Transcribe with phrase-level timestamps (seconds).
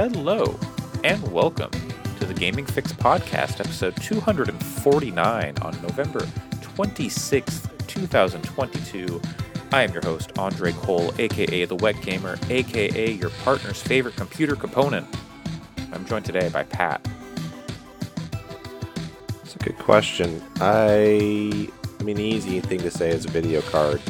[0.00, 0.58] Hello,
[1.04, 1.70] and welcome
[2.18, 9.20] to the Gaming Fix Podcast, episode 249 on November 26th, 2022.
[9.72, 14.56] I am your host, Andre Cole, aka The Wet Gamer, aka your partner's favorite computer
[14.56, 15.06] component.
[15.92, 17.06] I'm joined today by Pat.
[19.34, 20.42] That's a good question.
[20.62, 21.68] I,
[22.00, 24.00] I mean, the easy thing to say is a video card,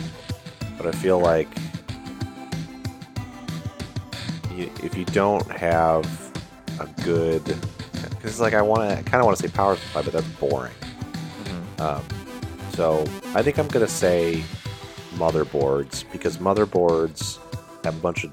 [0.76, 1.48] but I feel like
[4.60, 6.04] you, if you don't have
[6.80, 10.02] a good, because it's like I want to, kind of want to say power supply,
[10.02, 10.72] but that's boring.
[11.78, 12.02] Um,
[12.74, 13.04] so
[13.34, 14.42] I think I'm gonna say
[15.14, 17.38] motherboards because motherboards
[17.84, 18.32] have a bunch of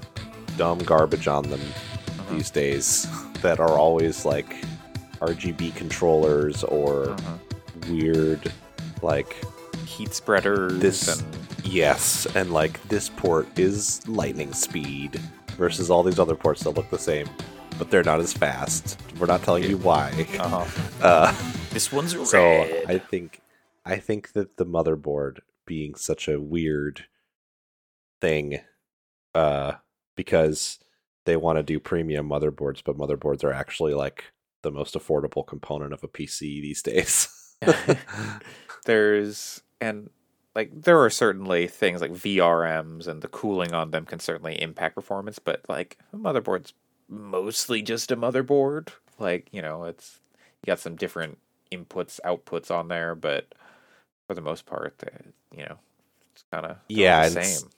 [0.56, 2.34] dumb garbage on them Uh-huh.
[2.34, 3.06] these days
[3.42, 4.56] that are always like
[5.20, 7.38] RGB controllers or Uh-huh.
[7.90, 8.52] weird
[9.02, 9.34] like
[9.86, 15.20] Heat spreaders This- and yes and like this port is lightning speed
[15.58, 17.28] versus all these other ports that look the same
[17.78, 20.64] but they're not as fast we're not telling you why uh-huh.
[21.02, 21.34] uh,
[21.70, 22.26] this one's red.
[22.26, 22.40] so
[22.88, 23.40] i think
[23.84, 27.04] i think that the motherboard being such a weird
[28.20, 28.60] thing
[29.34, 29.72] uh
[30.16, 30.78] because
[31.26, 35.92] they want to do premium motherboards but motherboards are actually like the most affordable component
[35.92, 37.28] of a pc these days
[38.86, 40.08] there's and
[40.54, 44.94] like there are certainly things like VRMs and the cooling on them can certainly impact
[44.94, 46.72] performance, but like a motherboard's
[47.08, 48.88] mostly just a motherboard.
[49.18, 50.20] Like, you know, it's
[50.62, 51.38] you got some different
[51.72, 53.46] inputs, outputs on there, but
[54.26, 55.78] for the most part, uh, you know,
[56.32, 57.70] it's kind of Yeah, the same.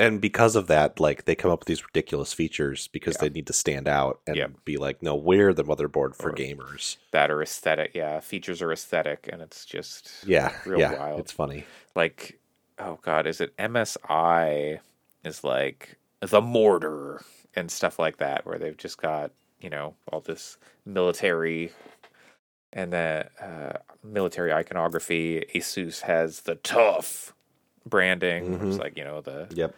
[0.00, 3.20] And because of that, like they come up with these ridiculous features because Yeah.
[3.22, 4.50] they need to stand out and Yep.
[4.64, 6.96] be like, no, we're the motherboard for Or- gamers.
[7.10, 8.20] That are aesthetic, yeah.
[8.20, 11.20] Features are aesthetic, and it's just Yeah, real yeah, wild.
[11.20, 11.64] it's funny.
[11.94, 12.38] like
[12.78, 14.80] oh god is it msi
[15.22, 17.20] is like the mortar
[17.54, 21.72] and stuff like that where they've just got you know all this military
[22.72, 27.34] and the uh, military iconography asus has the TUF
[27.84, 28.80] branding is Mhm.
[28.80, 29.74] like you know the Yep.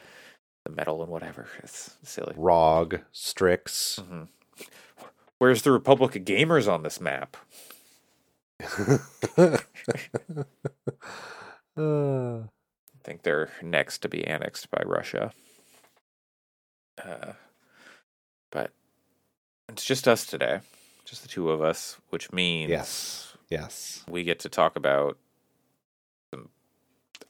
[0.64, 3.98] The metal and whatever it's silly ROG, Strix.
[4.02, 4.28] Mhm.
[5.38, 7.36] where's the republic of gamers on this map
[8.60, 8.98] Uh,
[11.76, 12.44] I
[13.04, 15.32] think they're next to be annexed by Russia.
[17.02, 17.32] Uh,
[18.50, 18.70] but
[19.68, 20.60] it's just us today,
[21.04, 24.04] just the two of us, which means yes, yes.
[24.08, 25.16] we get to talk about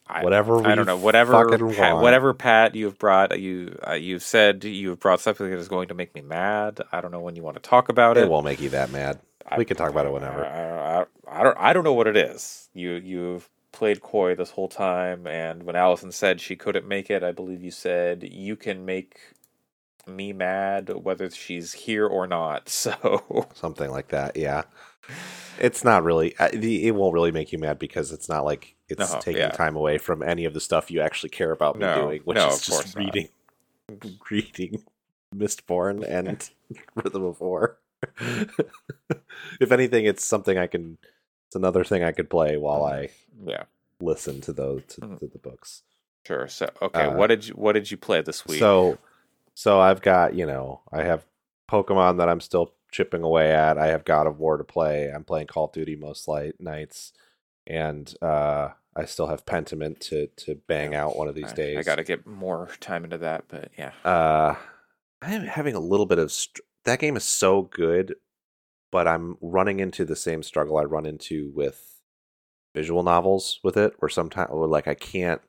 [0.09, 4.65] I, Whatever I don't know whatever Pat, whatever Pat you've brought you uh, you've said
[4.65, 6.81] you've brought something that is going to make me mad.
[6.93, 8.27] I don't know when you want to talk about It it.
[8.27, 9.21] won't make you that mad.
[9.51, 10.45] I- we can talk about it whenever.
[10.45, 11.59] I, I, I don't.
[11.59, 12.71] I don't know what it is.
[12.75, 17.23] You you've played coy this whole time, and when Allison said she couldn't make it,
[17.25, 19.19] I believe you said you can make
[20.07, 22.69] me mad whether she's here or not.
[22.71, 24.37] So Something like that.
[24.37, 24.65] Yeah.
[25.59, 26.37] It's not really.
[26.39, 29.51] uh, It won't really make you mad because it's not like it's No, taking yeah.
[29.51, 32.37] time away from any of the stuff you actually care about me No, doing, which
[32.37, 33.05] no, is just course not.
[33.05, 33.29] reading,
[34.31, 34.83] reading
[35.35, 36.49] Mistborn and
[36.95, 37.79] Rhythm of War.
[39.61, 40.99] if anything, it's something I can.
[41.49, 43.11] It's another thing I could play while I
[43.45, 43.65] yeah,
[44.01, 45.19] listen to those to, Mhm.
[45.21, 45.83] to the books.
[46.27, 46.49] sure.
[46.49, 48.59] So okay, Uh, what did you what did you play this week?
[48.59, 48.99] So,
[49.55, 51.25] so I've got you know I have
[51.71, 53.79] Pokemon that I'm still chipping away at.
[53.79, 55.11] I have God of War to play.
[55.11, 57.13] I'm playing Call of Duty most light nights,
[57.67, 61.79] and uh, I still have Pentiment to to bang out one of these I, days.
[61.79, 64.55] I got to get more time into that, but yeah, Uh,
[65.21, 68.15] I'm having a little bit of str- that game is so good,
[68.93, 72.01] but I'm running into the same struggle I run into with
[72.75, 75.41] visual novels with it, where sometimes like I can't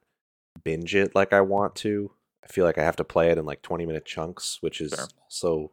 [0.64, 2.12] binge it like I want to.
[2.44, 4.94] I feel like I have to play it in like 20 minute chunks, which is
[4.94, 5.08] Sure.
[5.28, 5.72] so.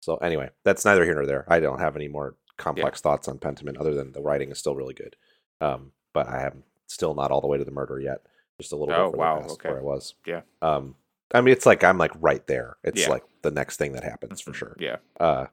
[0.00, 1.44] So anyway, that's neither here nor there.
[1.48, 4.74] I don't have any more complex thoughts on Pentiment other than the writing is still
[4.74, 5.16] really good.
[5.60, 8.22] Um, but I am still not all the way to the murder yet.
[8.60, 9.68] Just a little Oh, bit wow, past okay.
[9.70, 10.14] where I was.
[10.26, 10.40] Yeah.
[10.62, 10.94] Um,
[11.32, 12.76] I mean, it's like I'm like right there.
[12.82, 13.10] It's Yeah.
[13.10, 14.76] like the next thing that happens for sure.
[14.78, 15.46] Yeah, Uh,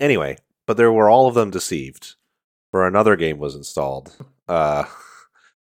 [0.00, 2.14] anyway, but there were all of them deceived.
[2.70, 4.14] For another game was installed.
[4.48, 4.84] Uh,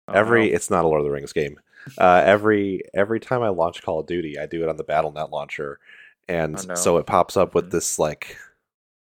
[0.10, 1.60] Oh, every it's not a Lord of the Rings game.
[1.98, 5.30] Uh, every every time I launch Call of Duty, I do it on the Battle.net
[5.32, 5.80] launcher,
[6.28, 6.76] and Oh, no.
[6.76, 7.72] so it pops up with Mhm.
[7.72, 8.38] this like,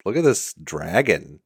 [0.05, 1.41] look at this dragon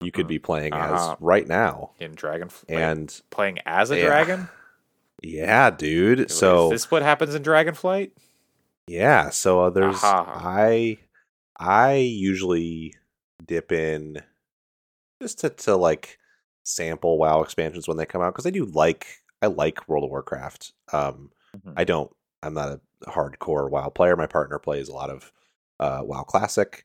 [0.00, 0.28] you could Mhm.
[0.28, 1.12] be playing Uh-huh.
[1.12, 4.04] as right now, in Dragon and playing as a Yeah.
[4.06, 4.48] dragon.
[5.22, 6.30] yeah, dude.
[6.30, 8.10] So is this what happens in Dragonflight?
[8.86, 10.40] Yeah, so uh, there's Aha.
[10.44, 10.98] I
[11.58, 12.94] I usually
[13.44, 14.22] dip in
[15.22, 16.18] just to, to like
[16.64, 19.06] sample WoW expansions when they come out because I do like
[19.42, 20.72] I like World of Warcraft.
[20.92, 21.72] Um, Mhm.
[21.76, 22.14] I don't.
[22.42, 24.16] I'm not a hardcore WoW player.
[24.16, 25.32] My partner plays a lot of
[25.80, 26.84] uh, WoW Classic,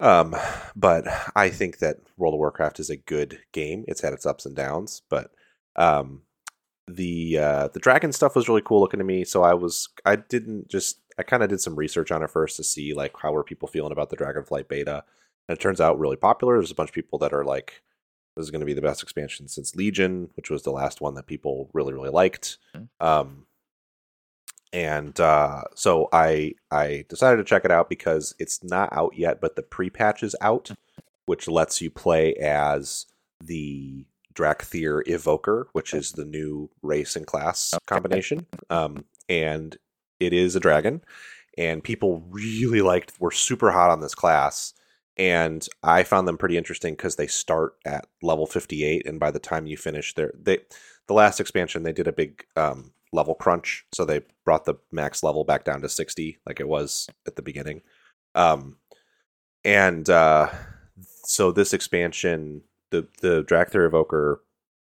[0.00, 0.34] Um,
[0.76, 1.06] but
[1.36, 3.84] I think that World of Warcraft is a good game.
[3.88, 5.30] It's had its ups and downs, but
[5.76, 6.22] um,
[6.86, 9.24] the uh, the dragon stuff was really cool looking to me.
[9.24, 12.56] So I was I didn't just I kind of did some research on it first
[12.56, 15.04] to see like how were people feeling about the Dragonflight beta,
[15.48, 16.54] and it turns out really popular.
[16.56, 17.82] There's a bunch of people that are like,
[18.36, 21.14] this is going to be the best expansion since Legion, which was the last one
[21.14, 22.58] that people really really liked.
[22.74, 22.88] Mhm.
[23.00, 23.46] Um,
[24.72, 29.40] and uh, so I I decided to check it out because it's not out yet,
[29.40, 30.70] but the pre patch is out,
[31.26, 33.06] which lets you play as
[33.40, 38.46] the Dracthyr Evoker, which is the new race and class combination.
[38.70, 39.76] Um, and
[40.20, 41.02] it is a dragon,
[41.56, 44.74] and people really liked were super hot on this class.
[45.16, 49.40] And I found them pretty interesting because they start at level 58, and by the
[49.40, 50.58] time you finish their they
[51.08, 55.22] the last expansion they did a big um, level crunch, so they brought the max
[55.22, 57.82] level back down to 60, like it was at the beginning.
[58.34, 58.76] Um,
[59.64, 60.50] and uh,
[61.24, 64.42] so this expansion, the the Dracthyr Evoker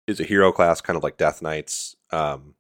[0.08, 2.56] is a hero class, kind of like Death Knights, um,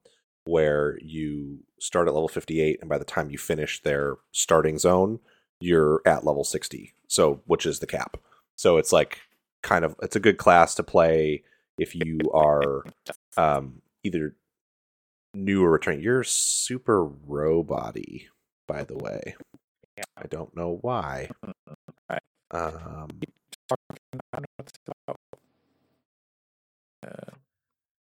[0.46, 5.20] where you start at level 58, and by the time you finish their starting zone,
[5.60, 6.94] you're at level 60.
[7.08, 8.18] So, which is the cap.
[8.56, 9.20] So it's like
[9.62, 11.44] kind of it's a good class to play
[11.78, 12.84] if you are
[13.38, 14.36] um, either
[15.38, 16.02] new or returning.
[16.02, 18.28] You're super robot-y,
[18.68, 19.36] by the way.
[19.98, 20.04] Yeah.
[20.18, 21.30] I don't know why.
[22.10, 22.22] Right.
[22.52, 23.10] Um,
[23.72, 23.76] I
[24.34, 25.20] don't know what it's about.
[27.06, 27.32] Uh,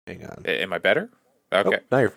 [0.07, 0.45] hang on.
[0.45, 1.09] am I better?
[1.51, 1.77] Okay.
[1.77, 2.13] Oh, now you're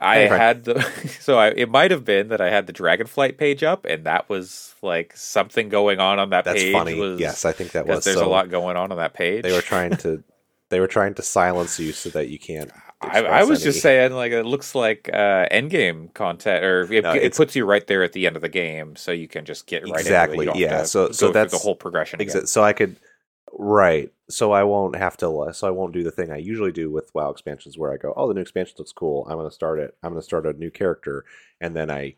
[0.00, 0.80] I you're had the
[1.20, 4.28] so I, it might have been that I had the Dragonflight page up, and that
[4.28, 6.54] was like something going on on that page.
[6.54, 6.72] That's page.
[6.72, 6.98] funny.
[6.98, 8.04] Was, yes, I think that was.
[8.04, 9.42] there's so a lot going on on that page.
[9.42, 10.24] They were trying to,
[10.70, 12.70] they were trying to silence you so that you can't.
[13.02, 17.12] I, I was just saying, like it looks like uh, endgame content, or it, No,
[17.12, 19.66] it puts you right there at the end of the game, so you can just
[19.66, 20.60] get right Exactly, Into it.
[20.60, 22.20] You yeah, so- so that's the whole progression.
[22.20, 22.96] Exa- so I could,
[23.52, 24.12] right?
[24.28, 25.48] So I won't have to.
[25.52, 28.12] So I won't do the thing I usually do with WoW expansions, where I go,
[28.16, 29.26] "Oh, the new expansion looks cool.
[29.28, 29.96] I'm going to start it.
[30.02, 31.24] I'm going to start a new character,"
[31.60, 32.16] and then I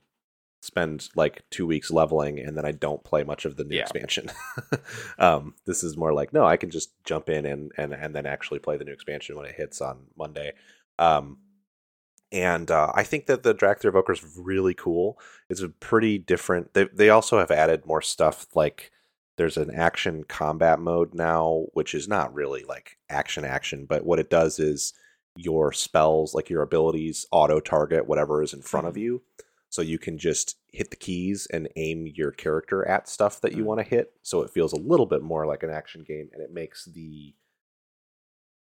[0.62, 3.82] spend like two weeks leveling, and then I don't play much of the new Yeah.
[3.82, 4.30] expansion.
[5.18, 8.26] um, this is more like, no, I can just jump in and and and then
[8.26, 10.52] actually play the new expansion when it hits on Monday.
[10.98, 11.38] Um,
[12.30, 15.18] and uh, I think that the Dracthyr Evoker is really cool.
[15.50, 16.72] It's a pretty different.
[16.74, 18.90] They they also have added more stuff like
[19.36, 24.20] there's an action combat mode now, which is not really like action action, but what
[24.20, 24.92] it does is
[25.34, 29.22] your spells, like your abilities, auto target whatever is in front of you.
[29.72, 33.62] So you can just hit the keys and aim your character at stuff that you
[33.62, 33.66] Mhm.
[33.68, 34.12] want to hit.
[34.20, 37.34] So it feels a little bit more like an action game, and it makes the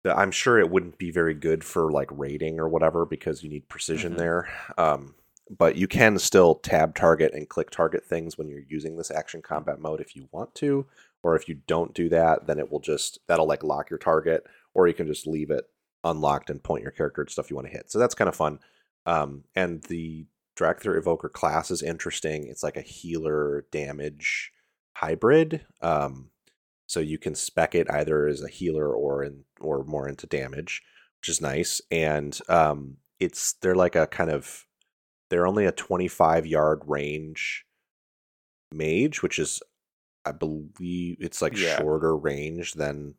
[0.04, 3.48] the- I'm sure it wouldn't be very good for like raiding or whatever because you
[3.48, 4.18] need precision Mhm.
[4.18, 4.48] there.
[4.78, 5.14] Um,
[5.50, 9.40] but you can still tab target and click target things when you're using this action
[9.42, 10.86] combat mode if you want to,
[11.24, 14.46] or if you don't do that, then it will just that'll like lock your target,
[14.74, 15.68] or you can just leave it
[16.04, 17.90] unlocked and point your character at stuff you want to hit.
[17.90, 18.60] So that's kind of fun.
[19.06, 20.26] Um, and the
[20.56, 22.46] Dracthyr Evoker class is interesting.
[22.48, 24.52] It's like a healer damage
[24.92, 25.66] hybrid.
[25.80, 26.30] Um,
[26.86, 30.82] so you can spec it either as a healer or in or more into damage,
[31.20, 31.80] which is nice.
[31.90, 34.64] And um, it's they're like a kind of
[35.30, 37.64] they're only a 25 yard range
[38.72, 39.60] mage, which is
[40.24, 41.78] I believe it's like Yeah.
[41.78, 43.14] shorter range than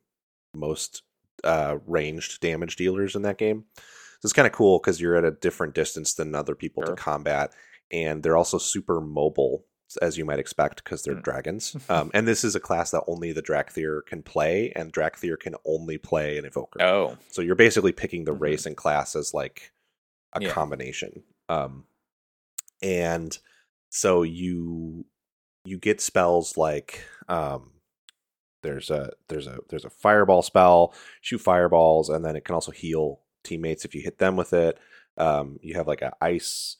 [0.53, 1.03] most
[1.43, 3.65] uh, ranged damage dealers in that game.
[4.25, 6.95] It's kind of cool because you're at a different distance than other people Sure.
[6.95, 7.53] to combat,
[7.91, 9.65] and they're also super mobile,
[10.01, 11.23] as you might expect, because they're Mm.
[11.23, 11.75] dragons.
[11.89, 15.55] Um, and this is a class that only the Dracthyr can play, and Dracthyr can
[15.63, 16.81] only play an Evoker.
[16.81, 18.41] Oh, So you're basically picking the Mhm.
[18.41, 19.71] race and class as like
[20.33, 20.49] a Yeah.
[20.51, 21.23] combination.
[21.47, 21.85] Um
[22.81, 23.37] and
[23.89, 25.05] so you
[25.63, 27.71] you get spells like um
[28.63, 32.71] there's a there's a there's a fireball spell, shoot fireballs, and then it can also
[32.71, 34.77] heal teammates if you hit them with it.
[35.17, 36.77] Um you have like an ice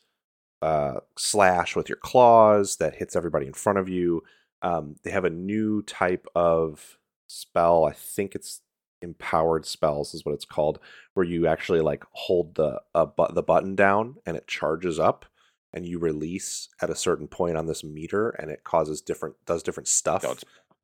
[0.62, 4.24] uh slash with your claws that hits everybody in front of you.
[4.62, 7.86] Um they have a new type of spell.
[7.86, 8.62] I think it's
[9.02, 10.80] empowered spells is what it's called
[11.14, 15.26] where you actually like hold the uh, but the button down and it charges up
[15.74, 19.64] and you release at a certain point on this meter and it causes different does
[19.64, 20.24] different stuff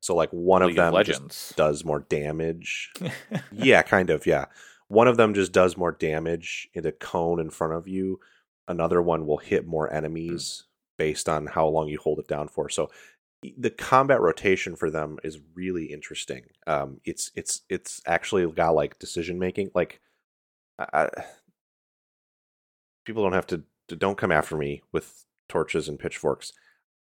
[0.00, 2.92] so like one League of of them just does more damage
[3.52, 4.46] yeah kind of yeah
[4.92, 8.20] one of them just does more damage in a cone in front of you
[8.68, 10.64] another one will hit more enemies
[10.98, 12.90] based on how long you hold it down for so
[13.58, 18.98] the combat rotation for them is really interesting um it's it's it's actually got like
[18.98, 20.00] decision making like
[20.78, 21.10] I-
[23.04, 26.52] people don't have to don't come after me with torches and pitchforks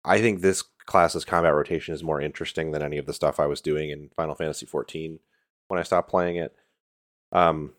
[0.04, 3.46] i think this class's combat rotation is more interesting than any of the stuff I
[3.46, 5.18] was doing in Final Fantasy 14
[5.68, 6.54] when I stopped playing it.
[7.36, 7.74] Um,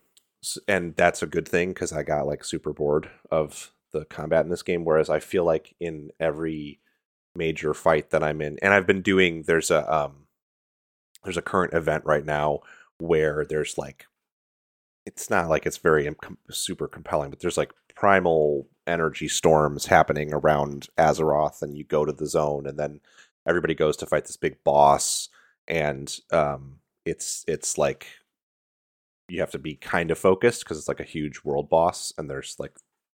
[0.67, 4.51] and that's a good thing because I got like super bored of the combat in
[4.51, 4.85] this game.
[4.85, 6.79] Whereas I feel like in every
[7.35, 10.27] major fight that I'm in, and I've been doing, there's a um,
[11.23, 12.59] there's a current event right now
[12.99, 14.05] where there's like,
[15.07, 20.33] it's not like it's very com- super compelling, but there's like primal energy storms happening
[20.33, 22.99] around Azeroth, and you go to the zone, and then
[23.47, 25.29] everybody goes to fight this big boss,
[25.67, 28.05] and um, it's it's like
[29.29, 32.29] you have to be kind of focused because it's like a huge world boss and
[32.29, 32.74] there's like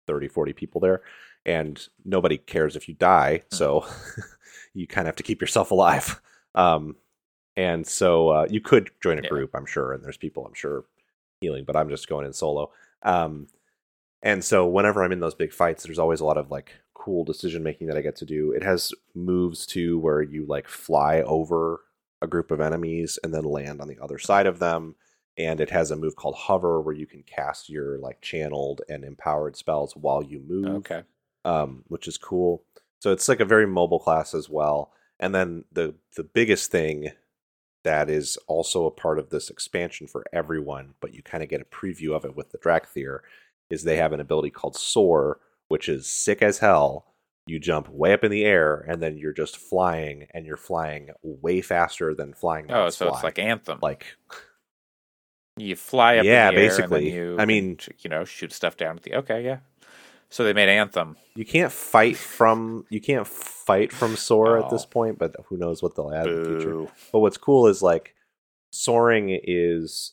[0.06, 1.02] 30 40 people there
[1.46, 3.56] and nobody cares if you die mm.
[3.56, 3.86] so
[4.74, 6.20] you kind of have to keep yourself alive.
[6.54, 6.96] Um,
[7.56, 10.84] and so uh, you could join a group i'm sure and there's people i'm sure
[11.40, 12.70] healing but i'm just going in solo.
[13.02, 13.46] Um,
[14.22, 17.24] and so whenever i'm in those big fights there's always a lot of like cool
[17.24, 18.52] decision making that i get to do.
[18.52, 21.80] It has moves too where you like fly over
[22.22, 24.96] a group of enemies and then land on the other side of them
[25.44, 29.04] and it has a move called hover where you can cast your like channeled and
[29.04, 31.02] empowered spells while you move okay.
[31.44, 32.62] um, which is cool.
[33.00, 34.92] So it's like a very mobile class as well.
[35.18, 37.12] And then the the biggest thing
[37.82, 41.62] that is also a part of this expansion for everyone but you kind of get
[41.62, 43.20] a preview of it with the Dracthyr
[43.70, 47.06] is they have an ability called soar which is sick as hell.
[47.46, 51.10] You jump way up in the air and then you're just flying and you're flying
[51.22, 53.14] way faster than flying oh so fly.
[53.14, 53.78] it's like anthem.
[53.80, 54.04] Like
[55.60, 56.24] you fly up.
[56.24, 57.12] Yeah, basically.
[57.12, 59.14] you, I mean, you know, shoot stuff down at the.
[59.16, 59.58] Okay, yeah.
[60.30, 61.16] So they made Anthem.
[61.34, 64.64] You can't fight from you can't fight from soar oh.
[64.64, 66.30] at this point, but who knows what they'll add Boo.
[66.30, 66.92] in the future.
[67.12, 68.14] But what's cool is like
[68.70, 70.12] soaring is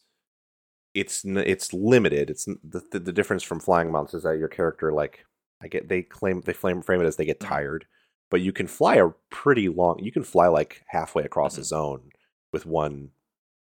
[0.95, 2.31] it's it's limited.
[2.31, 5.23] It's the, the, the difference from flying mounts is that your character like
[5.61, 7.53] I get they claim they frame frame it as they get mm-hmm.
[7.53, 7.85] tired,
[8.31, 9.99] but you can fly a pretty long.
[9.99, 11.61] You can fly like halfway across mm-hmm.
[11.61, 12.09] a zone
[12.51, 13.11] with one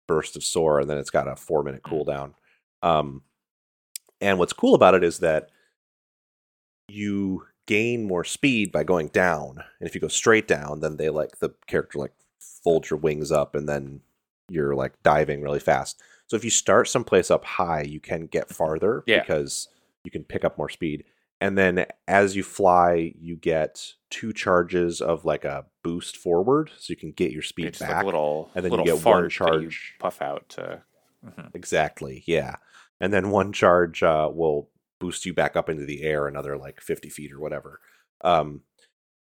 [0.07, 1.91] burst of soar, and then it's got a four minute mm.
[1.91, 2.33] cooldown.
[2.81, 3.21] Um,
[4.21, 5.49] and what's cool about it is that
[6.87, 11.09] you gain more speed by going down, and if you go straight down, then they
[11.09, 12.13] like the character like
[12.63, 14.01] folds your wings up, and then
[14.49, 16.01] you're like diving really fast.
[16.27, 19.19] So if you start someplace up high, you can get farther yeah.
[19.19, 19.67] because
[20.03, 21.03] you can pick up more speed
[21.43, 26.91] and then as you fly you get two charges of like a boost forward so
[26.91, 29.95] you can get your speed it's back like little, and then you get one charge
[29.99, 30.81] puff out to
[31.25, 31.47] mm-hmm.
[31.53, 32.55] exactly yeah
[33.01, 34.69] and then one charge uh, will
[34.99, 37.81] boost you back up into the air another like 50 feet or whatever
[38.21, 38.61] um,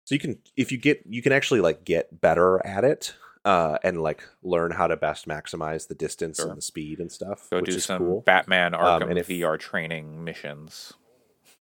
[0.04, 3.76] so you can if you get you can actually like get better at it uh,
[3.85, 6.49] and like learn how to best maximize the distance sure.
[6.49, 7.49] and the speed and stuff.
[7.49, 8.20] Go which do is some cool.
[8.23, 10.94] Batman Arkham um, and if, VR training missions.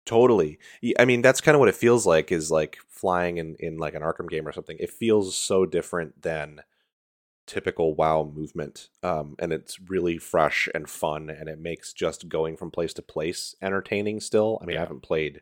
[0.08, 0.58] Totally.
[0.98, 3.94] I mean, that's kind of what it feels like is like flying in, in like
[3.94, 4.78] an Arkham game or something.
[4.80, 6.62] It feels so different than
[7.46, 8.88] typical WoW movement.
[9.04, 13.02] Um, and it's really fresh and fun, and it makes just going from place to
[13.02, 14.60] place entertaining still.
[14.62, 14.80] I mean, yeah.
[14.80, 15.42] I haven't played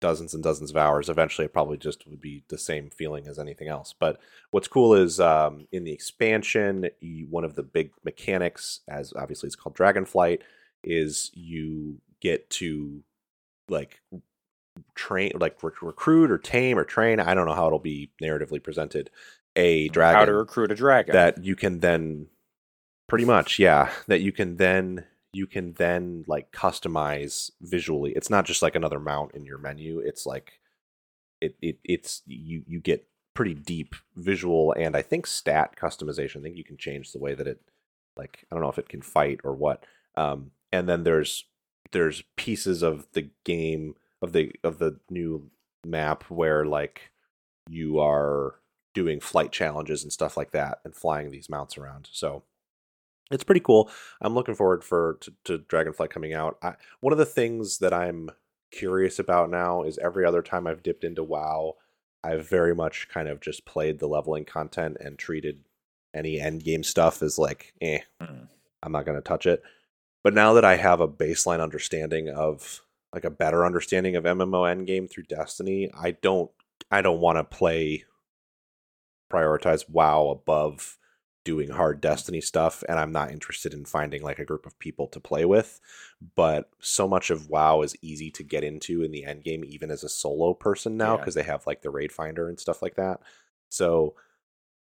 [0.00, 1.08] dozens and dozens of hours.
[1.08, 3.92] Eventually, it probably just would be the same feeling as anything else.
[3.98, 4.20] But
[4.52, 6.88] what's cool is um, in the expansion,
[7.28, 10.42] one of the big mechanics, as obviously it's called Dragonflight,
[10.84, 13.02] is you get to
[13.68, 14.00] like
[14.94, 18.62] train like rec- recruit or tame or train i don't know how it'll be narratively
[18.62, 19.10] presented
[19.54, 21.12] a dragon how to recruit a dragon.
[21.12, 22.26] that you can then
[23.08, 28.12] pretty much yeah that you can then you can then like customize visually.
[28.12, 29.98] It's not just like another mount in your menu.
[29.98, 30.60] It's like
[31.40, 36.40] it, it it's you you get pretty deep visual and i think stat customization.
[36.40, 37.62] I think you can change the way that it
[38.14, 39.84] like i don't know if it can fight or what
[40.16, 41.46] um and then there's
[41.92, 45.50] there's pieces of the game of the of the new
[45.84, 47.12] map where like
[47.68, 48.56] you are
[48.94, 52.08] doing flight challenges and stuff like that and flying these mounts around.
[52.12, 52.42] So
[53.30, 53.90] it's pretty cool.
[54.20, 56.58] I'm looking forward for to, to Dragonflight coming out.
[56.62, 58.30] I, one of the things that I'm
[58.70, 61.76] curious about now is every other time I've dipped into WoW,
[62.22, 65.64] I've very much kind of just played the leveling content and treated
[66.14, 68.48] any end game stuff as like, eh, mm.
[68.82, 69.62] I'm not going to touch it.
[70.24, 74.64] But now that I have a baseline understanding of like a better understanding of MMO
[74.64, 76.50] endgame through Destiny, I don't
[76.90, 78.04] I don't want to play
[79.32, 80.98] prioritize WoW above
[81.44, 85.08] doing hard Destiny stuff, and I'm not interested in finding like a group of people
[85.08, 85.80] to play with.
[86.36, 89.90] But so much of WoW is easy to get into in the end game, even
[89.90, 91.42] as a solo person now, because yeah.
[91.42, 93.20] they have like the raid finder and stuff like that.
[93.70, 94.14] So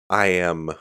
[0.10, 0.72] I am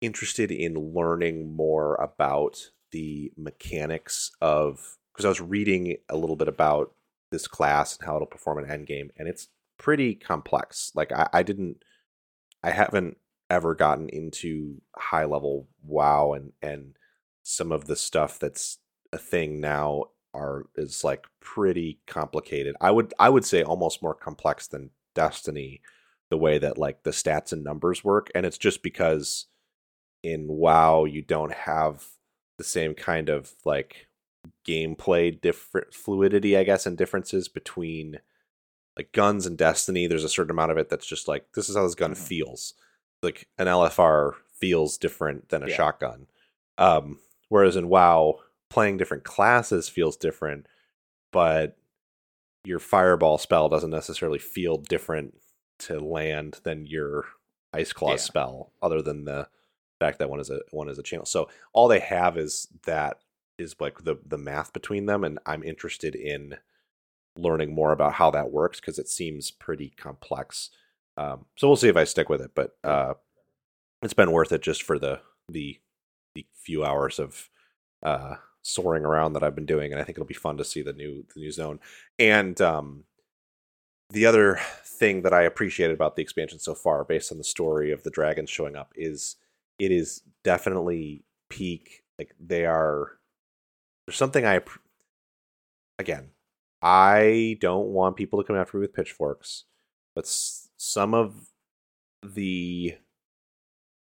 [0.00, 6.48] interested in learning more about the mechanics of because I was reading a little bit
[6.48, 6.92] about
[7.30, 10.92] this class and how it'll perform in endgame, and it's pretty complex.
[10.94, 11.82] Like I, I didn't
[12.62, 13.16] I haven't
[13.50, 16.96] ever gotten into high level WoW and and
[17.42, 18.78] some of the stuff that's
[19.12, 20.04] a thing now
[20.34, 22.76] are is like pretty complicated.
[22.80, 25.80] I would I would say almost more complex than Destiny
[26.30, 29.46] the way that like the stats and numbers work and it's just because
[30.22, 32.06] in WoW you don't have
[32.58, 34.08] the same kind of like
[34.66, 38.18] gameplay different fluidity I guess and differences between
[38.96, 41.76] like guns and Destiny there's a certain amount of it that's just like this is
[41.76, 42.16] how this gun Mhm.
[42.16, 42.74] feels.
[43.22, 45.76] Like an LFR feels different than a Yeah.
[45.76, 46.26] shotgun.
[46.78, 50.66] Um whereas in WoW playing different classes feels different
[51.32, 51.76] but
[52.64, 55.34] your fireball spell doesn't necessarily feel different
[55.78, 57.24] to land than your
[57.72, 58.16] ice claw Yeah.
[58.16, 59.48] spell other than the
[59.98, 61.26] fact that one is a one is a channel.
[61.26, 63.18] So all they have is that
[63.58, 66.56] is like the the math between them and i'm interested in
[67.36, 70.70] learning more about how that works because it seems pretty complex.
[71.16, 73.14] Um, so we'll see if i stick with it but uh
[74.02, 75.80] it's been worth it just for the the
[76.36, 77.50] the few hours of
[78.04, 78.36] uh
[78.68, 80.92] soaring around that I've been doing, and I think it'll be fun to see the
[80.92, 81.80] new the new zone.
[82.18, 83.04] And um,
[84.10, 87.90] the other thing that I appreciated about the expansion so far, based on the story
[87.90, 89.36] of the dragons showing up, is
[89.78, 92.02] it is definitely peak.
[92.18, 93.12] Like they are.
[94.06, 94.60] There's something I.
[95.98, 96.30] Again,
[96.82, 99.64] I don't want people to come after me with pitchforks,
[100.14, 101.48] but s- some of
[102.22, 102.96] the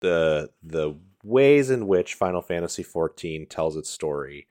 [0.00, 4.46] the the ways in which Final Fantasy XIV tells its story.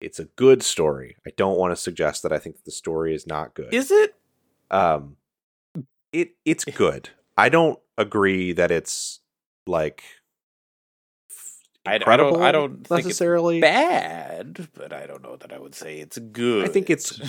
[0.00, 1.16] It's a good story.
[1.26, 3.72] I don't want to suggest that I think that the story is not good.
[3.72, 4.14] Is it?
[4.70, 5.16] um
[6.12, 7.10] it it's good.
[7.36, 9.20] I don't agree that it's
[9.66, 10.02] like
[11.84, 13.60] I- I don't- I don't think it's necessarily.
[13.60, 16.64] Bad, but I don't know that I would say it's good.
[16.64, 17.20] I think it's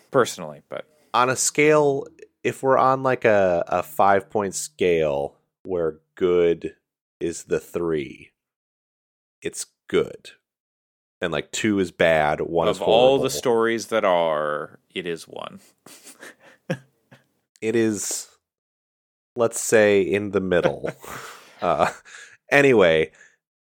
[0.10, 2.06] personally, but on a scale
[2.42, 6.74] if we're on like a, a five point scale where good
[7.20, 8.30] is the three
[9.42, 10.30] it's good
[11.20, 15.24] and like two is bad one is of all the stories that are, it is
[15.28, 15.60] one.
[17.60, 18.28] it is
[19.36, 20.90] let's say in the middle
[21.62, 21.90] uh
[22.50, 23.10] anyway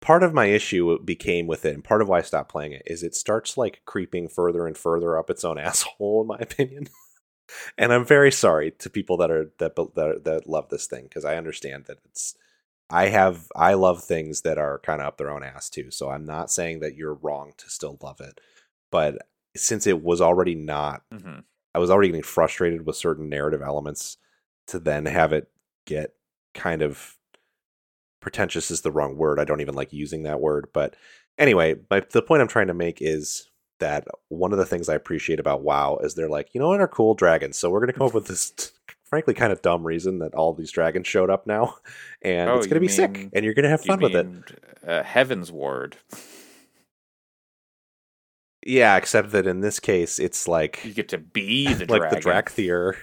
[0.07, 2.83] part of my issue became with it and part of why i stopped playing it
[2.87, 6.89] is it starts like creeping further and further up its own asshole in my opinion.
[7.79, 11.25] And i'm very sorry to people that are that that, that love this thing because
[11.25, 12.35] i understand that it's
[12.91, 16.11] i have i love things that are kind of up their own ass too so
[16.11, 18.41] i'm not saying that you're wrong to still love it
[18.91, 21.39] but since it was already not hmm
[21.77, 24.17] I was already getting frustrated with certain narrative elements
[24.69, 25.51] to then have it
[25.85, 26.15] get
[26.55, 27.19] kind of
[28.27, 29.39] pretentious is the wrong word.
[29.39, 30.67] I don't even like using that word.
[30.73, 30.97] But
[31.39, 34.97] anyway, my, the point I'm trying to make is that one of the things I
[34.97, 37.57] appreciate about WoW is they're like, you know what are cool dragons?
[37.57, 38.73] So we're going to come up with this,
[39.05, 41.77] frankly, kind of dumb reason that all these dragons showed up now.
[42.23, 43.29] And Oh, it's going to be sick.
[43.33, 44.27] And you're going to have fun with it.
[44.85, 45.93] Uh, Heavensward.
[48.67, 50.85] Yeah, except that in this case, it's like.
[50.85, 52.19] You get to be the like dragon.
[52.19, 52.95] the Dracthyr.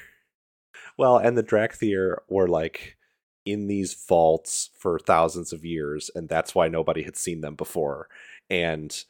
[0.97, 2.97] Well, and the Dracthyr were like
[3.45, 8.08] in these vaults for thousands of years, and that's why nobody had seen them before.
[8.49, 9.03] And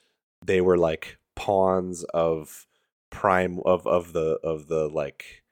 [0.46, 2.67] they were like pawns of
[3.10, 5.43] prime of of the of the like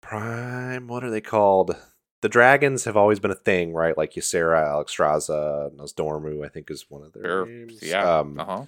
[0.00, 0.88] prime.
[0.88, 1.76] What are they called?
[2.20, 3.96] The dragons have always been a thing, right?
[3.96, 7.78] Like Ysera, Alexstrasza, Nosdormu, I think is one of their names.
[7.82, 8.18] Yeah.
[8.18, 8.64] Um, uh huh.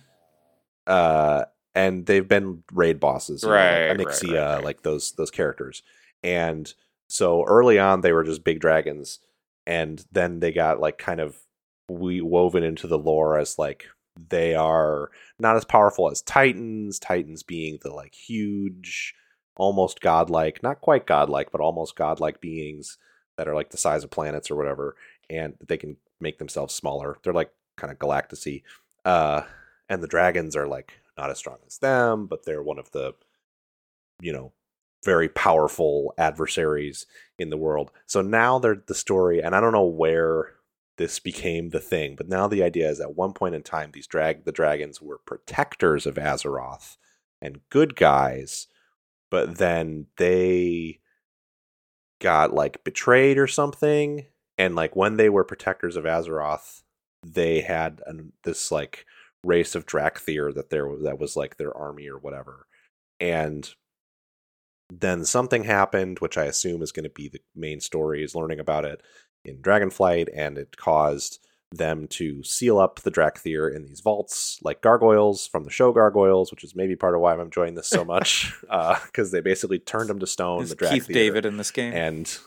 [0.93, 4.65] uh and they've been raid bosses you know, Right, like right, right, right.
[4.65, 5.83] like those those characters
[6.23, 6.73] and
[7.11, 9.19] so early on they were just big dragons
[9.67, 11.37] and then they got like kind of
[11.89, 13.87] we woven into the lore as like
[14.29, 19.15] they are not as powerful as titans titans being the like huge
[19.57, 22.99] almost godlike not quite godlike but almost godlike beings
[23.37, 24.97] that are like the size of planets or whatever
[25.31, 27.17] and they can make themselves smaller.
[27.23, 28.65] They're like kind of galactic
[29.05, 29.43] uh
[29.89, 33.15] and the dragons are like not as strong as them, but they're one of the,
[34.21, 34.53] you know,
[35.05, 37.07] very powerful adversaries
[37.39, 37.91] in the world.
[38.07, 40.55] So now they're the story, and I don't know where
[40.99, 44.07] this became the thing, but now the idea is at one point in time, these
[44.07, 46.97] drag the dragons were protectors of Azeroth
[47.41, 48.67] and good guys,
[49.31, 51.01] but then they
[52.21, 54.27] got like betrayed or something,
[54.59, 56.83] and like when they were protectors of Azeroth,
[57.25, 59.07] they had an, this like
[59.43, 62.67] race of Dracthyr that there that was like their army or whatever.
[63.19, 63.73] And
[64.91, 68.61] then something happened, which I assume is going to be the main story, is learning
[68.61, 69.03] about it
[69.45, 71.39] in Dragonflight, and it caused
[71.73, 76.51] them to seal up the Dracthyr in these vaults like gargoyles from the show Gargoyles,
[76.51, 78.53] which is maybe part of why I'm enjoying this so much,
[79.07, 80.63] because they basically turned them to stone.
[80.63, 81.93] Is the Keith David in this game?
[81.93, 82.39] and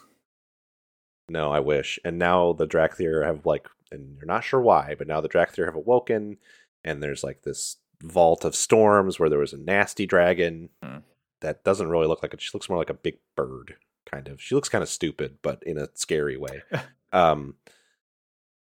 [1.30, 2.00] No, I wish.
[2.04, 5.66] And now the Dracthyr have like, and you're not sure why, but now the Dracthyr
[5.66, 6.38] have awoken,
[6.84, 10.98] and there's like this vault of storms where there was a nasty dragon Hmm.
[11.44, 12.42] That doesn't really look like it.
[12.42, 13.76] She looks more like a big bird,
[14.10, 14.42] kind of.
[14.42, 16.64] She looks kind of stupid, but in a scary way.
[17.14, 17.56] um,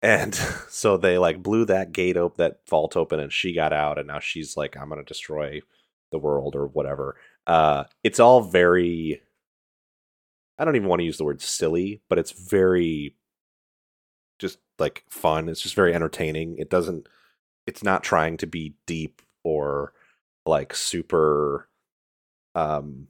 [0.01, 0.35] and
[0.69, 4.07] so they like blew that gate open, that vault open, and she got out, and
[4.07, 5.61] now she's like, I'm gonna destroy
[6.11, 7.17] the world or whatever.
[7.47, 9.21] Uh, it's all very.
[10.57, 13.17] I don't even want to use the word silly, but it's very
[14.39, 15.49] just like fun.
[15.49, 16.57] It's just very entertaining.
[16.59, 17.07] It doesn't
[17.67, 19.93] it's not trying to be deep or
[20.45, 21.67] like super
[22.55, 23.07] um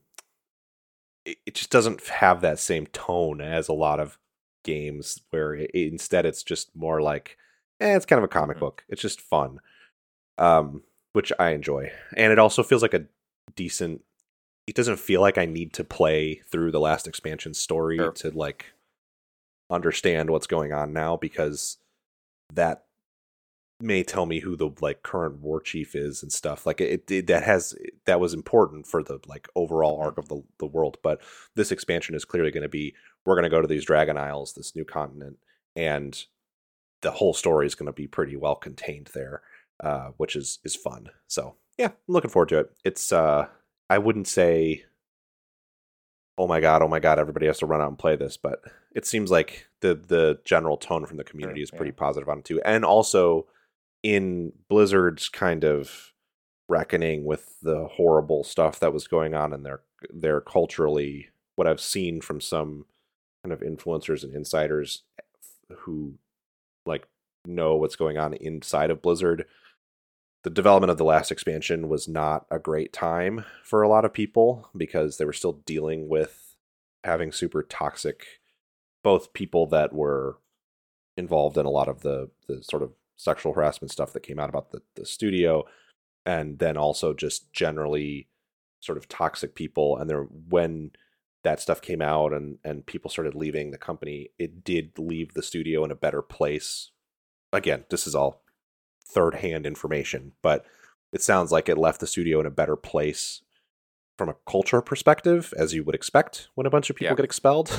[1.25, 4.17] it, it just doesn't have that same tone as a lot of
[4.63, 7.37] games where it, instead it's just more like
[7.79, 8.61] eh, it's kind of a comic Mhm.
[8.61, 8.83] book.
[8.89, 9.59] It's just fun.
[10.37, 11.91] Um which I enjoy.
[12.17, 13.05] And it also feels like a
[13.55, 14.03] decent
[14.67, 18.11] it doesn't feel like I need to play through the last expansion story Sure.
[18.13, 18.65] to like
[19.69, 21.77] understand what's going on now because
[22.53, 22.85] that
[23.81, 27.27] may tell me who the like current war chief is and stuff like it, it
[27.27, 31.21] that has that was important for the like overall arc of the, the world but
[31.55, 32.93] this expansion is clearly going to be
[33.25, 35.37] we're going to go to these dragon isles this new continent
[35.75, 36.25] and
[37.01, 39.41] the whole story is going to be pretty well contained there
[39.83, 41.09] uh which is is fun.
[41.27, 42.71] So yeah i'm looking forward to it.
[42.85, 43.47] It's uh
[43.89, 44.85] i wouldn't say
[46.37, 48.61] oh my god oh my god everybody has to run out and play this but
[48.93, 51.99] it seems like the the general tone from the community is pretty yeah.
[51.99, 53.45] positive on it too and also
[54.05, 56.13] in blizzard's kind of
[56.69, 59.81] reckoning with the horrible stuff that was going on in their
[60.13, 62.85] their culturally what i've seen from some
[63.43, 66.13] kind of influencers and insiders eh, who
[66.85, 67.07] like
[67.47, 69.45] know what's going on inside of blizzard
[70.43, 74.13] the development of the last expansion was not a great time for a lot of
[74.13, 76.55] people because they were still dealing with
[77.03, 78.23] having super toxic
[79.03, 80.37] both people that were
[81.17, 84.49] involved in a lot of the the sort of sexual harassment stuff that came out
[84.49, 85.63] about the, the studio
[86.25, 88.27] and then also just generally
[88.81, 90.91] sort of toxic people and there when
[91.43, 95.43] that stuff came out and and people started leaving the company it did leave the
[95.43, 96.91] studio in a better place
[97.53, 98.43] again this is all
[99.07, 100.65] third hand information but
[101.13, 103.41] it sounds like it left the studio in a better place
[104.17, 107.15] from a culture perspective as you would expect when a bunch of people Yeah.
[107.15, 107.71] get expelled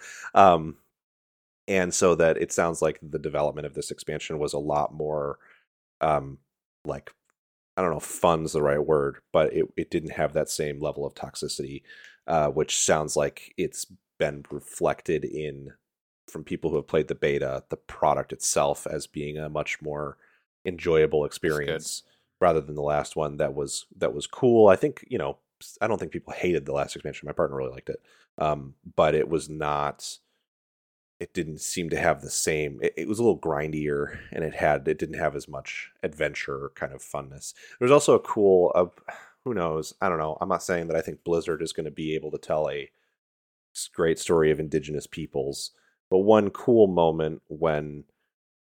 [0.34, 0.76] um
[1.68, 5.38] and so that it sounds like the development of this expansion was a lot more
[6.00, 6.38] um
[6.84, 7.12] like
[7.76, 11.06] i don't know fun's the right word but it, it didn't have that same level
[11.06, 11.82] of toxicity
[12.26, 13.86] uh which sounds like it's
[14.18, 15.72] been reflected in
[16.28, 20.16] from people who have played the beta the product itself as being a much more
[20.64, 22.02] enjoyable experience
[22.40, 24.68] rather than the last one that was that was cool.
[24.68, 25.38] I think you know
[25.80, 27.26] i don't think people hated the last expansion.
[27.26, 28.00] My partner really liked it
[28.38, 30.18] um but it was not
[31.22, 34.54] it didn't seem to have the same it, it was a little grindier and it
[34.54, 37.54] had it didn't have as much adventure kind of funness.
[37.78, 38.86] There's also a cool uh,
[39.44, 39.94] who knows?
[40.00, 40.36] I don't know.
[40.40, 42.90] I'm not saying that i think blizzard is going to be able to tell a
[43.94, 45.70] great story of indigenous peoples
[46.10, 48.04] but one cool moment when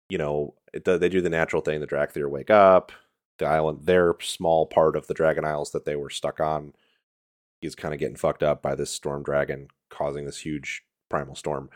[0.10, 2.92] you know it, they do the natural thing the Dracthyr wake up
[3.38, 6.74] the island their small part of the dragon isles that they were stuck on
[7.62, 11.70] is kind of getting fucked up by this storm dragon causing this huge primal storm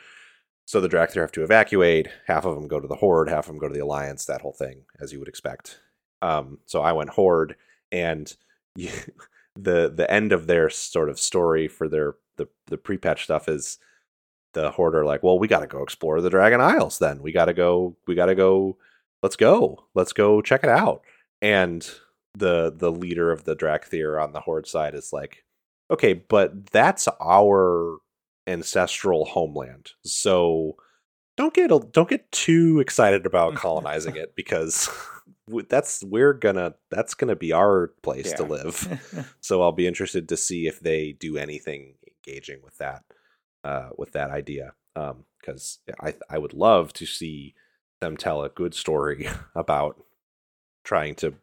[0.65, 2.07] so the Dracthyr have to evacuate.
[2.27, 4.25] Half of them go to the Horde, half of them go to the Alliance.
[4.25, 5.79] That whole thing, as you would expect.
[6.21, 7.55] Um, so I went Horde,
[7.91, 8.33] and
[8.75, 8.89] you,
[9.55, 13.47] the the end of their sort of story for their the the pre patch stuff
[13.47, 13.77] is
[14.53, 16.99] the Horde are like, well, we got to go explore the Dragon Isles.
[16.99, 17.95] Then we got to go.
[18.07, 18.77] We got to go.
[19.21, 19.85] Let's go.
[19.93, 21.01] Let's go check it out.
[21.41, 21.87] And
[22.35, 25.43] the the leader of the Dracthyr on the Horde side is like,
[25.91, 27.97] okay, but that's our
[28.47, 29.91] ancestral homeland.
[30.03, 30.77] So
[31.37, 34.89] don't get don't get too excited about colonizing it because
[35.69, 38.99] that's we're gonna that's gonna be our place to live.
[39.41, 43.03] So I'll be interested to see if they do anything engaging with that
[43.63, 44.73] uh, with that idea.
[44.95, 47.55] Because I I would love to see
[47.99, 50.01] them tell a good story about
[50.83, 51.33] trying to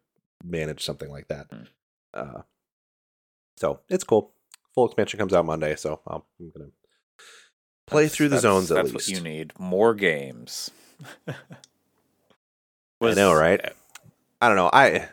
[0.44, 1.46] manage something like that.
[1.50, 1.62] Hmm.
[2.12, 2.42] Uh,
[3.56, 4.32] so it's cool.
[4.74, 6.22] Full expansion comes out Monday, so I'm
[6.54, 6.70] gonna
[7.90, 9.08] play That's- through the that's- zones at that's least.
[9.10, 9.52] what you need.
[9.58, 10.70] More games.
[13.02, 13.60] I know, right?
[14.40, 14.70] I don't know.
[14.72, 15.08] I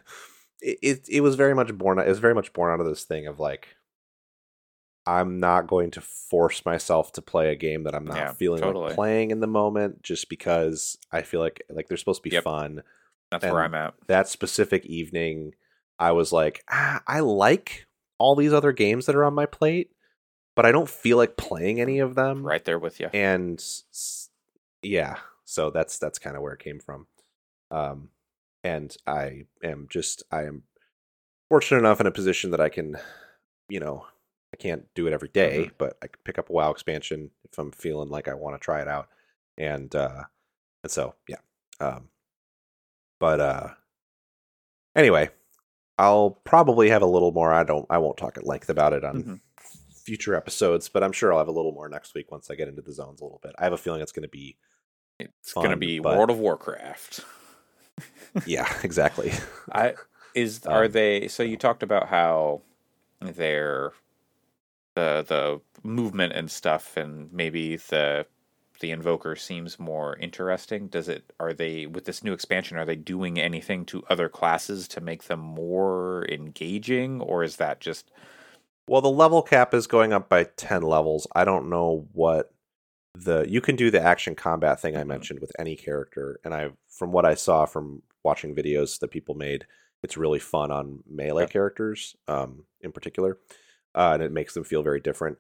[0.61, 1.99] it, it it was very much born.
[1.99, 3.69] It was very much born out of this thing of like,
[5.05, 8.61] I'm not going to force myself to play a game that I'm not Yeah, feeling
[8.61, 8.87] totally.
[8.87, 12.33] like playing in the moment, just because I feel like like they're supposed to be
[12.35, 12.43] Yep.
[12.43, 12.83] fun.
[13.31, 13.93] That's and where I'm at.
[14.07, 15.53] That specific evening,
[15.99, 17.85] I was like, ah, I like
[18.17, 19.91] all these other games that are on my plate,
[20.57, 22.45] but I don't feel like playing any of them.
[22.45, 23.07] Right there with you.
[23.13, 23.63] And
[24.81, 27.07] yeah, so that's that's kind of where it came from.
[27.71, 28.09] Um,
[28.63, 30.63] and I am just I am
[31.49, 32.97] fortunate enough in a position that I can,
[33.69, 34.05] you know,
[34.53, 35.71] I can't do it every day, Mhm.
[35.77, 38.63] but I can pick up a WoW expansion if I'm feeling like I want to
[38.65, 39.09] try it out,
[39.57, 40.23] and uh,
[40.83, 41.39] and so yeah,
[41.79, 42.09] um,
[43.19, 43.69] but uh,
[44.95, 45.29] anyway,
[45.97, 47.53] I'll probably have a little more.
[47.53, 47.85] I don't.
[47.89, 49.41] I won't talk at length about it on Mhm.
[50.07, 52.69] Future episodes, but I'm sure I'll have a little more next week once I get
[52.69, 53.53] into the zones a little bit.
[53.59, 54.55] I have a feeling it's going to be
[55.19, 57.25] It's gonna be but- World of Warcraft.
[58.45, 59.33] yeah, exactly.
[59.69, 59.95] I
[60.33, 62.61] is are Um, they so you talked about how
[63.19, 63.91] their
[64.95, 68.25] the the movement and stuff and maybe the
[68.79, 72.95] the invoker seems more interesting does it are they with this new expansion are they
[72.95, 78.11] doing anything to other classes to make them more engaging or is that just
[78.87, 81.27] Well, the level cap is going up by 10 levels.
[81.35, 82.53] I don't know what
[83.15, 85.07] the you can do the action combat thing I Mhm.
[85.07, 89.35] mentioned with any character and I from what I saw from watching videos that people
[89.35, 89.65] made,
[90.03, 91.53] it's really fun on melee Okay.
[91.53, 93.39] characters um in particular.
[93.95, 95.39] Uh, and it makes them feel very different.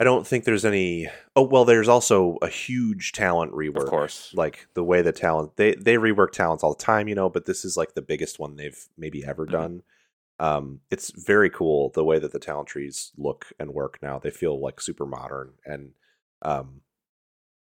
[0.00, 3.84] I don't think there's any Oh, well, there's also a huge talent rework.
[3.84, 7.14] of course like the way the talent they they rework talents all the time you
[7.16, 9.50] know but this is like the biggest one they've maybe ever Mhm.
[9.52, 9.82] done
[10.40, 14.18] um it's very cool the way that the talent trees look and work now.
[14.18, 15.92] They feel like super modern and
[16.42, 16.80] um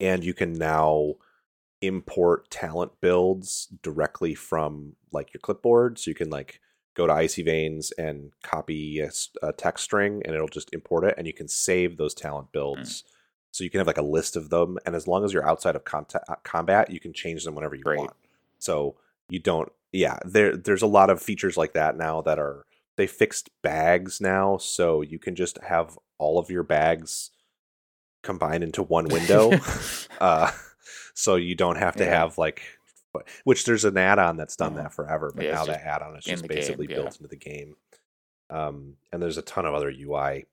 [0.00, 1.14] and you can now
[1.80, 5.98] import talent builds directly from like your clipboard.
[5.98, 6.60] So you can like
[6.94, 11.26] go to icy veins and copy a text string and it'll just import it and
[11.26, 13.04] you can save those talent builds.
[13.50, 15.76] So you can have like a list of them and as long as you're outside
[15.76, 17.98] of uh, combat you can change them whenever you Great.
[17.98, 18.14] want.
[18.58, 18.96] So
[19.28, 22.64] you don't yeah there there's a lot of features like that now that are
[22.96, 27.30] they fixed bags now so you can just have all of your bags
[28.22, 29.50] combined into one window
[30.20, 30.50] uh
[31.14, 32.20] so you don't have to Yeah.
[32.20, 32.60] have like
[33.44, 36.42] which there's an add-on that's done that forever but Yeah, now that add-on is just
[36.42, 36.96] the game, basically yeah.
[36.96, 37.76] built into the game
[38.50, 40.44] um and there's a ton of other ui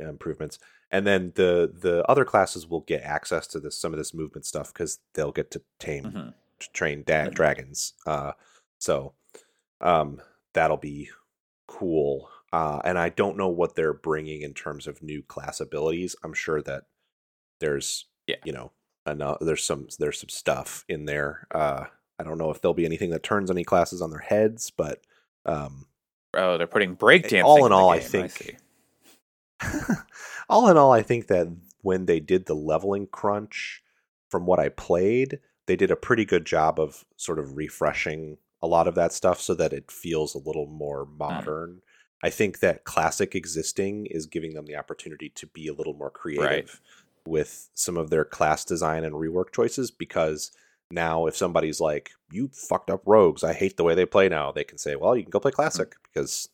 [0.00, 0.58] improvements
[0.90, 4.44] and then the the other classes will get access to this some of this movement
[4.44, 6.34] stuff because they'll get to tame Mhm.
[6.60, 8.32] to train da- dragons uh
[8.78, 9.12] so
[9.80, 10.20] um
[10.54, 11.08] that'll be
[11.68, 16.14] cool uh and i don't know what they're bringing in terms of new class abilities
[16.24, 16.84] i'm sure that
[17.60, 18.36] there's Yeah.
[18.44, 18.72] you know
[19.06, 21.84] enough there's some there's some stuff in there uh
[22.18, 25.00] i don't know if there'll be anything that turns any classes on their heads but
[25.44, 25.86] um
[26.34, 27.44] oh they're putting breakdance.
[27.44, 28.56] all in all, I think- see.
[30.48, 31.48] all in all, I think that
[31.82, 33.82] when they did the leveling crunch,
[34.28, 38.66] from what I played, they did a pretty good job of sort of refreshing a
[38.66, 41.80] lot of that stuff so that it feels a little more modern.
[42.22, 46.10] I think that classic existing is giving them the opportunity to be a little more
[46.10, 46.80] creative
[47.26, 50.52] with some of their class design and rework choices because
[50.90, 54.52] now if somebody's like you fucked up rogues i hate the way they play now
[54.52, 56.48] they can say well you can go play classic because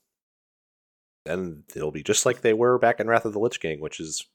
[1.27, 4.01] then it'll be just like they were back in wrath of the lich king which
[4.01, 4.27] is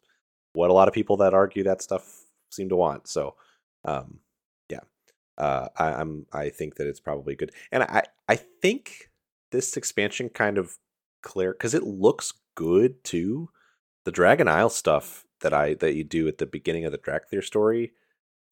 [0.58, 3.08] what a lot of people that argue that stuff seem to want.
[3.08, 3.36] So
[3.86, 4.19] um
[5.38, 7.52] uh I, i'm i think that it's probably good.
[7.71, 9.10] And i i think
[9.52, 10.78] this expansion kind of
[11.21, 13.50] clear because it looks good too.
[14.06, 17.43] The dragon isle stuff that i that you do at the beginning of the Dracthyr
[17.43, 17.93] story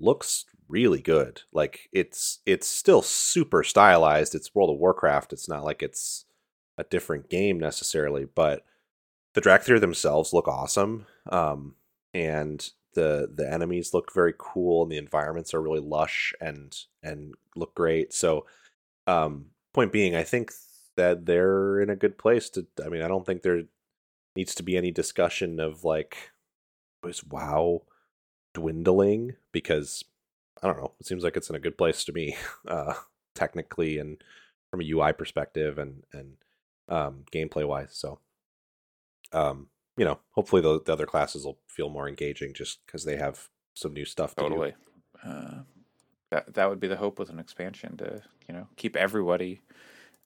[0.02, 1.42] looks really good.
[1.54, 4.36] Like it's it's still super stylized.
[4.36, 5.34] It's world of warcraft.
[5.34, 6.26] It's not like it's
[6.78, 8.66] a different game necessarily but
[9.34, 11.76] the Dracthyr themselves look awesome um
[12.14, 17.36] and the the enemies look very cool and the environments are really lush and and
[17.56, 18.14] look great.
[18.14, 18.46] So
[19.08, 20.52] um point being i think
[20.96, 23.64] that they're in a good place to i mean i don't think there
[24.36, 26.32] needs to be any discussion of like
[27.06, 27.84] is wow
[28.54, 29.36] dwindling?
[29.52, 30.04] Because
[30.64, 32.36] i don't know it seems like it's in a good place to me
[32.68, 32.94] uh
[33.36, 34.24] technically and
[34.72, 36.38] from a ui perspective and and
[36.88, 38.20] um gameplay wise so
[39.34, 43.16] um you know hopefully the, the other classes will feel more engaging just because they
[43.18, 44.50] have some new stuff to do.
[44.50, 44.74] Totally.
[45.24, 45.60] Uh,
[46.32, 49.62] that that would be the hope with an expansion to you know keep everybody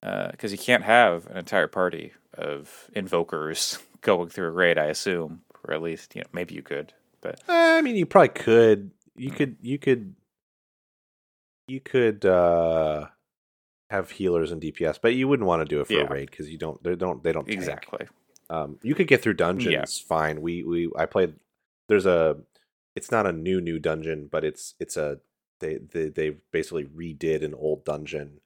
[0.02, 4.78] because you can't have an entire party of invokers going through a raid.
[4.78, 8.06] I assume, or at least you know maybe you could, but Eh, I mean, you
[8.06, 8.92] probably could.
[9.16, 9.58] You could.
[9.62, 10.16] You could.
[11.68, 13.08] You could uh
[13.90, 16.02] have healers and DPS, but you wouldn't want to do it for Yeah.
[16.02, 16.82] a raid because you don't.
[16.84, 17.22] They don't.
[17.24, 17.58] They don't tank.
[17.58, 18.08] exactly.
[18.50, 20.42] Um, you could get through dungeons fine.
[20.42, 21.36] We we I played.
[21.88, 22.38] There's a.
[22.96, 25.20] It's not a new new dungeon, but it's it's a
[25.60, 28.42] they they they basically redid an old dungeon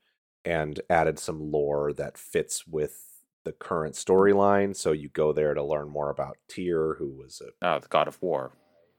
[0.45, 4.75] and added some lore that fits with the current storyline.
[4.75, 8.07] So you go there to learn more about Tyr, who was a Oh, the God
[8.07, 8.51] of War.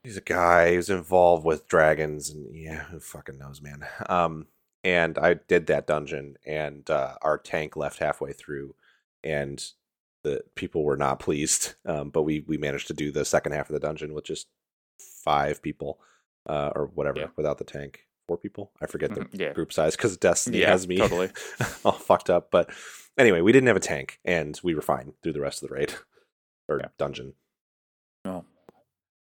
[0.03, 4.47] he's a guy who's involved with dragons and yeah who fucking knows man um
[4.83, 8.75] and i did that dungeon and uh our tank left halfway through
[9.23, 9.71] and
[10.25, 13.69] the people were not pleased um but we we managed to do the second half
[13.71, 14.49] of the dungeon with just
[15.25, 16.01] five people
[16.49, 17.27] uh or whatever Yeah.
[17.37, 19.53] without the tank four people i forget the Mhm, yeah.
[19.53, 21.31] group size because destiny Yeah, has me totally.
[21.85, 22.71] all fucked up but
[23.19, 25.75] anyway we didn't have a tank and we were fine through the rest of the
[25.75, 25.93] raid
[26.69, 27.35] or dungeon
[28.25, 28.45] No.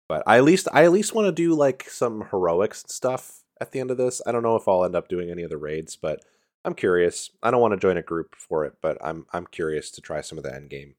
[0.07, 3.71] but I at least I at least want to do like some heroics stuff at
[3.71, 4.21] the end of this.
[4.27, 6.19] I don't know if I'll end up doing any of the raids, but
[6.65, 7.29] I'm curious.
[7.41, 10.21] I don't want to join a group for it, but I'm I'm curious to try
[10.21, 10.95] some of the end game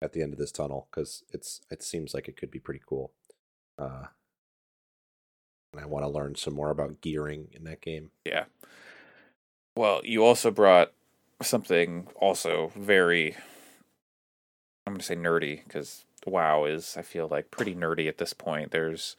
[0.00, 2.80] at the end of this tunnel because it's it seems like it could be pretty
[2.86, 3.12] cool.
[3.78, 4.06] Uh,
[5.72, 8.10] and I want to learn some more about gearing in that game.
[8.24, 8.44] Yeah.
[9.76, 10.92] Well, you also brought
[11.42, 13.36] something also very
[14.86, 18.32] I'm going to say nerdy cuz WoW is I feel like pretty nerdy at this
[18.32, 18.70] point.
[18.70, 19.16] There's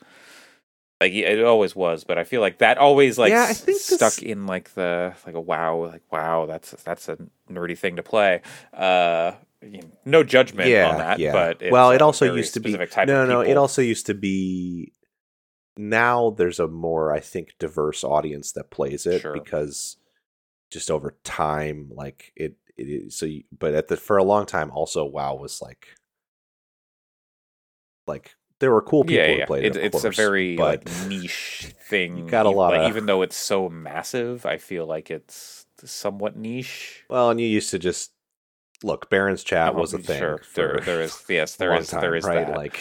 [1.02, 4.16] like it always was, but I feel like that always like Yeah, I think stuck
[4.16, 7.18] this- in like the like a WoW like wow, that's that's a
[7.50, 8.42] nerdy thing to play.
[8.74, 12.60] Uh you know, no judgment on that, but it's well, it a also used to
[12.62, 13.42] be specific type no, no.
[13.42, 14.94] It also used to be.
[15.78, 19.34] Now there's a more, I think, diverse audience that plays it Sure.
[19.34, 19.98] because
[20.72, 23.16] just over time, like it, it is.
[23.18, 25.88] So, you, but at the for a long time, also WoW was like,
[28.08, 29.46] like there were cool people yeah, who yeah.
[29.46, 29.76] played it.
[29.76, 32.28] It, it's course, a very like niche thing.
[32.28, 37.04] got a lot of- even though it's so massive, I feel like it's somewhat niche.
[37.10, 38.12] well, and you used to just
[38.84, 39.10] look.
[39.10, 40.20] Barrens chat Uh-huh, was a thing.
[40.20, 42.48] Sure, there, there is yes, there is time, there is right?
[42.48, 42.56] that.
[42.56, 42.80] Like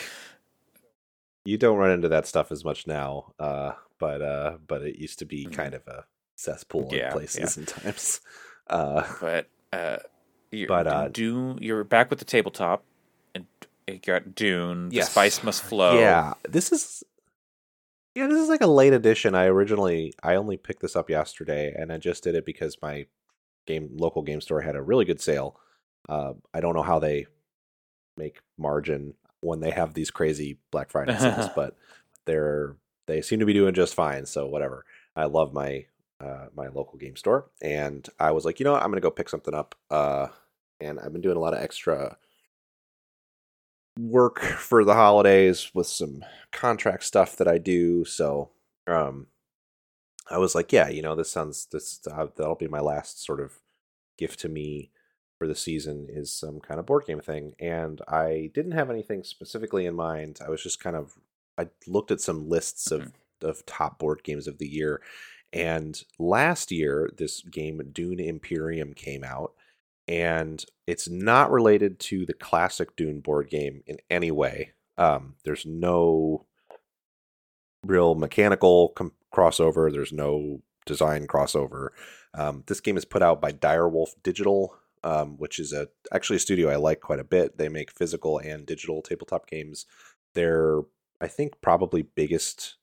[1.44, 5.18] you don't run into that stuff as much now, uh, but uh, but it used
[5.20, 5.52] to be Mhm.
[5.52, 6.04] kind of a
[6.36, 8.20] cesspool Yeah, in places and times.
[8.68, 9.98] Uh, but uh,
[10.50, 12.84] you, But, uh, Dune, you're back with the tabletop,
[13.88, 14.90] you got Dune.
[14.92, 15.06] Yes.
[15.06, 15.98] The spice must flow.
[15.98, 17.02] yeah, this is
[18.14, 19.34] yeah, this is like a late edition.
[19.34, 23.06] I originally I only picked this up yesterday, and I just did it because my
[23.66, 25.58] game local game store had a really good sale.
[26.08, 27.26] Uh, I don't know how they
[28.16, 31.76] make margin when they have these crazy Black Friday sales, but
[32.24, 34.26] they're they seem to be doing just fine.
[34.26, 34.84] So whatever.
[35.14, 35.86] I love my
[36.20, 39.10] uh, my local game store, and I was like, you know what, I'm gonna go
[39.10, 39.74] pick something up.
[39.90, 40.28] Uh,
[40.80, 42.16] and I've been doing a lot of extra
[43.98, 48.04] work for the holidays with some contract stuff that I do.
[48.04, 48.50] So,
[48.86, 49.26] um,
[50.30, 53.40] I was like, yeah, you know, this sounds this uh, that'll be my last sort
[53.40, 53.52] of
[54.18, 54.90] gift to me
[55.38, 57.54] for the season is some kind of board game thing.
[57.60, 60.40] And I didn't have anything specifically in mind.
[60.44, 61.14] I was just kind of
[61.56, 65.00] I looked at some lists of of top board games of the year.
[65.52, 69.52] And last year, this game Dune Imperium came out,
[70.08, 74.72] and it's not related to the classic Dune board game in any way.
[74.96, 76.46] Um, there's no
[77.84, 79.92] real mechanical com- crossover.
[79.92, 81.90] There's no design crossover.
[82.34, 86.36] Um, this game is put out by Dire Wolf Digital, um, which is a actually
[86.36, 87.58] a studio I like quite a bit.
[87.58, 89.86] They make physical and digital tabletop games.
[90.34, 90.80] Their
[91.20, 92.76] I think probably biggest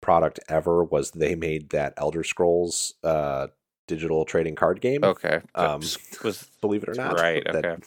[0.00, 3.48] product ever was they made that Elder Scrolls uh,
[3.86, 5.02] digital trading card game.
[5.04, 5.40] Okay.
[5.54, 5.80] Um,
[6.22, 7.42] was- Believe it or not, right.
[7.44, 7.82] that- Okay.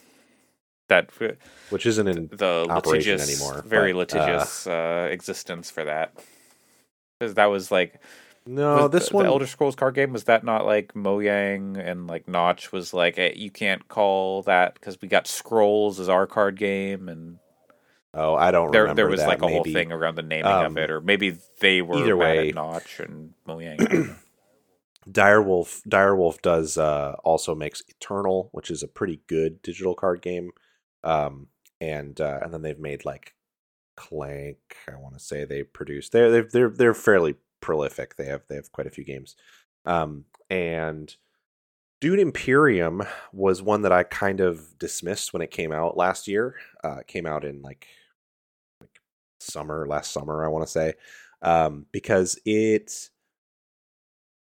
[0.88, 1.10] That
[1.72, 6.14] which isn't in the operation litigious, anymore, very but, uh, litigious uh, existence for that.
[7.20, 8.00] Because that was like
[8.46, 8.84] no.
[8.84, 12.06] was this the, one the Elder Scrolls card game was that not like Mojang and
[12.06, 16.28] like Notch was like eh, you can't call that because we got Scrolls as our
[16.28, 17.40] card game and
[18.14, 19.28] Oh, I don't there remember there was that.
[19.28, 22.16] like a whole thing around the naming Um, of it or maybe they were either
[22.16, 24.16] way- Notch and Mojang.
[25.12, 30.22] Dire Wolf Direwolf does uh, also makes Eternal, which is a pretty good digital card
[30.22, 30.52] game.
[31.04, 31.48] Um,
[31.80, 33.36] and uh, and then they've made like
[33.98, 34.58] Clank.
[34.92, 36.10] I want to say they produce.
[36.10, 38.16] They're they're they're they're fairly prolific.
[38.16, 39.36] They have they have quite a few games.
[39.86, 41.16] Um, and
[42.02, 43.04] Dune Imperium
[43.34, 46.56] was one that I kind of dismissed when it came out last year.
[46.84, 47.88] Uh, it came out in like
[48.82, 49.00] like
[49.40, 50.94] summer last summer, I want to say,
[51.42, 53.10] um, because it.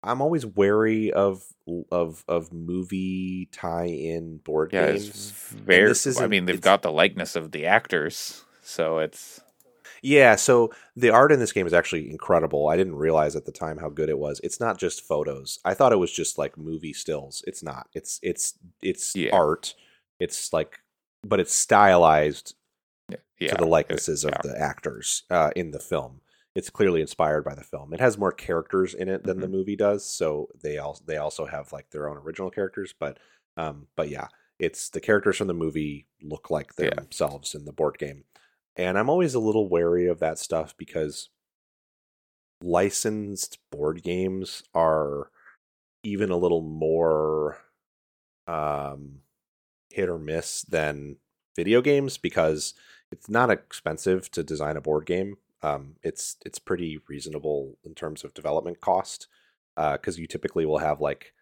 [0.03, 1.43] I'm always wary of
[1.91, 5.31] of of movie tie-in board yeah, games.
[5.31, 5.87] very.
[5.87, 9.41] this I isn't- mean, they've got the likeness of the actors, so it's
[10.01, 12.67] Yeah, so the art in this game is actually incredible.
[12.67, 14.41] I didn't realize at the time how good it was.
[14.43, 15.59] It's not just photos.
[15.63, 17.43] I thought it was just like movie stills.
[17.45, 17.87] It's not.
[17.93, 19.29] It's it's it's Yeah.
[19.33, 19.75] art.
[20.19, 20.79] It's like
[21.23, 22.55] but it's stylized
[23.39, 26.20] yeah, to the likenesses of the actors uh, in the film.
[26.55, 27.93] It's clearly inspired by the film.
[27.93, 29.55] It has more characters in it than the Mm-hmm.
[29.55, 32.93] movie does, so they also they also have like their own original characters.
[32.97, 33.19] But
[33.57, 34.27] um, but yeah,
[34.59, 36.89] It's the characters from the movie look like Yeah.
[36.95, 38.25] themselves in the board game.
[38.75, 41.29] And I'm always a little wary of that stuff because
[42.61, 45.29] licensed board games are
[46.03, 47.57] even a little more
[48.47, 49.19] um,
[49.89, 51.17] hit or miss than
[51.55, 52.73] video games because
[53.11, 55.37] it's not expensive to design a board game.
[55.63, 59.27] Um, it's it's pretty reasonable in terms of development cost
[59.75, 61.33] because you typically will have like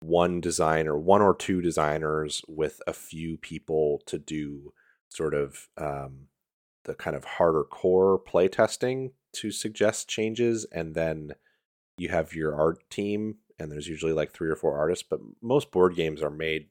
[0.00, 4.72] one designer, one or two designers with a few people to do
[5.08, 6.28] sort of um,
[6.84, 11.32] the kind of harder core play testing to suggest changes, and then
[11.96, 15.04] you have your art team, and there's usually like three or four artists.
[15.08, 16.68] But most board games are made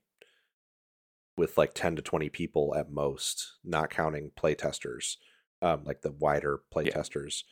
[1.35, 5.17] with like 10 to 20 people at most, not counting play testers,
[5.63, 6.93] um, like the wider play Yeah.
[6.93, 7.45] testers.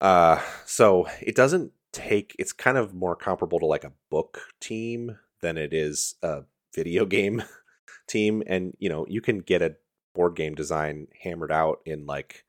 [0.00, 5.18] Uh, so it doesn't take, it's kind of more comparable to like a book team
[5.40, 6.42] than it is a
[6.74, 7.42] video game
[8.08, 8.42] team.
[8.46, 9.76] And, you know, you can get a
[10.14, 12.44] board game design hammered out in like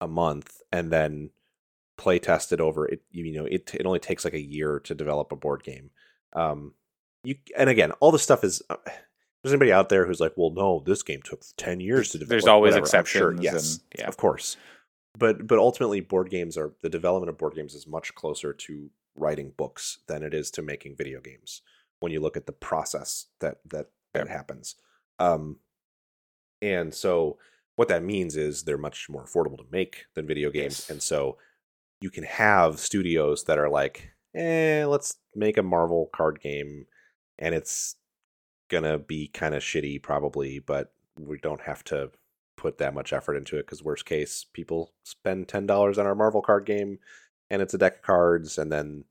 [0.00, 1.30] a month and then
[1.96, 4.94] play test it over it you know it, it only takes like a year to
[4.94, 5.90] develop a board game
[6.34, 6.74] um
[7.22, 8.76] you and again all this stuff is uh,
[9.42, 12.30] there's anybody out there who's like well no this game took 10 years to develop
[12.30, 12.84] There's always whatever.
[12.84, 13.40] Exceptions.
[13.42, 14.08] yes and, yeah.
[14.08, 14.56] of course
[15.18, 18.90] but but ultimately board games are the development of board games is much closer to
[19.16, 21.62] writing books than it is to making video games
[22.00, 24.76] when you look at the process that that that happens
[25.18, 25.56] um
[26.60, 27.36] and so
[27.76, 30.90] what that means is they're much more affordable to make than video games Yes.
[30.90, 31.36] and so
[32.00, 36.86] you can have studios that are like eh let's make a marvel card game
[37.38, 37.96] and it's
[38.72, 42.10] gonna be kind of shitty probably but we don't have to
[42.56, 46.42] put that much effort into it because worst case people spend $10 on our marvel
[46.42, 46.98] card game
[47.50, 49.04] and it's a deck of cards and then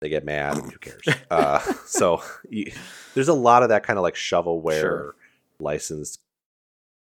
[0.00, 1.02] they get mad and who cares?
[1.30, 2.70] Uh, so you,
[3.14, 5.14] there's a lot of that kind of like shovelware Sure.
[5.58, 6.20] licensed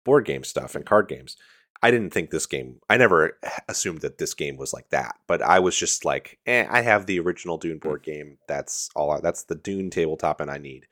[0.04, 1.36] board game stuff and card games.
[1.82, 3.36] I didn't think this game i never
[3.68, 7.06] assumed that this game was like that but i was just like eh, i have
[7.06, 8.38] the original dune board game.
[8.46, 10.86] That's all I, that's the dune tabletop and i need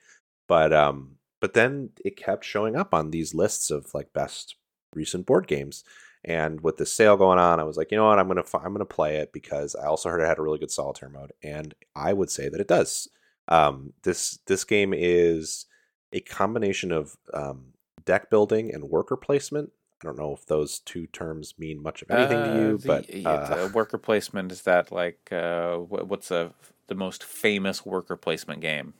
[0.51, 4.55] but um but then it kept showing up on these lists of like best
[4.93, 5.85] recent board games
[6.25, 8.19] and with the sale going on i was like you know what?
[8.19, 10.69] I'm gonna i'm gonna play it because i also heard it had a really good
[10.79, 13.07] solitaire mode and i would say that it does.
[13.47, 15.67] Um this this game is
[16.11, 17.59] a combination of um
[18.05, 19.69] deck building and worker placement.
[20.03, 22.87] I don't know if those two terms mean much of anything to Uh, you the-
[22.87, 26.53] but yeah, uh, the worker placement is that like uh, what's a,
[26.87, 28.93] the most famous worker placement game?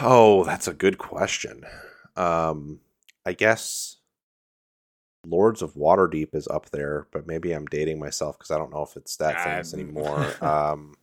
[0.00, 1.64] Oh, that's a good question.
[2.16, 2.80] Um,
[3.26, 3.96] I guess
[5.26, 8.82] Lords of Waterdeep is up there, but maybe I'm dating myself because I don't know
[8.82, 10.44] if it's that famous Um, anymore.
[10.44, 10.94] um,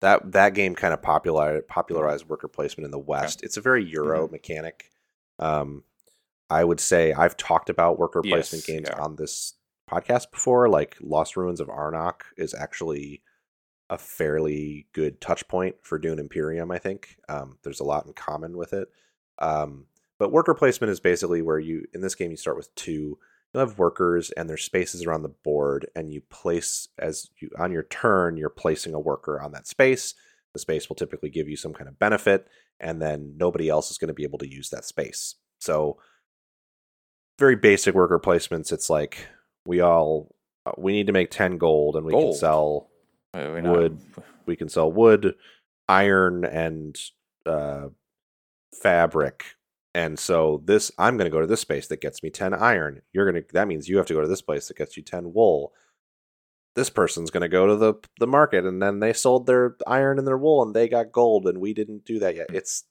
[0.00, 3.42] that that game kind of popularized popularized worker placement in the West.
[3.42, 4.32] It's a very Euro Mm-hmm.
[4.32, 4.90] mechanic.
[5.38, 5.84] Um,
[6.48, 9.02] I would say I've talked about worker placement Yes, games yeah.
[9.02, 9.54] on this
[9.90, 10.68] podcast before.
[10.70, 13.22] Like Lost Ruins of Arnak is actually
[13.90, 16.70] a fairly good touch point for Dune Imperium.
[16.70, 18.88] I think um, there's a lot in common with it.
[19.40, 19.86] Um,
[20.18, 23.18] but worker placement is basically where you in this game you start with two.
[23.52, 27.72] You'll have workers and there's spaces around the board, and you place as you on
[27.72, 30.14] your turn, you're placing a worker on that space.
[30.52, 32.46] The space will typically give you some kind of benefit,
[32.78, 35.34] and then nobody else is going to be able to use that space.
[35.58, 35.98] So,
[37.38, 38.72] very basic worker placements.
[38.72, 39.26] It's like
[39.66, 40.34] we all
[40.64, 42.89] uh, we need to make ten gold, and we can sell
[43.34, 44.00] We Wood.
[44.46, 45.34] we can sell wood,
[45.88, 46.98] iron, and
[47.46, 47.88] uh,
[48.82, 49.44] fabric.
[49.94, 53.02] And so this, I'm going to go to this space that gets me ten iron.
[53.12, 53.52] You're going to.
[53.52, 55.72] That means you have to go to this place that gets you ten wool.
[56.76, 60.18] This person's going to go to the the market, and then they sold their iron
[60.18, 62.46] and their wool, and they got gold, and we didn't do that yet.
[62.52, 62.84] It's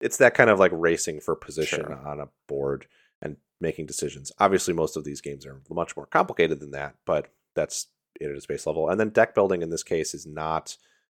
[0.00, 2.06] it's that kind of like racing for position Sure.
[2.06, 2.86] on a board
[3.22, 4.30] and making decisions.
[4.38, 7.88] Obviously, most of these games are much more complicated than that, but that's
[8.20, 8.88] it at its base level.
[8.88, 10.76] And then deck building in this case is not.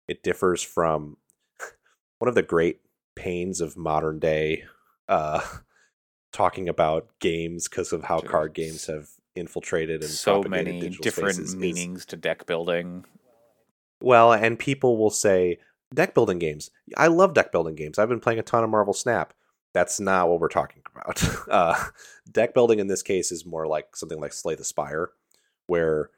[0.08, 1.16] It differs from
[2.18, 2.80] one of the great
[3.14, 4.64] pains of modern day
[5.08, 5.40] uh,
[6.32, 11.56] talking about games because of how card games have infiltrated and so many different is-
[11.56, 13.04] meanings to deck building.
[14.00, 15.58] well, and people will say
[15.94, 16.70] deck building games.
[16.96, 17.98] I love deck building games.
[17.98, 19.32] I've been playing a ton of Marvel Snap.
[19.74, 21.22] That's not what we're talking about.
[21.48, 21.76] Uh,
[22.32, 25.10] deck building in this case is more like something like Slay the Spire,
[25.68, 26.10] where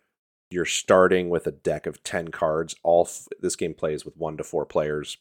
[0.50, 2.74] you're starting with a deck of 10 cards.
[2.82, 5.18] All f- this game plays with one to four players,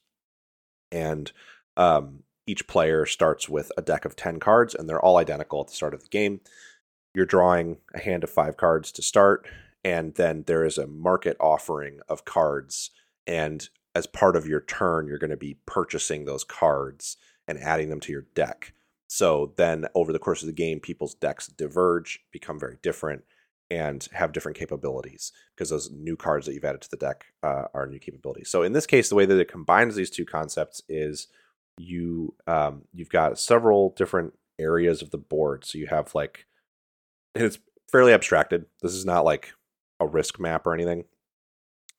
[0.92, 1.32] and
[1.76, 5.68] um, each player starts with a deck of 10 cards, and they're all identical at
[5.68, 6.42] the start of the game.
[7.14, 9.48] You're drawing a hand of five cards to start,
[9.84, 12.92] and then there is a market offering of cards
[13.28, 17.18] and as part of your turn, you're going to be purchasing those cards
[17.48, 18.74] and adding them to your deck.
[19.08, 23.24] So then over the course of the game, people's decks diverge, become very different,
[23.70, 27.66] and have different capabilities because those new cards that you've added to the deck uh,
[27.74, 28.50] are new capabilities.
[28.50, 31.28] So in this case, the way that it combines these two concepts is
[31.78, 35.66] you um, you've got several different areas of the board.
[35.66, 36.46] So you have like
[37.36, 37.60] and it's
[37.92, 38.66] fairly abstracted.
[38.82, 39.54] This is not like
[40.00, 41.06] a risk map or anything.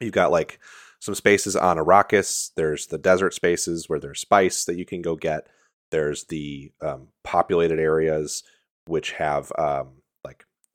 [0.01, 0.59] You've got like
[1.01, 2.51] some spaces on Arrakis.
[2.57, 5.47] There's the desert spaces where there's spice that you can go get.
[5.91, 8.43] There's the um, populated areas
[8.87, 9.98] which have um,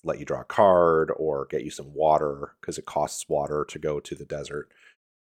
[0.04, 3.80] let you draw a card or get you some water because it costs water to
[3.80, 4.70] go to the desert.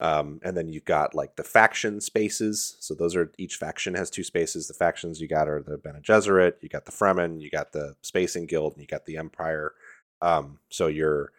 [0.00, 2.76] Um, and then you've got like the faction spaces.
[2.80, 4.66] So those are each faction has two spaces.
[4.66, 7.94] The factions you got are the Bene Gesserit, you got the Fremen, you got the
[8.02, 9.74] Spacing Guild, and you got the Empire.
[10.20, 11.32] Um, so you're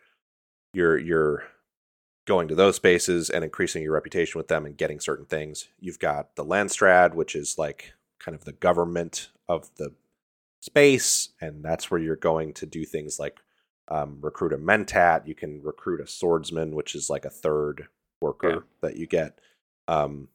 [0.74, 1.44] you're you're
[2.26, 5.68] going to those spaces and increasing your reputation with them and getting certain things.
[5.80, 9.94] You've got the Landsraad, which is like kind of the government of the
[10.64, 13.42] space, and that's where you're going to do things like
[13.90, 15.28] um, recruit a mentat.
[15.28, 17.88] You can recruit a swordsman, which is like a third
[18.22, 18.60] worker yeah.
[18.80, 19.40] that you get,
[19.90, 20.30] um,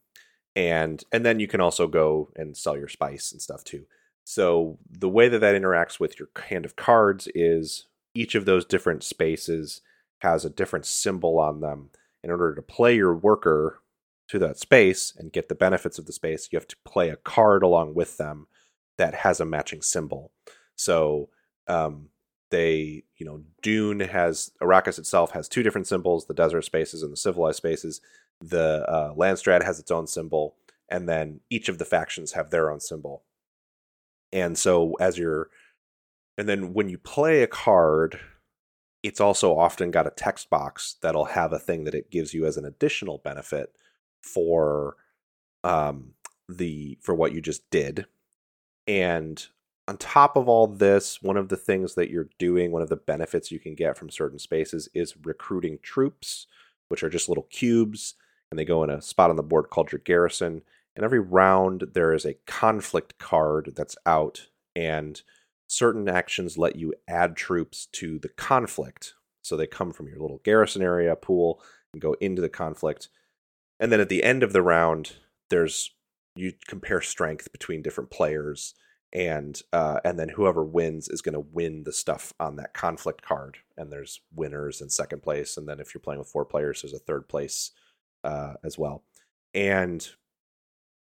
[0.54, 3.86] and and then you can also go and sell your spice and stuff too.
[4.24, 8.66] So the way that that interacts with your hand of cards is each of those
[8.66, 9.80] different spaces
[10.18, 11.88] has a different symbol on them.
[12.22, 13.80] In order to play your worker
[14.28, 17.16] to that space and get the benefits of the space, you have to play a
[17.16, 18.48] card along with them
[18.98, 20.32] that has a matching symbol.
[20.76, 21.30] So
[21.66, 22.08] um,
[22.50, 27.12] they, you know, Dune has Arrakis itself has two different symbols: the desert spaces and
[27.12, 28.00] the civilized spaces.
[28.40, 30.56] The uh, Landsraad has its own symbol,
[30.88, 33.24] and then each of the factions have their own symbol.
[34.32, 35.48] And so, as you're,
[36.36, 38.20] and then when you play a card,
[39.02, 42.46] it's also often got a text box that'll have a thing that it gives you
[42.46, 43.72] as an additional benefit
[44.22, 44.96] for
[45.64, 46.12] um,
[46.48, 48.06] the for what you just did.
[48.88, 49.46] And
[49.86, 52.96] on top of all this, one of the things that you're doing, one of the
[52.96, 56.46] benefits you can get from certain spaces is recruiting troops,
[56.88, 58.14] which are just little cubes,
[58.50, 60.62] and they go in a spot on the board called your garrison.
[60.96, 65.20] And every round there is a conflict card that's out, and
[65.68, 69.14] certain actions let you add troops to the conflict.
[69.42, 71.62] So they come from your little garrison area pool
[71.92, 73.08] and go into the conflict.
[73.78, 75.16] And then at the end of the round,
[75.50, 75.90] there's
[76.38, 78.74] you compare strength between different players
[79.12, 83.22] and uh, and then whoever wins is going to win the stuff on that conflict
[83.22, 86.82] card and there's winners in second place and then if you're playing with four players
[86.82, 87.70] there's a third place
[88.24, 89.02] uh, as well.
[89.54, 90.06] And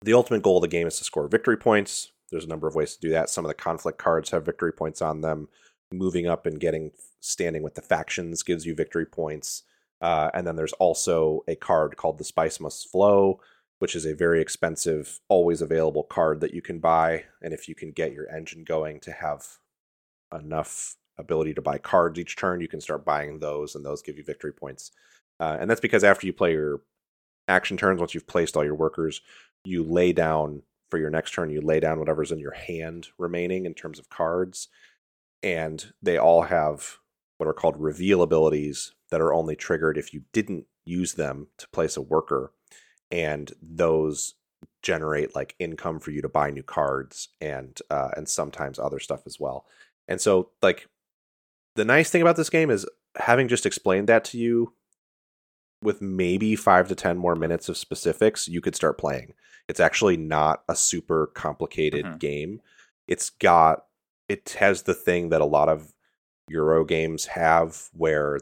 [0.03, 2.13] the ultimate goal of the game is to score victory points.
[2.31, 3.31] There's a number of ways to do that.
[3.31, 5.49] Some of the conflict cards have victory points on them.
[5.93, 9.65] Moving up and getting standing with the factions gives you victory points.
[10.01, 13.41] Uh, and then there's also a card called the Spice Must Flow,
[13.83, 17.25] which is a very expensive, always available card that you can buy.
[17.43, 19.45] And if you can get your engine going to have
[20.33, 24.17] enough ability to buy cards each turn, you can start buying those, and those give
[24.17, 24.93] you victory points.
[25.41, 26.83] Uh, and that's because after you play your
[27.49, 29.21] action turns, once you've placed all your workers,
[29.65, 33.67] you lay down for your next turn, you lay down whatever's in your hand remaining
[33.67, 34.69] in terms of cards.
[35.43, 36.99] And they all have
[37.39, 41.67] what are called reveal abilities that are only triggered if you didn't use them to
[41.71, 42.53] place a worker.
[43.13, 44.35] And those
[44.83, 49.23] generate like income for you to buy new cards and uh, and sometimes other stuff
[49.27, 49.65] as well.
[50.09, 50.89] And so like
[51.77, 52.87] the nice thing about this game is
[53.17, 54.73] having just explained that to you
[55.83, 59.35] with maybe 5 to 10 more minutes of specifics, you could start playing.
[59.69, 62.17] It's actually not a super complicated mm-hmm.
[62.19, 62.61] game.
[63.09, 63.85] It's got
[64.29, 65.93] it has the thing that a lot of
[66.49, 68.41] Euro games have where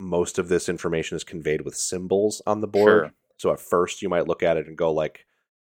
[0.00, 3.06] most of this information is conveyed with symbols on the board.
[3.06, 3.12] Sure.
[3.44, 5.26] So at first you might look at it and go like,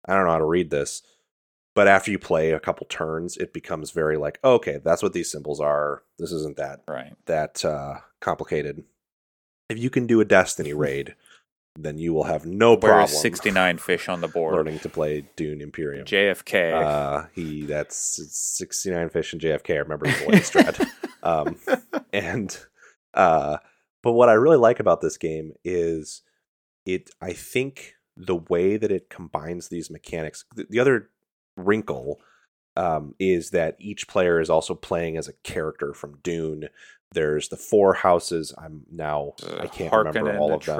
[0.05, 1.01] I don't know how to read this.
[1.75, 5.11] But after you play a couple turns, it becomes very like, oh, okay, that's what
[5.11, 6.01] these symbols are.
[6.17, 7.13] This isn't that right.
[7.25, 8.85] that uh, complicated.
[9.67, 11.15] If you can do a Destiny raid,
[11.77, 13.09] then you will have no Where problem.
[13.09, 14.55] Sixty nine fish on the board.
[14.55, 16.05] Learning to play Dune Imperium.
[16.05, 16.71] JFK.
[16.71, 19.71] Uh, he that's sixty nine fish and JFK.
[19.71, 20.77] I remember the voice thread.
[21.23, 21.57] Um,
[22.13, 22.57] and
[23.13, 23.57] uh,
[24.01, 26.21] but what I really like about this game is
[26.87, 27.09] it.
[27.21, 30.45] I think the way that it combines these mechanics.
[30.55, 31.09] The, the other
[31.55, 32.19] wrinkle
[32.75, 36.69] um, is that each player is also playing as a character from Dune.
[37.11, 38.53] There's the four houses.
[38.57, 40.77] I'm now uh, I can't Harkonnen remember all of them.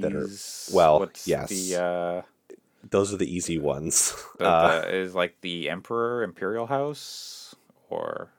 [0.00, 0.28] That are,
[0.74, 1.48] well, yes.
[1.48, 2.22] The, uh,
[2.88, 4.14] Those are the easy ones.
[4.38, 7.54] The, uh, is like the Emperor Imperial House
[7.88, 8.30] or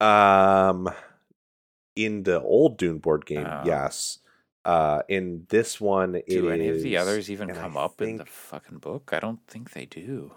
[0.00, 0.88] um
[1.96, 4.20] in the old Dune board game, uh, yes.
[4.64, 8.00] Uh, in this one, it Do any of the others even and I come up
[8.02, 9.10] in the fucking book?
[9.12, 10.32] I don't think they do.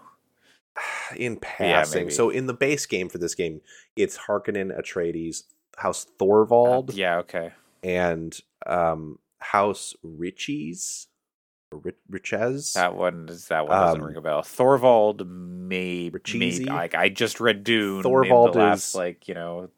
[1.16, 2.02] in passing.
[2.04, 2.10] maybe.
[2.14, 3.60] so in the base game for this game,
[3.96, 5.42] it's Harkonnen, Atreides,
[5.76, 7.52] House Thorvald, Uh, yeah, okay.
[7.82, 11.08] and um, House Richese,
[12.08, 12.72] Richese.
[12.74, 14.42] That one does that one doesn't Um, ring a bell.
[14.42, 19.34] Thorvald may, may like I just read Dune Thorvald in the last is- like, you
[19.34, 19.68] know,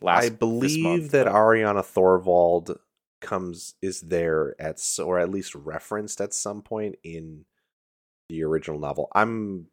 [0.00, 2.78] last I believe month, that but- Ariana Thorvald
[3.20, 7.44] comes is there at or at least referenced at some point in
[8.28, 9.08] the original novel.
[9.14, 9.66] I'm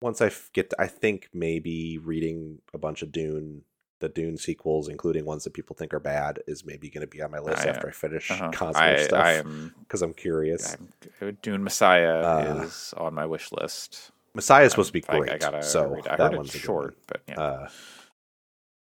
[0.00, 3.62] once I get I think maybe reading a bunch of Dune
[4.00, 7.20] the Dune sequels, including ones that people think are bad, is maybe going to be
[7.20, 8.50] on my list I, after I finish uh-huh.
[8.52, 9.44] Cosmo I, stuff
[9.80, 10.76] because I'm curious.
[11.20, 14.12] I'm, Dune Messiah Uh, is on my wish list.
[14.34, 16.06] Messiah is supposed to be I'm- great, I, gotta so read.
[16.06, 17.02] I that heard one's short, one.
[17.08, 17.40] but yeah.
[17.40, 17.68] uh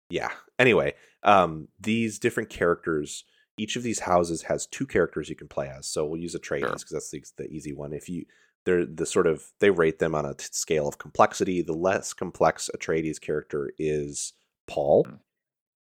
[0.09, 0.93] yeah anyway
[1.23, 3.23] um these different characters
[3.57, 6.39] each of these houses has two characters you can play as so we'll use a
[6.43, 6.59] Sure.
[6.59, 8.25] because that's the, the easy one if you
[8.65, 12.13] they're the sort of they rate them on a t- scale of complexity the less
[12.13, 14.33] complex atreides character is
[14.67, 15.05] paul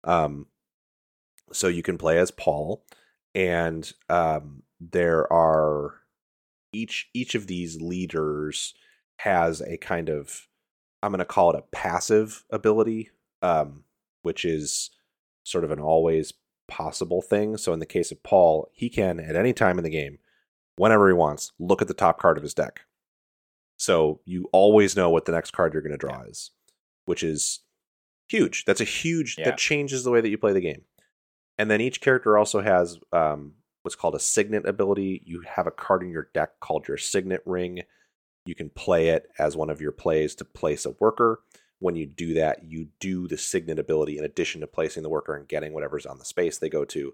[0.04, 0.10] Hmm.
[0.10, 0.46] um
[1.54, 2.86] so you can play as paul
[3.36, 5.96] and um there are
[6.74, 8.74] each each of these leaders
[9.20, 10.48] has a kind of
[11.04, 13.10] I'm going to call it a passive ability,
[13.42, 13.86] um,
[14.22, 14.92] which is
[15.44, 16.32] sort of an always
[16.72, 17.58] possible thing.
[17.58, 20.20] So in the case of Paul, he can at any time in the game,
[20.78, 22.82] whenever he wants, look at the top card of his deck.
[23.78, 26.52] So you always know what the next card you're going to draw is,
[27.06, 27.60] which is
[28.30, 28.64] huge.
[28.64, 29.46] That's a huge Yeah.
[29.46, 30.84] that changes the way that you play the game.
[31.58, 35.24] And then each character also has um, what's called a signet ability.
[35.26, 37.82] You have a card in your deck called your signet ring.
[38.46, 41.42] You can play it as one of your plays to place a worker.
[41.82, 45.36] When you do that, you do the signet ability in addition to placing the worker
[45.36, 47.12] and getting whatever's on the space they go to.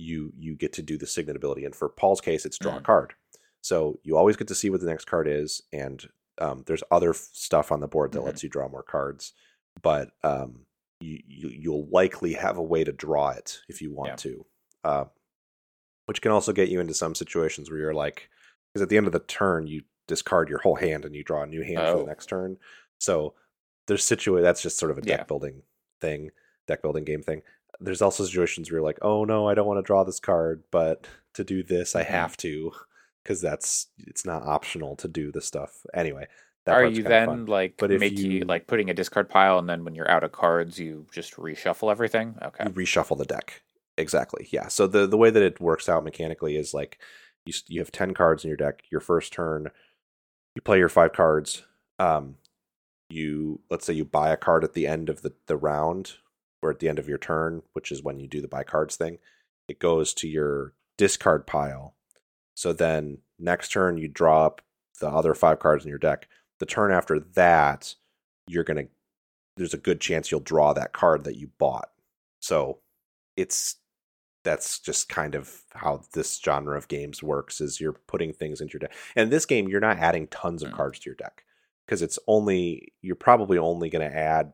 [0.00, 2.80] You you get to do the signet ability, and for Paul's case, it's draw a
[2.80, 2.84] Mm.
[2.84, 3.14] card.
[3.62, 6.08] So you always get to see what the next card is, and
[6.38, 8.24] um, there's other f- stuff on the board that Mhm.
[8.24, 9.32] lets you draw more cards.
[9.80, 10.66] But um,
[11.00, 14.16] you, you you'll likely have a way to draw it if you want Yeah.
[14.16, 14.46] to,
[14.82, 15.04] uh,
[16.06, 18.28] which can also get you into some situations where you're like,
[18.72, 21.42] because at the end of the turn you discard your whole hand and you draw
[21.42, 21.98] a new hand for Oh.
[22.00, 22.58] the next turn.
[22.98, 23.34] So
[23.90, 25.24] there's situa that's just sort of a deck Yeah.
[25.24, 25.62] building
[26.00, 26.30] thing,
[26.68, 27.42] deck building game thing.
[27.80, 30.62] There's also situations where you're like, oh no, I don't want to draw this card,
[30.70, 32.06] but to do this I Mhm.
[32.08, 32.72] have to
[33.22, 36.26] because that's it's not optional to do the stuff anyway.
[36.66, 37.46] That Are you then fun.
[37.46, 40.32] like But make you like putting a discard pile and then when you're out of
[40.32, 42.36] cards you just reshuffle everything?
[42.42, 42.64] Okay.
[42.64, 43.62] you reshuffle the deck.
[43.98, 44.48] Exactly.
[44.50, 44.68] Yeah.
[44.68, 46.98] So the the way that it works out mechanically is like
[47.46, 48.82] you you have 10 cards in your deck.
[48.90, 49.70] Your first turn
[50.54, 51.64] you play your 5 cards.
[51.98, 52.36] Um
[53.10, 56.14] you let's say you buy a card at the end of the the round
[56.62, 58.96] or at the end of your turn, which is when you do the buy cards
[58.96, 59.18] thing.
[59.68, 61.94] It goes to your discard pile.
[62.54, 64.60] So then next turn you draw up
[65.00, 66.28] the other 5 cards in your deck.
[66.58, 67.94] The turn after that,
[68.46, 68.88] you're to
[69.56, 71.90] there's a good chance you'll draw that card that you bought.
[72.40, 72.80] So
[73.36, 73.76] it's
[74.44, 78.74] that's just kind of how this genre of games works is you're putting things into
[78.74, 78.92] your deck.
[79.16, 80.76] And this game you're not adding tons of Mm.
[80.76, 81.44] cards to your deck
[81.90, 84.52] because it's only you're probably only going to add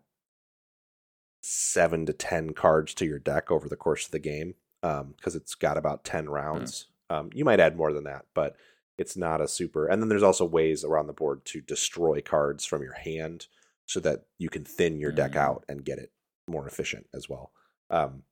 [1.43, 5.37] 7 to 10 cards to your deck over the course of the game um because
[5.37, 6.87] it's got about 10 rounds.
[7.11, 8.57] Um you might add more than that, but
[8.97, 12.64] it's not a super and then there's also ways around the board to destroy cards
[12.64, 13.49] from your hand
[13.84, 15.37] so that you can thin your deck Mm.
[15.37, 16.12] out and get it
[16.49, 17.53] more efficient as well.
[17.91, 18.22] Um,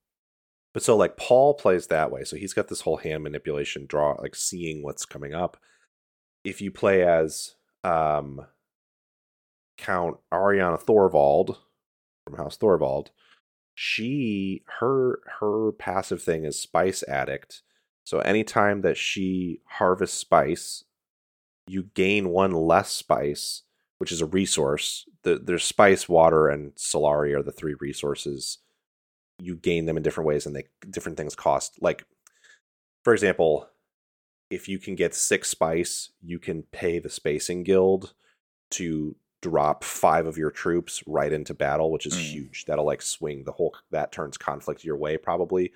[0.73, 4.17] but so like Paul plays that way, so he's got this whole hand manipulation draw,
[4.19, 5.59] like seeing what's coming up.
[6.43, 8.47] If you play as um,
[9.77, 11.57] Count Ariana Thorvald
[12.25, 13.09] from House Thorvald,
[13.75, 17.63] she her her passive thing is Spice Addict.
[18.05, 20.85] So anytime that she harvests spice,
[21.67, 23.63] you gain one less spice
[23.99, 25.09] which is a resource.
[25.23, 28.59] The, there's spice, water, and Solari are the three resources.
[29.41, 31.79] You gain them in different ways, and they different things cost.
[31.81, 32.05] Like,
[33.03, 33.69] for example,
[34.51, 38.15] if you can get six spice, you can pay the Spacing Guild
[38.73, 39.17] to
[39.51, 42.31] drop five of your troops right into battle, which is Mm.
[42.33, 42.65] huge.
[42.65, 45.73] That'll like swing the whole that turns conflict your way probably,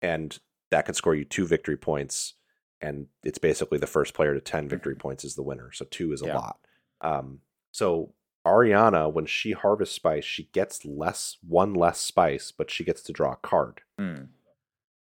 [0.00, 0.38] and
[0.70, 2.34] that could score you two victory points.
[2.80, 5.70] And it's basically the first player to ten victory points is the winner.
[5.72, 6.36] So two is a Yeah.
[6.38, 6.58] lot.
[7.00, 8.12] Um, so
[8.44, 13.12] Ariana, when she harvests spice, she gets less one less spice, but she gets to
[13.12, 13.82] draw a card.
[13.98, 14.24] Hmm.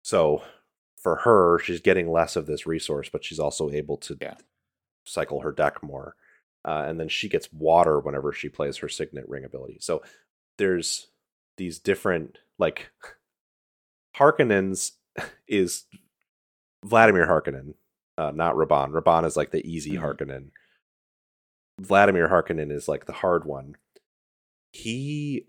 [0.02, 0.44] So
[0.96, 4.36] for her, she's getting less of this resource, but she's also able to Yeah.
[5.04, 6.14] cycle her deck more.
[6.66, 9.78] Uh, and then she gets water whenever she plays her signet ring ability.
[9.80, 10.02] So
[10.58, 11.08] there's
[11.56, 12.90] these different like
[14.16, 14.92] Harkonnens
[15.48, 15.84] is
[16.84, 17.74] Vladimir Harkonnen,
[18.18, 18.90] uh, not Rabban.
[18.90, 20.00] Rabban is like the easy Mhm.
[20.02, 20.50] Harkonnen.
[21.80, 23.76] Vladimir Harkonnen is like the hard one.
[24.72, 25.46] He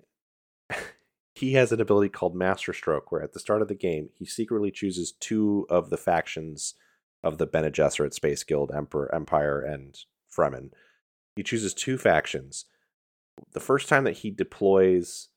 [1.35, 4.25] he has an ability called Master Stroke, where at the start of the game he
[4.25, 6.75] secretly chooses two of the factions
[7.23, 9.97] of the Bene Gesserit Space Guild, Emperor, Empire, and
[10.35, 10.71] Fremen.
[11.37, 12.65] He chooses two factions.
[13.53, 15.29] The first time that he deploys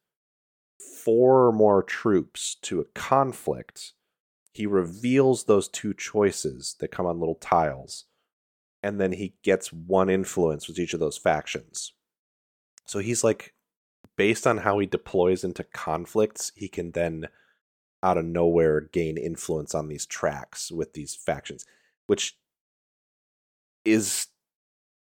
[1.04, 3.92] four or more troops to a conflict,
[4.54, 8.06] he reveals those two choices that come on little tiles,
[8.82, 11.92] and then he gets one influence with each of those factions.
[12.86, 13.52] So he's like,
[14.16, 17.28] based on how he deploys into conflicts, he can then,
[18.02, 21.66] out of nowhere, gain influence on these tracks with these factions,
[22.06, 22.38] which
[23.84, 24.28] is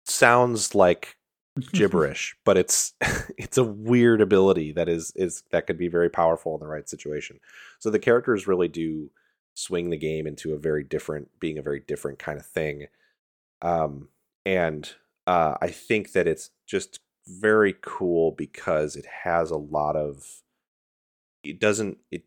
[0.05, 1.17] sounds like
[1.73, 2.95] gibberish, but it's
[3.39, 6.89] it's a weird ability that is is that could be very powerful in the right
[6.89, 7.41] situation.
[7.79, 9.11] So the characters really do
[9.55, 12.87] swing the game into a very different being a very different kind of thing.
[13.63, 14.09] Um
[14.45, 14.93] and
[15.27, 20.43] uh I think that it's just very cool because it has a lot of
[21.43, 22.25] it doesn't it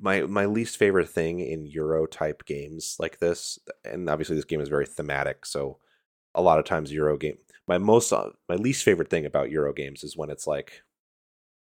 [0.00, 4.60] my my least favorite thing in euro type games like this and obviously this game
[4.60, 5.78] is very thematic so
[6.34, 9.72] a lot of times euro game my most uh, my least favorite thing about euro
[9.72, 10.82] games is when it's like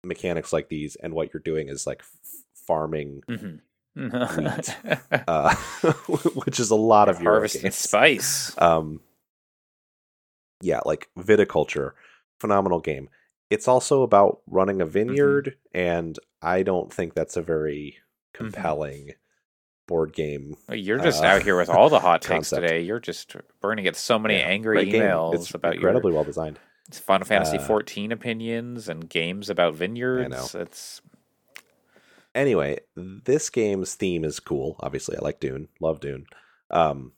[0.04, 3.60] mechanics like these and what you're doing is like f- farming Mhm.
[5.28, 5.54] uh
[6.44, 8.56] which is a lot of euro Harvesting games spice.
[8.58, 9.00] um
[10.60, 11.92] yeah like viticulture
[12.40, 13.08] phenomenal game
[13.50, 17.96] it's also about running a vineyard and i don't think that's a very
[18.34, 19.12] compelling
[19.88, 22.62] board game You're just uh, out here with all the hot takes concept.
[22.62, 22.80] today.
[22.82, 26.60] You're just burning at so many Yeah, angry emails it's about incredibly your well designed
[26.86, 30.54] It's Final Fantasy uh, 14 opinions and games about vineyards.
[30.54, 30.60] know.
[30.60, 31.02] It's
[32.34, 36.26] anyway this game's theme is cool obviously i like dune love dune
[36.70, 37.10] um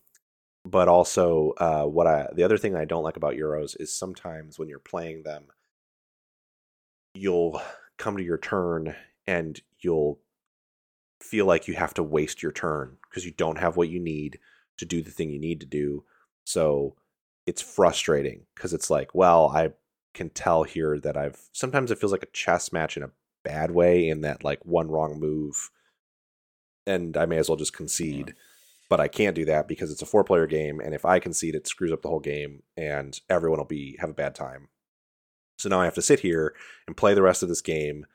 [0.65, 4.59] but also uh what i the other thing i don't like about euros is sometimes
[4.59, 5.45] when you're playing them
[7.15, 7.61] you'll
[7.99, 8.95] come to your turn
[9.27, 10.19] and you'll
[11.21, 14.39] feel like you have to waste your turn because you don't have what you need
[14.79, 16.05] to do the thing you need to do
[16.45, 16.97] so
[17.47, 19.71] it's frustrating because it's like well i
[20.15, 23.11] can tell here that i've sometimes it feels like a chess match in a
[23.45, 25.71] bad way in that like one wrong move
[26.87, 28.35] and I may as well just concede.
[28.89, 31.55] But I can't do that because it's a four player game and if I concede
[31.55, 34.69] it screws up the whole game and everyone will be have a bad time.
[35.59, 36.55] So now I have to sit here
[36.87, 38.07] and play the rest of this game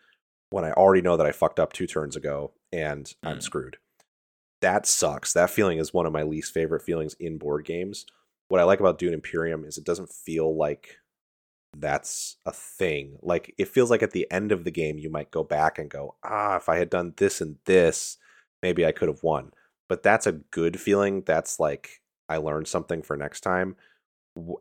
[0.49, 3.43] when I already know that I fucked up two turns ago and I'm Mm.
[3.43, 3.78] screwed.
[4.61, 5.34] That sucks.
[5.34, 8.05] That feeling is one of my least favorite feelings in board games.
[8.47, 10.97] What I like about Dune Imperium is it doesn't feel like
[11.78, 13.18] that's a thing.
[13.22, 15.89] Like it feels like at the end of the game you might go back and
[15.89, 18.18] go, "Ah, if I had done this and this,
[18.63, 19.51] maybe I could have won."
[19.89, 21.22] But that's a good feeling.
[21.24, 23.76] That's like I learned something for next time.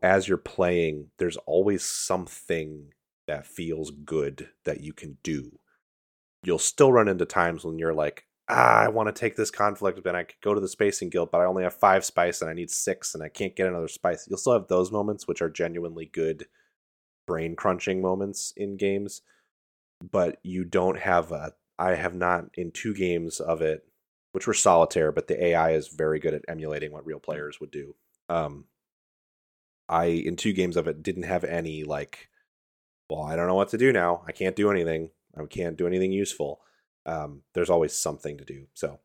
[0.03, 2.93] As you're playing, there's always something
[3.27, 5.59] that feels good that you can do.
[6.45, 10.01] You'll still run into times when you're like, ah, I want to take this conflict,
[10.03, 12.49] but I could go to the spacing guild, but I only have five spice and
[12.49, 14.27] I need six and I can't get another spice.
[14.29, 16.45] You'll still have those moments, which are genuinely good
[17.25, 19.21] brain crunching moments in games,
[20.11, 21.53] but you don't have a.
[21.77, 23.85] I have not in two games of it,
[24.31, 27.71] which were solitaire, but the AI is very good at emulating what real players would
[27.71, 27.95] do.
[28.29, 28.65] Um,
[29.89, 32.29] I in two games of it didn't have any like,
[33.09, 34.23] well, I don't know what to do now.
[34.27, 35.09] I can't do anything.
[35.37, 36.61] I can't do anything useful.
[37.05, 38.67] Um, there's always something to do.
[38.73, 38.99] So,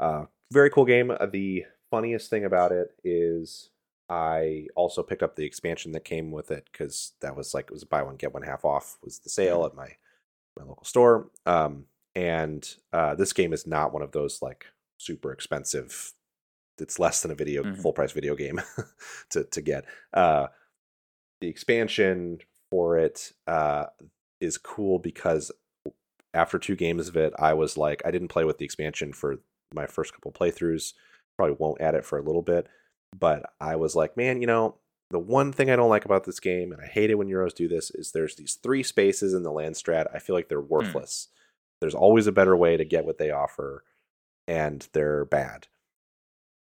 [0.00, 1.10] uh, very cool game.
[1.10, 3.70] Uh, The funniest thing about it is
[4.08, 7.72] I also picked up the expansion that came with it because that was like it
[7.72, 9.96] was a buy one get one half off was the sale at my
[10.58, 11.30] my local store.
[11.46, 14.66] Um, and uh, this game is not one of those like
[14.98, 16.12] super expensive.
[16.78, 17.76] It's less than a video Mhm.
[17.82, 18.60] full price video game
[19.30, 19.84] to to get.
[20.12, 20.48] Uh,
[21.40, 22.38] the expansion
[22.70, 23.86] for it uh,
[24.40, 25.50] is cool because
[26.34, 29.38] after two games of it, I was like, I didn't play with the expansion for
[29.74, 30.94] my first couple playthroughs.
[31.36, 32.66] Probably won't add it for a little bit,
[33.18, 34.76] but I was like, man, you know,
[35.10, 37.54] the one thing I don't like about this game, and I hate it when Euros
[37.54, 40.06] do this, is there's these three spaces in the Landsraad.
[40.14, 40.68] I feel like they're hmm.
[40.68, 41.28] worthless.
[41.80, 43.84] There's always a better way to get what they offer,
[44.46, 45.68] and they're bad.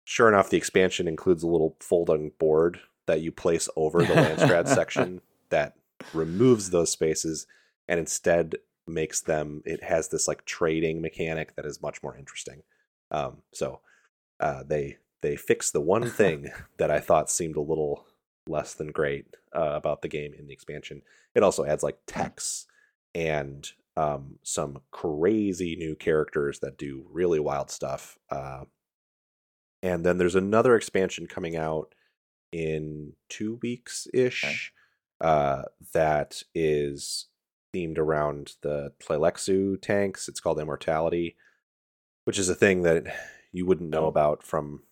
[0.06, 4.68] Sure enough, the expansion includes a little folding board that you place over the Landsraad
[4.74, 5.76] section that
[6.14, 7.46] removes those spaces
[7.88, 8.56] and instead
[8.88, 12.64] makes them it has this like trading mechanic that is much more interesting.
[13.12, 13.82] Um so
[14.40, 18.06] uh they they fixed the one thing that i thought seemed a little
[18.48, 21.04] less than great uh, about the game in the expansion.
[21.36, 22.66] It also adds like techs
[23.14, 28.64] and um some crazy new characters that do really wild stuff uh
[29.84, 31.94] and then there's another expansion coming out
[32.52, 34.72] in two weeks ish
[35.22, 35.64] uh,
[35.94, 37.28] that is
[37.74, 40.28] themed around the Tleilaxu tanks.
[40.28, 41.36] It's called Immortality,
[42.26, 43.04] which is a thing that
[43.52, 44.08] you wouldn't know Oh.
[44.10, 44.84] about from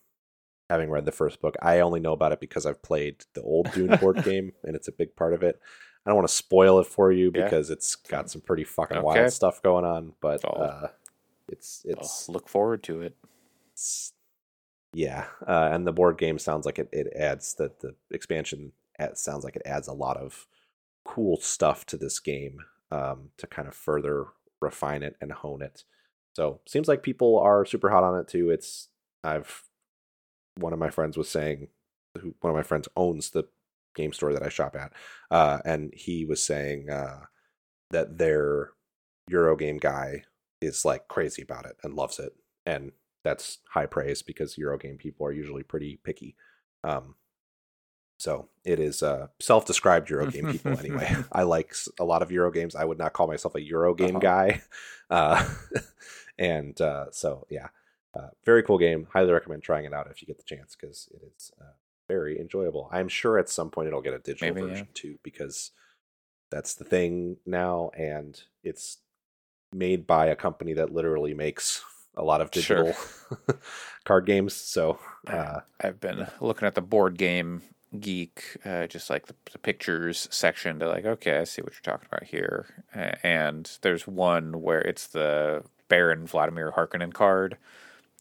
[0.69, 1.55] having read the first book.
[1.61, 4.87] I only know about it because I've played the old Dune board game, and it's
[4.87, 5.59] a big part of it.
[6.05, 7.43] I don't want to spoil it for you Yeah.
[7.43, 9.03] because it's got some pretty fucking Okay.
[9.05, 10.87] wild stuff going on, but uh,
[11.47, 13.15] it's I'll it's look forward to it.
[13.73, 14.13] it's-
[14.91, 18.71] yeah uh, and the board game sounds like it, it adds that the expansion
[19.13, 20.47] sounds like it adds a lot of
[21.09, 22.59] cool stuff to this game
[22.91, 24.27] um, to kind of further
[24.61, 25.83] refine it and hone it.
[26.35, 28.49] So seems like people are super hot on it too.
[28.49, 28.89] It's
[29.21, 29.63] i've
[30.55, 31.67] one of my friends was saying
[32.39, 33.43] one of my friends owns the
[33.95, 34.93] game store that i shop at
[35.29, 37.19] uh, and he was saying uh,
[37.91, 38.69] that their
[39.29, 40.23] eurogame guy
[40.61, 42.33] is like crazy about it and loves it.
[42.65, 42.91] And
[43.23, 46.35] that's high praise because Eurogame people are usually pretty picky.
[46.83, 47.15] Um,
[48.19, 51.09] so it is uh, self-described Eurogame people anyway.
[51.31, 52.75] I like a lot of Eurogames.
[52.75, 54.19] I would not call myself a Eurogame Uh-huh.
[54.19, 54.61] guy.
[55.11, 55.43] Uh,
[56.37, 57.69] and uh, so yeah,
[58.13, 59.07] uh, very cool game.
[59.11, 61.73] Highly recommend trying it out if you get the chance because it is uh,
[62.07, 62.87] very enjoyable.
[62.91, 64.73] I'm sure at some point it'll get a digital Maybe, yeah.
[64.73, 65.71] version too because
[66.51, 68.97] that's the thing now, and it's
[69.73, 71.83] made by a company that literally makes
[72.15, 72.83] a lot of Sure.
[72.83, 73.57] digital
[74.05, 74.53] card games.
[74.53, 77.63] So uh, I've been looking at the board game
[77.97, 81.81] geek, uh, just like the, the pictures section to like, okay, I see what you're
[81.81, 82.67] talking about here.
[83.23, 87.57] And there's one where it's the Baron Vladimir Harkonnen card,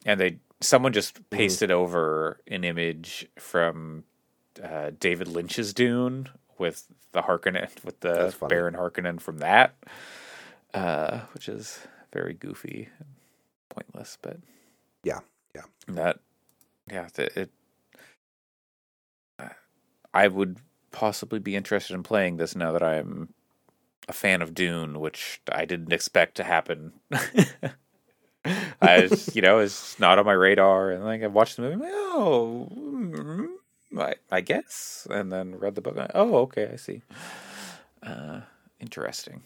[0.06, 4.04] and they someone just pasted over an image from
[4.62, 9.74] uh, David Lynch's Dune with the Harkonnen with the Baron Harkonnen from that,
[10.74, 11.80] uh, which is
[12.12, 12.88] very goofy,
[13.68, 14.38] pointless, but
[15.04, 15.20] Yeah,
[15.54, 15.62] yeah.
[15.88, 16.18] that
[16.90, 17.50] yeah it.
[20.18, 20.58] I would
[20.90, 23.34] possibly be interested in playing this now that I'm
[24.08, 26.92] a fan of Dune, which I didn't expect to happen.
[28.82, 31.74] I, was, you know, it's not on my radar, and like I watched the movie,
[31.74, 33.46] I'm like, oh, mm,
[33.96, 35.94] I, I guess, and then read the book.
[35.94, 37.02] like, oh, okay, I see.
[38.02, 38.40] Uh,
[38.80, 39.42] interesting.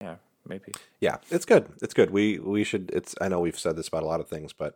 [0.00, 0.72] Yeah, maybe.
[1.00, 1.68] yeah, it's good.
[1.80, 2.10] It's good.
[2.10, 2.90] We we should.
[2.92, 3.14] It's.
[3.20, 4.74] I know we've said this about a lot of things, but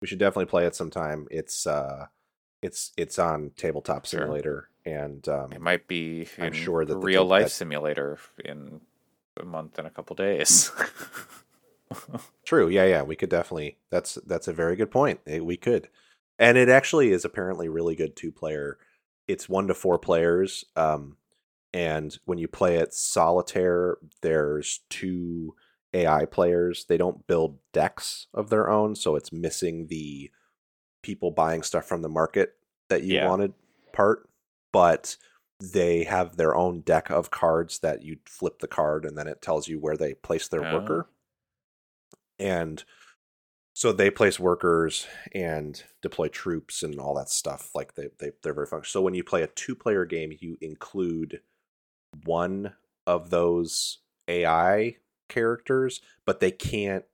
[0.00, 1.26] we should definitely play it sometime.
[1.30, 2.06] It's uh,
[2.62, 4.20] it's it's on Tabletop Sure.
[4.20, 8.18] Simulator, and um, It might be I'm in sure that the real life that- simulator
[8.44, 8.80] in
[9.38, 10.70] a month and a couple days.
[12.44, 12.68] True.
[12.68, 13.02] Yeah, yeah.
[13.02, 13.78] We could definitely.
[13.90, 15.20] That's that's a very good point.
[15.26, 15.88] Eh, We could,
[16.38, 18.78] and it actually is apparently really good two player.
[19.26, 20.64] It's one to four players.
[20.76, 21.16] Um,
[21.72, 25.54] and when you play it solitaire, there's two
[25.94, 26.84] AI players.
[26.88, 30.30] They don't build decks of their own, so it's missing the
[31.02, 32.56] people buying stuff from the market
[32.88, 33.28] that you Yeah.
[33.28, 33.54] wanted
[33.92, 34.28] part.
[34.72, 35.16] But
[35.60, 39.42] they have their own deck of cards that you flip the card, and then it
[39.42, 40.74] tells you where they place their Oh.
[40.74, 41.08] worker
[42.38, 42.84] and
[43.74, 48.54] so they place workers and deploy troops and all that stuff like they, they they're
[48.54, 51.40] very functional so when you play a two player game you include
[52.24, 52.72] one
[53.06, 53.98] of those
[54.28, 54.96] ai
[55.28, 57.04] characters but they can't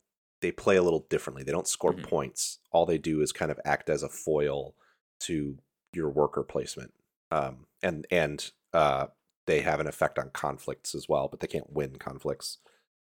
[0.40, 2.02] they play a little differently they don't score Mhm.
[2.02, 4.74] points all they do is kind of act as a foil
[5.20, 5.58] to
[5.92, 6.92] your worker placement
[7.30, 9.06] um and and uh
[9.46, 12.58] they have an effect on conflicts as well but they can't win conflicts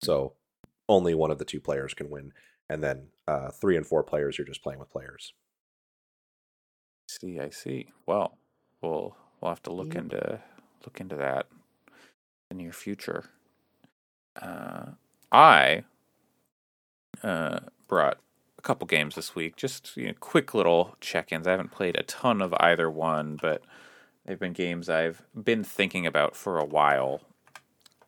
[0.04, 0.36] so
[0.90, 2.34] only one of the two players can win
[2.70, 5.34] and then uh, three and four players you're just playing with players
[7.08, 7.88] see, I see.
[8.06, 8.38] Well,
[8.82, 10.04] we'll we'll have to look Yep.
[10.04, 10.42] into
[10.86, 11.48] look into that
[12.52, 13.26] in the near future.
[14.36, 14.92] Uh,
[15.32, 15.84] I
[17.24, 18.18] uh, brought
[18.58, 21.48] a couple games this week, just you know, quick little check-ins.
[21.48, 23.64] I haven't played a ton of either one, but
[24.26, 27.22] they've been games I've been thinking about for a while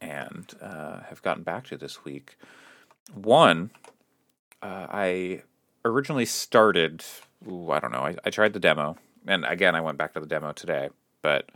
[0.01, 2.37] and uh, have gotten back to this week.
[3.13, 3.71] One,
[4.61, 5.43] uh, I
[5.83, 7.03] originally started.
[7.49, 7.99] Ooh, I don't know.
[7.99, 8.97] I, I tried the demo,
[9.27, 10.89] and again, I went back to the demo today.
[11.21, 11.49] But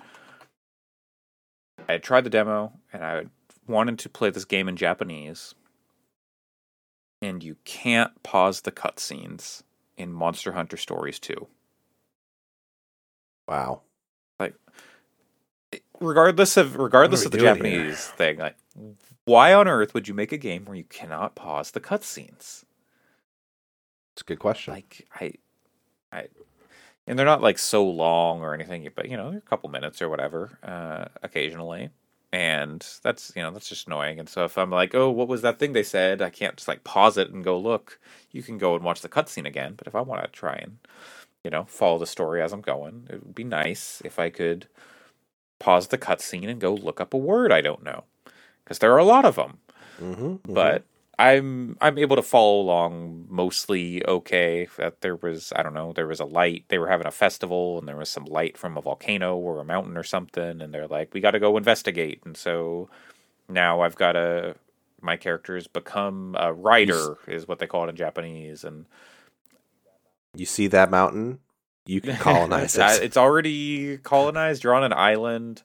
[1.88, 3.26] I tried the demo, and I
[3.68, 5.53] wanted to play this game in Japanese,
[7.22, 9.63] and you can't pause the cutscenes
[9.97, 11.47] in Monster Hunter Stories 2.
[13.47, 13.82] wow
[14.39, 14.55] Like
[15.99, 17.84] regardless of regardless of the doing here?
[17.84, 18.55] Japanese thing, like
[19.26, 22.63] why on earth would you make a game where you cannot pause the cutscenes?
[24.13, 25.34] it's a good question Like I,
[26.11, 26.28] I,
[27.07, 30.01] and they're not like so long or anything, but you know, they're a couple minutes
[30.01, 31.89] or whatever, uh, occasionally.
[32.32, 34.19] And that's you know that's just annoying.
[34.19, 36.21] And so if I'm like, oh, what was that thing they said?
[36.21, 37.99] I can't just like pause it and go look.
[38.32, 39.73] You can go and watch the cutscene again.
[39.75, 40.77] But if I want to try and
[41.43, 44.67] you know follow the story as I'm going, it would be nice if I could
[45.59, 48.05] pause the cutscene and go look up a word I don't know
[48.63, 49.57] because there are a lot of them.
[49.99, 50.53] Mm-hmm, mm-hmm.
[50.53, 50.84] But
[51.20, 54.70] I'm I'm able to follow along mostly okay.
[54.78, 56.65] That there was I don't know there was a light.
[56.70, 59.65] They were having a festival and there was some light from a volcano or a
[59.65, 62.22] mountain or something, and they're like, we got to go investigate.
[62.26, 62.89] And so
[63.49, 64.55] now I've got to
[65.01, 68.88] my characters become a rider is what they call it in Japanese, and
[70.36, 71.39] you see that mountain,
[71.86, 73.03] you can colonize it.
[73.03, 74.63] it's already colonized.
[74.63, 75.63] You're on an island.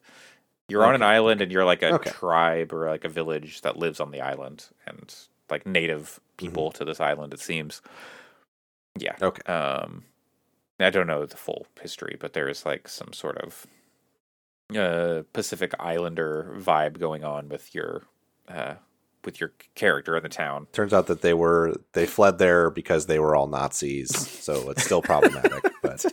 [0.69, 2.03] You're on an island, and you're like a Okay.
[2.03, 5.13] tribe or like a village that lives on the island, and
[5.49, 6.77] like native people Mm-hmm.
[6.79, 7.33] to this island.
[7.33, 7.81] It seems.
[8.97, 9.15] Yeah.
[9.21, 9.41] Okay.
[9.51, 10.03] Um,
[10.79, 13.65] I don't know the full history, but there is like some sort of
[14.75, 18.03] uh Pacific Islander vibe going on with your
[18.49, 18.75] uh
[19.23, 20.67] with your character in the town.
[20.73, 24.83] Turns out that they were they fled there because they were all Nazis, so it's
[24.83, 25.63] still problematic.
[25.81, 26.05] But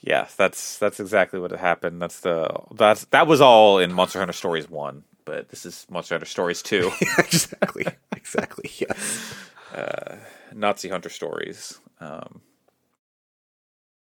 [0.00, 2.00] Yeah, that's that's exactly what happened.
[2.00, 6.14] That's the that's that was all in Monster Hunter Stories one, but this is Monster
[6.14, 6.90] Hunter Stories too.
[7.18, 9.34] exactly, exactly, yes.
[9.74, 10.16] uh,
[10.54, 11.80] Nazi Hunter Stories.
[12.00, 12.40] Um,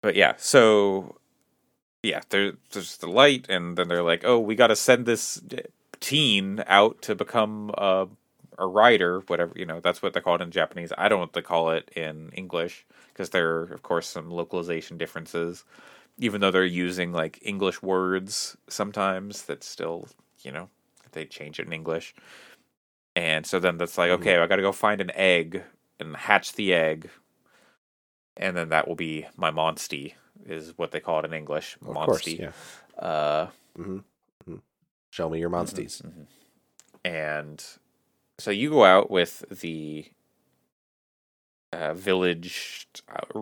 [0.01, 1.19] but yeah, so
[2.01, 5.39] yeah, there, there's the light, and then they're like, oh, we got to send this
[5.99, 8.07] teen out to become a
[8.57, 9.79] a rider, whatever you know.
[9.79, 10.91] That's what they call it in Japanese.
[10.97, 14.31] I don't know what they call it in English because there are, of course, some
[14.31, 15.63] localization differences.
[16.17, 20.07] Even though they're using like English words sometimes, that still
[20.41, 20.69] you know
[21.11, 22.13] they change it in English.
[23.15, 24.15] And so then that's like, Mhm.
[24.15, 25.63] okay, I got to go find an egg
[25.99, 27.09] and hatch the egg,
[28.37, 30.13] and then that will be my monstie,
[30.45, 31.75] is what they call it in English.
[31.75, 32.39] Of course, Monstie.
[32.39, 32.51] yeah.
[33.03, 33.99] Uh, hmm
[35.11, 36.01] Show me your monsties.
[36.01, 36.27] Mhm, mhm.
[37.03, 37.65] And
[38.39, 40.05] so you go out with the
[41.73, 43.41] uh, village, uh,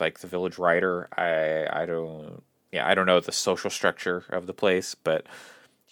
[0.00, 1.08] like the village rider.
[1.16, 5.26] I I don't yeah I don't know the social structure of the place, but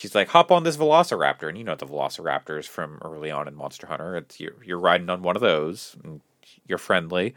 [0.01, 3.55] she's like hop on this Velociraptor, and you know the Velociraptors from early on in
[3.55, 4.17] Monster Hunter.
[4.17, 5.95] It's you're you're riding on one of those.
[6.03, 6.21] And
[6.67, 7.35] you're friendly,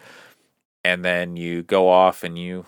[0.84, 2.66] and then you go off and you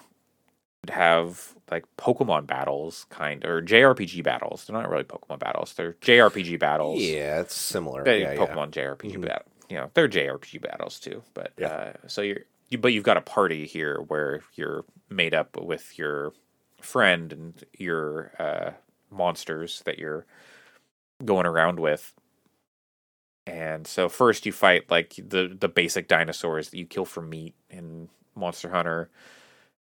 [0.89, 4.65] have like Pokemon battles, kind or JRPG battles.
[4.65, 5.73] They're not really Pokemon battles.
[5.73, 7.01] They're JRPG battles.
[7.01, 8.03] Yeah, it's similar.
[8.03, 8.39] They- yeah, yeah.
[8.39, 9.21] Pokemon JRPG Mhm.
[9.27, 9.51] battle.
[9.69, 11.23] You know, they're JRPG battles too.
[11.33, 11.67] But Yeah.
[11.67, 15.97] uh, so you're you, but you've got a party here where you're made up with
[15.99, 16.33] your
[16.81, 18.71] friend and your uh,
[19.11, 20.25] monsters that you're
[21.23, 22.13] going around with.
[23.47, 27.53] And so first you fight like the the basic dinosaurs that you kill for meat
[27.69, 29.09] in Monster Hunter,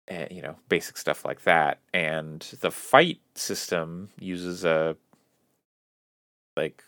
[0.08, 1.80] and you know basic stuff like that.
[1.94, 4.96] And the fight system uses a
[6.56, 6.84] like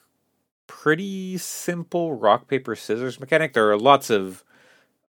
[0.68, 3.54] pretty simple rock paper scissors mechanic.
[3.54, 4.44] There are lots of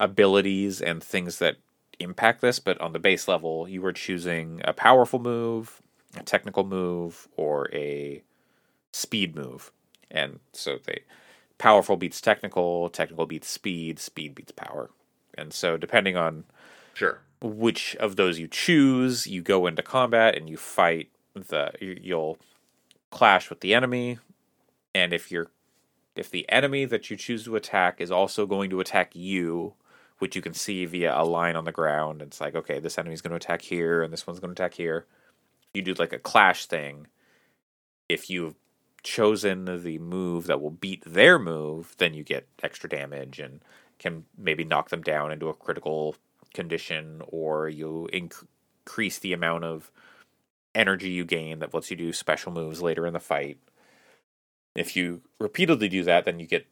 [0.01, 1.57] abilities and things that
[2.01, 5.81] impact this, but on the base level, you were choosing a powerful move,
[6.17, 8.23] a technical move, or a
[8.93, 9.73] speed move.
[10.11, 11.03] And so they
[11.59, 14.91] powerful beats technical, technical beats speed, speed beats power.
[15.35, 16.45] And so depending on
[16.95, 17.21] Sure.
[17.41, 22.39] which of those you choose, you go into combat and you fight the you- you'll
[23.11, 24.19] clash with the enemy
[24.95, 25.51] and if you're
[26.15, 29.75] if the enemy that you choose to attack is also going to attack you,
[30.19, 33.23] which you can see via a line on the ground, it's like okay, this enemy's
[33.23, 35.07] going to attack here and this one's going to attack here.
[35.75, 37.07] You do like a clash thing.
[38.09, 38.55] If you've
[39.03, 43.61] chosen the move that will beat their move, then you get extra damage and
[43.99, 46.17] can maybe knock them down into a critical
[46.53, 48.45] condition, or you inc-
[48.85, 49.91] increase the amount of
[50.75, 53.59] energy you gain that lets you do special moves later in the fight.
[54.75, 56.67] If you repeatedly do that, then you get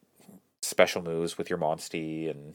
[0.62, 2.54] special moves with your monstie and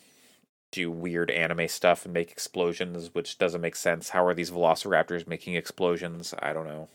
[0.75, 4.09] do weird anime stuff and make explosions, which doesn't make sense.
[4.09, 6.33] How are these velociraptors making explosions?
[6.39, 6.87] I don't know.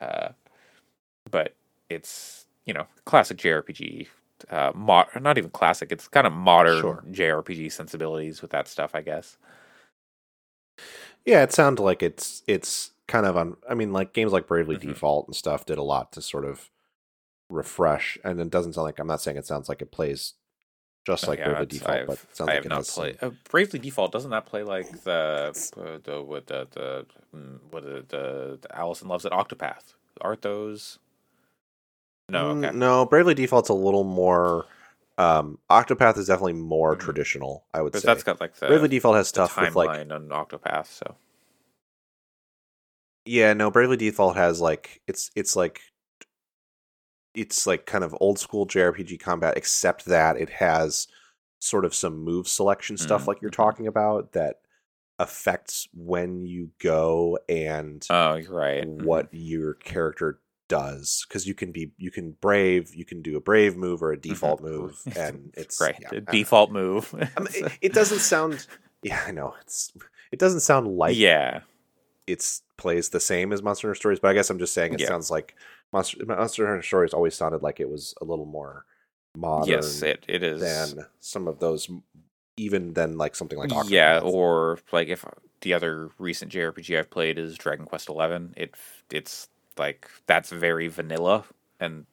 [0.00, 0.30] Uh,
[1.30, 1.54] but
[1.90, 4.08] it's you know classic JRPG.
[4.50, 5.90] Uh, mo- not even classic.
[5.92, 7.04] It's kind of modern Sure.
[7.10, 9.36] JRPG sensibilities with that stuff, I guess.
[11.24, 13.56] Yeah, it sounds like it's it's kind of on.
[13.68, 14.80] I mean, like games like Bravely Mhm.
[14.80, 16.70] Default and stuff did a lot to sort of
[17.50, 20.34] refresh, and it doesn't sound like I'm not saying it sounds like it plays
[21.08, 22.86] just like Oh, Yeah, Bravely Default, I've- but it sounds I like have it not
[22.86, 24.12] played uh, Bravely Default.
[24.12, 28.76] Doesn't that play like the uh, the with the the mm, what the, the the
[28.78, 29.94] Allison loves it Octopath?
[30.20, 30.98] Aren't those?
[32.28, 33.06] No, Mm, no.
[33.06, 34.66] Bravely Default's a little more.
[35.16, 37.00] Um, Octopath is definitely more Mhm.
[37.00, 37.64] traditional.
[37.74, 39.90] I would But say that's got like the, Bravely Default has the stuff with like
[39.90, 40.86] on Octopath.
[40.86, 41.16] So
[43.24, 45.80] Yeah, no, Bravely Default has like it's it's like
[47.34, 51.06] it's like kind of old school JRPG combat, except that it has
[51.60, 53.54] sort of some move selection stuff, Mm, like you're mhm.
[53.56, 54.60] talking about, that
[55.18, 58.84] affects when you go and Oh, right.
[58.86, 59.02] Mhm.
[59.02, 63.40] what your character does because you can be you can brave you can do a
[63.40, 65.96] brave move or a default move and it's right.
[65.98, 66.20] yeah, know.
[66.30, 67.14] default move.
[67.14, 68.66] I mean, it, it doesn't sound
[69.02, 69.92] yeah i know it's
[70.30, 71.60] it doesn't sound like yeah.
[72.26, 75.00] it's plays the same as monster hunter stories but i guess i'm just saying it
[75.00, 75.08] Yeah.
[75.08, 75.54] sounds like
[75.92, 78.84] monster monster hunter stories always sounded like it was a little more
[79.36, 80.60] modern Yes, it, it is.
[80.60, 81.88] than some of those
[82.58, 85.30] even than like something like Ocarina yeah, or like if uh,
[85.60, 88.52] the other recent JRPG I've played is Dragon Quest Eleven.
[88.56, 88.74] It
[89.10, 91.44] it's like that's very vanilla,
[91.80, 92.06] and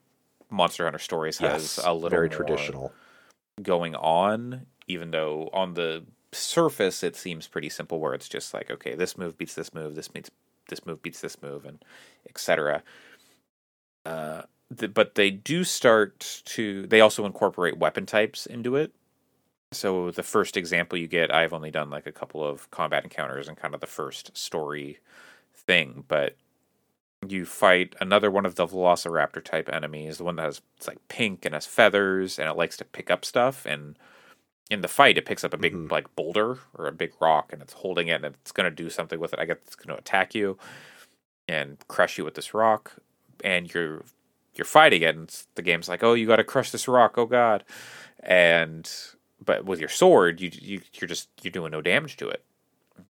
[0.49, 2.93] Monster Hunter Stories has yes, a little very traditional
[3.61, 4.67] going on.
[4.87, 9.17] Even though on the surface it seems pretty simple, where it's just like okay, this
[9.17, 10.29] move beats this move, this beats
[10.69, 11.83] this move beats this move, and
[12.29, 12.83] etc.
[14.05, 14.43] Uh,
[14.77, 16.85] th- but they do start to.
[16.87, 18.93] They also incorporate weapon types into it.
[19.71, 23.47] So the first example you get, I've only done like a couple of combat encounters
[23.47, 24.99] and kind of the first story
[25.53, 26.35] thing, but
[27.27, 30.99] you fight another one of the Velociraptor type enemies, the one that has it's like
[31.09, 33.97] pink and has feathers and it likes to pick up stuff and
[34.69, 35.91] in the fight it picks up a big Mhm.
[35.91, 39.19] like boulder or a big rock and it's holding it and it's gonna do something
[39.19, 39.39] with it.
[39.39, 40.57] I guess it's gonna attack you
[41.47, 42.93] and crush you with this rock
[43.43, 44.03] and you're
[44.55, 47.63] you're fighting it and the game's like, Oh, you gotta crush this rock, oh god.
[48.21, 48.89] And
[49.43, 52.43] but with your sword you, you you're just you're doing no damage to it.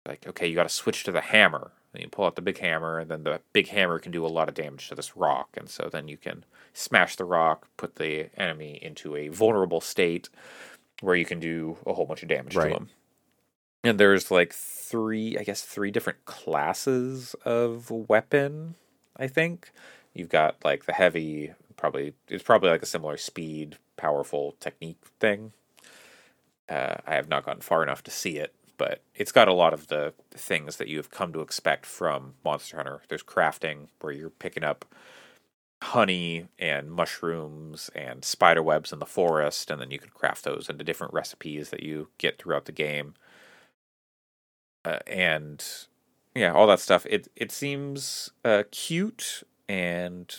[0.08, 1.72] Like okay you got to switch to the hammer.
[1.94, 4.28] And you pull out the big hammer and then the big hammer can do a
[4.28, 5.50] lot of damage to this rock.
[5.56, 10.28] And so then you can smash the rock put the enemy into a vulnerable state
[11.02, 12.68] where you can do a whole bunch of damage Right.
[12.70, 12.90] to them
[13.84, 18.76] and there's like three i guess three different classes of weapon
[19.16, 19.72] i think
[20.16, 25.52] you've got like the heavy probably it's probably like a similar speed powerful technique thing
[26.70, 29.74] uh, I have not gotten far enough to see it, but it's got a lot
[29.74, 33.02] of the things that you have come to expect from Monster Hunter.
[33.08, 34.86] There's crafting where you're picking up
[35.84, 40.70] honey and mushrooms and spider webs in the forest, and then you can craft those
[40.70, 43.14] into different recipes that you get throughout the game.
[44.84, 45.64] Uh, and
[46.34, 47.06] yeah, all that stuff.
[47.10, 50.34] It it seems uh, cute and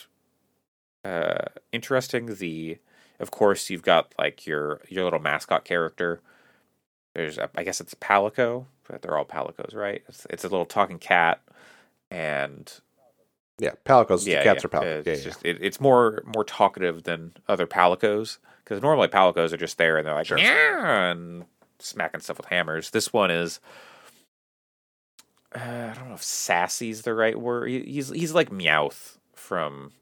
[1.05, 2.35] uh, interesting.
[2.37, 2.79] The
[3.19, 6.21] of course you've got like your your little mascot character.
[7.15, 10.03] There's a, I guess it's Palico, but they're all Palicos, right?
[10.09, 11.41] It's it's a little talking cat,
[12.11, 12.73] and
[13.59, 15.51] yeah palicos yeah, cats yeah, are palicos It's yeah, yeah.
[15.51, 20.07] it, it's more more talkative than other Palicos because normally Palicos are just there and
[20.07, 20.37] they're like Sure.
[20.39, 21.47] yeah and
[21.79, 22.91] smacking stuff with hammers.
[22.91, 23.61] This one is.
[25.55, 27.69] Uh, I don't know if sassy's the right word.
[27.69, 29.16] He, he's he's like Meowth
[29.47, 29.93] from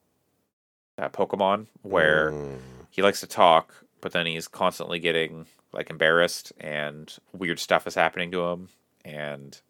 [0.99, 2.59] uh, Pokemon, where Mm.
[2.91, 7.95] he likes to talk, but then he's constantly getting like embarrassed and weird stuff is
[7.97, 8.69] happening to him,
[9.05, 9.61] and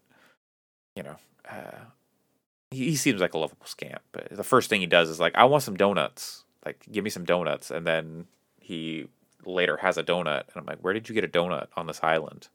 [0.95, 1.17] you know,
[1.51, 1.85] uh,
[2.71, 4.03] he, he seems like a lovable scamp.
[4.13, 6.45] But the first thing he does is like, "I want some donuts.
[6.65, 8.27] Like, give me some donuts," and then
[8.61, 9.09] he
[9.45, 12.01] later has a donut, and I'm like, "Where did you get a donut on this
[12.03, 12.49] island?"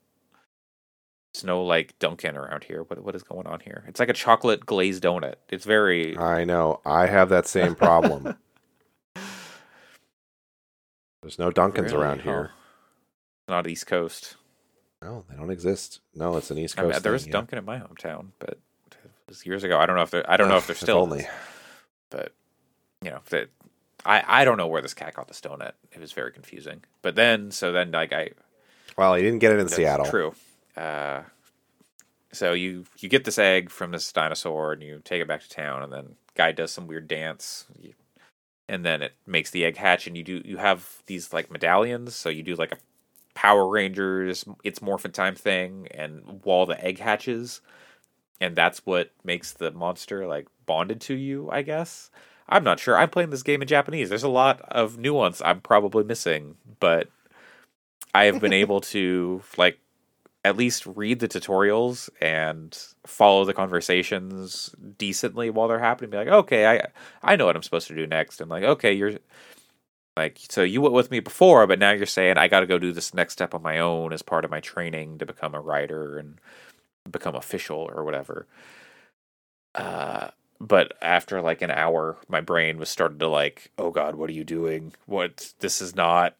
[1.33, 2.83] There's no like Dunkin' around here.
[2.83, 3.83] What what is going on here?
[3.87, 5.35] It's like a chocolate glazed donut.
[5.49, 6.81] It's very I know.
[6.85, 8.35] I have that same problem.
[11.21, 11.95] There's no Dunkins Really?
[11.97, 12.31] around Huh.
[12.31, 12.51] here.
[13.47, 14.35] not East Coast.
[15.01, 16.01] No, they don't exist.
[16.13, 17.03] No, it's an East I mean, Coast.
[17.03, 17.31] there thing, was yeah.
[17.33, 18.59] Dunkin' in my hometown, but
[18.91, 19.77] it was years ago.
[19.79, 20.29] I don't know if they're.
[20.29, 20.97] I don't know if they're if still.
[20.99, 21.27] only.
[22.09, 22.33] But
[23.01, 23.49] you know that.
[24.05, 25.73] I, I don't know where this cat got this donut.
[25.91, 26.83] It was very confusing.
[27.01, 28.29] But then, so then, like I,
[28.97, 30.05] Well, he didn't get it in Seattle.
[30.05, 30.33] True.
[30.79, 31.23] Uh,
[32.31, 35.49] so you you get this egg from this dinosaur and you take it back to
[35.49, 37.65] town, and then guy does some weird dance,
[38.69, 42.15] and then it makes the egg hatch, and you do you have these like medallions.
[42.15, 42.77] So you do like a
[43.33, 47.61] Power Rangers, it's Morphin Time thing, and while the egg hatches,
[48.39, 51.49] and that's what makes the monster like bonded to you.
[51.51, 52.09] I guess
[52.47, 52.97] I'm not sure.
[52.97, 54.09] I'm playing this game in Japanese.
[54.09, 57.09] There's a lot of nuance I'm probably missing, but
[58.13, 59.79] I have been able to like
[60.45, 66.11] at least read the tutorials and follow the conversations decently while they're happening.
[66.11, 66.87] Be like, okay, I
[67.21, 68.39] I know what I'm supposed to do next.
[68.41, 69.15] And like, okay, you're
[70.15, 72.79] like, so you went with me before, but now you're saying I got to go
[72.79, 75.61] do this next step on my own as part of my training to become a
[75.61, 76.39] rider and
[77.11, 78.47] become official or whatever.
[79.75, 80.29] Uh,
[80.59, 84.33] but after like an hour, my brain was started to like, oh god, what are
[84.33, 84.93] you doing?
[85.05, 86.35] What this is not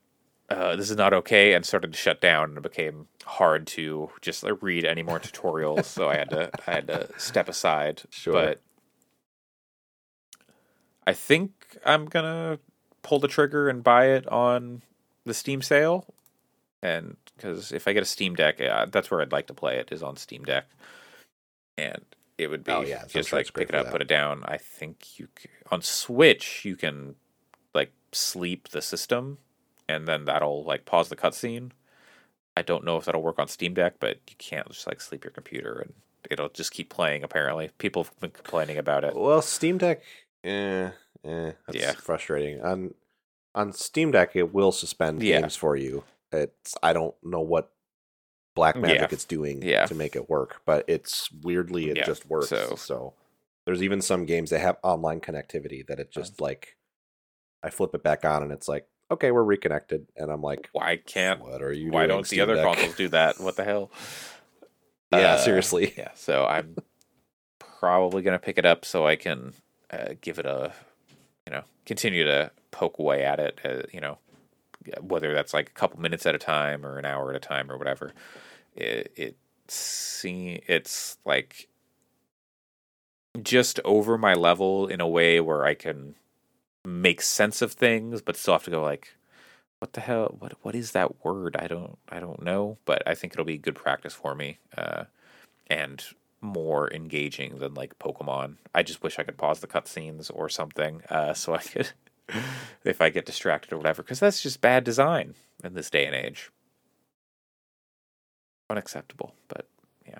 [0.49, 4.09] uh, this is not okay, and started to shut down, and it became hard to
[4.21, 5.85] just like, read any more tutorials.
[5.85, 8.03] so I had to I had to step aside.
[8.09, 8.33] Sure.
[8.33, 8.61] But
[11.05, 11.51] I think
[11.85, 12.59] I'm gonna
[13.01, 14.81] pull the trigger and buy it on
[15.25, 16.05] the Steam sale,
[16.81, 19.77] and because if I get a Steam Deck, uh, that's where I'd like to play
[19.77, 20.65] it is on Steam Deck,
[21.77, 22.03] and
[22.37, 24.43] it would be Oh, yeah, just sure like pick it up, put it down.
[24.45, 27.15] I think you c- on Switch you can
[27.73, 29.37] like sleep the system,
[29.89, 31.71] and then that'll like pause the cutscene.
[32.55, 35.23] I don't know if that'll work on Steam Deck, but you can't just like sleep
[35.23, 35.93] your computer and
[36.29, 37.23] it'll just keep playing.
[37.23, 39.15] Apparently, people have been complaining about it.
[39.15, 40.01] Well, Steam Deck,
[40.43, 40.91] eh,
[41.23, 41.93] eh, that's Yeah.
[41.93, 42.61] frustrating.
[42.61, 42.93] On
[43.55, 45.41] on Steam Deck, it will suspend Yeah.
[45.41, 46.03] games for you.
[46.31, 47.71] It's I don't know what
[48.55, 49.07] black magic Yeah.
[49.11, 49.85] it's doing Yeah.
[49.87, 52.49] to make it work, but it's weirdly it Yeah, just works.
[52.49, 53.13] so- So.
[53.65, 56.75] there's even some games that have online connectivity that it just like
[57.63, 60.97] I flip it back on and it's like okay, we're reconnected, and I'm like, Why
[60.97, 61.41] can't?
[61.41, 61.91] what are you?
[61.91, 62.65] Why doing, don't the other Deck?
[62.65, 63.39] consoles do that?
[63.39, 63.91] What the hell?
[65.11, 65.93] Yeah, Uh, seriously.
[65.97, 66.75] Yeah, so I'm
[67.57, 69.53] probably gonna pick it up so I can
[69.89, 70.71] uh, give it a,
[71.47, 73.59] you know, continue to poke away at it.
[73.65, 74.19] Uh, you know,
[75.01, 77.71] whether that's like a couple minutes at a time or an hour at a time
[77.71, 78.13] or whatever.
[78.75, 79.37] It it
[79.67, 81.67] see it's like
[83.41, 86.15] just over my level in a way where I can
[86.85, 89.15] make sense of things, but still have to go like,
[89.79, 90.35] what the hell?
[90.39, 91.55] What what is that word?
[91.57, 95.05] I don't I don't know, but I think it'll be good practice for me, uh,
[95.67, 96.03] and
[96.41, 98.55] more engaging than like Pokemon.
[98.73, 101.91] I just wish I could pause the cutscenes or something, uh, so I could,
[102.83, 106.15] if I get distracted or whatever, because that's just bad design in this day and
[106.15, 106.51] age.
[108.69, 109.65] Unacceptable, but
[110.07, 110.19] yeah,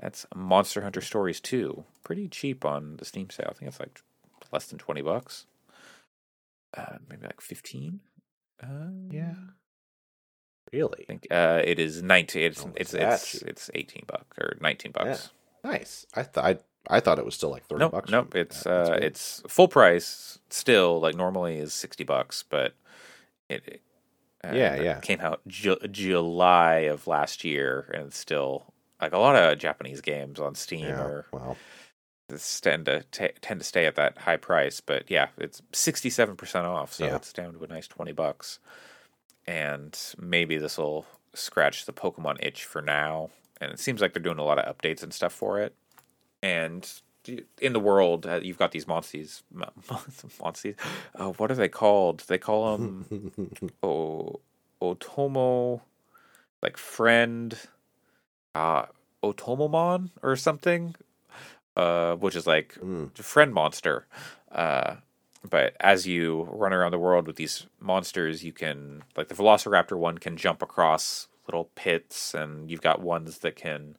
[0.00, 1.84] that's Monster Hunter Stories two.
[2.04, 3.48] Pretty cheap on the Steam sale.
[3.50, 4.02] I think it's like
[4.52, 5.46] less than twenty bucks.
[6.74, 8.00] Uh, maybe like fifteen.
[8.62, 9.34] Uh, Yeah.
[10.72, 12.42] Really I think uh, it is nineteen.
[12.42, 15.30] It's Oh, it's it's, it's eighteen bucks or nineteen bucks.
[15.62, 16.06] nice.
[16.14, 18.10] I thought I, I thought it was still like thirty Nope, bucks.
[18.10, 18.34] nope.
[18.34, 21.00] It's yeah, uh, it's full price still.
[21.00, 22.74] Like normally is sixty bucks, but
[23.48, 23.80] it, it,
[24.44, 24.98] uh, Yeah, yeah.
[25.00, 30.00] came out Ju- July of last year, and it's still like a lot of Japanese
[30.00, 31.00] games on Steam yeah.
[31.00, 31.56] are Well,
[32.60, 34.80] tend to ta tend to stay at that high price.
[34.80, 37.16] But yeah, it's sixty seven percent off, so Yeah.
[37.16, 38.58] it's down to a nice twenty bucks.
[39.46, 43.30] And maybe this will scratch the Pokemon itch for now.
[43.60, 45.74] And it seems like they're doing a lot of updates and stuff for it.
[46.42, 46.90] And
[47.60, 49.42] in the world, uh, you've got these monsters.
[50.40, 50.74] Monsters.
[51.14, 52.24] Uh, what are they called?
[52.26, 54.40] They call them o-
[54.82, 55.80] Otomo,
[56.62, 57.56] like friend,
[58.54, 58.86] uh,
[59.22, 60.94] Otomomon or something,
[61.76, 63.16] uh, which is like Mm.
[63.18, 64.06] friend monster.
[64.50, 64.96] Uh,
[65.48, 69.96] but as you run around the world with these monsters, you can like the Velociraptor
[69.96, 73.96] one can jump across little pits, and you've got ones that can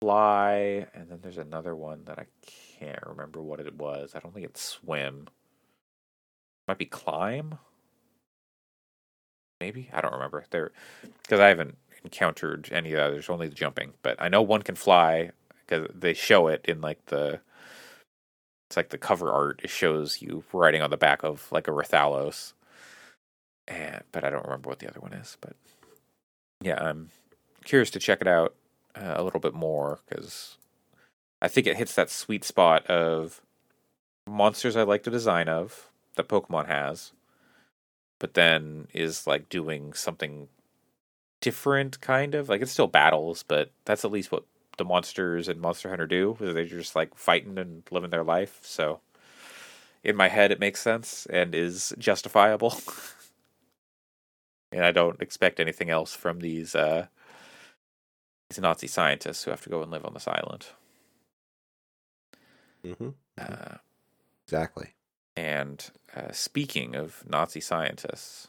[0.00, 2.26] fly, and then there's another one that I
[2.78, 4.12] can't remember what it was.
[4.14, 5.28] I don't think it's swim.
[6.66, 7.58] Might be climb.
[9.60, 10.72] Maybe I don't remember there
[11.22, 13.28] because I haven't encountered any of the others.
[13.30, 15.30] Only the jumping, but I know one can fly
[15.66, 17.40] because they show it in like the
[18.68, 19.60] it's like the cover art.
[19.62, 22.52] It shows you riding on the back of like a Rathalos,
[23.68, 25.36] and but I don't remember what the other one is.
[25.40, 25.54] But
[26.60, 27.10] yeah, I'm
[27.64, 28.54] curious to check it out
[28.94, 30.56] uh, a little bit more because
[31.40, 33.40] I think it hits that sweet spot of
[34.26, 37.12] monsters I like the design of that Pokemon has,
[38.18, 40.48] but then is like doing something
[41.40, 44.44] different, kind of like it's still battles, but that's at least what
[44.76, 46.36] the monsters and Monster Hunter do.
[46.40, 48.60] They're just like fighting and living their life.
[48.62, 49.00] So
[50.02, 52.76] in my head, it makes sense and is justifiable.
[54.72, 57.06] and I don't expect anything else from these uh,
[58.50, 60.66] these Nazi scientists who have to go and live on this island.
[62.84, 63.10] Mm-hmm.
[63.38, 63.76] Uh,
[64.46, 64.90] Exactly.
[65.36, 68.48] And uh, speaking of Nazi scientists,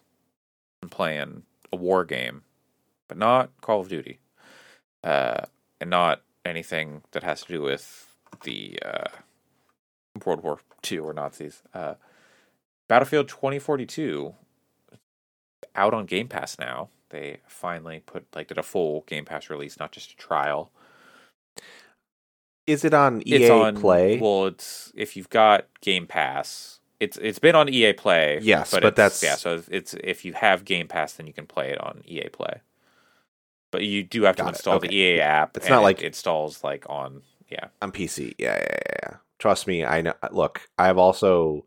[0.84, 2.44] I'm playing a war game,
[3.08, 4.20] but not Call of Duty,
[5.04, 5.46] uh,
[5.82, 9.08] and not anything that has to do with the uh,
[10.26, 11.62] World War II or Nazis.
[11.74, 11.96] Uh,
[12.88, 14.34] Battlefield 2042
[15.76, 16.90] out on Game Pass now.
[17.10, 20.72] They finally put like did a full Game Pass release, not just a trial.
[22.68, 24.18] Is it on EA it's on Play?
[24.20, 28.40] Well, it's if you've got Game Pass, it's it's been on EA Play.
[28.42, 29.36] Yes, but it's- that's- yeah.
[29.36, 32.62] So it's if you have Game Pass, then you can play it on EA Play.
[33.76, 34.88] But you do have to Got it, install okay.
[34.88, 35.58] the EA app.
[35.58, 37.68] It's not it like- installs like on yeah.
[37.82, 38.34] on PC.
[38.38, 39.18] Yeah, yeah, yeah.
[39.38, 40.14] Trust me, I know.
[40.32, 41.66] Look, I've also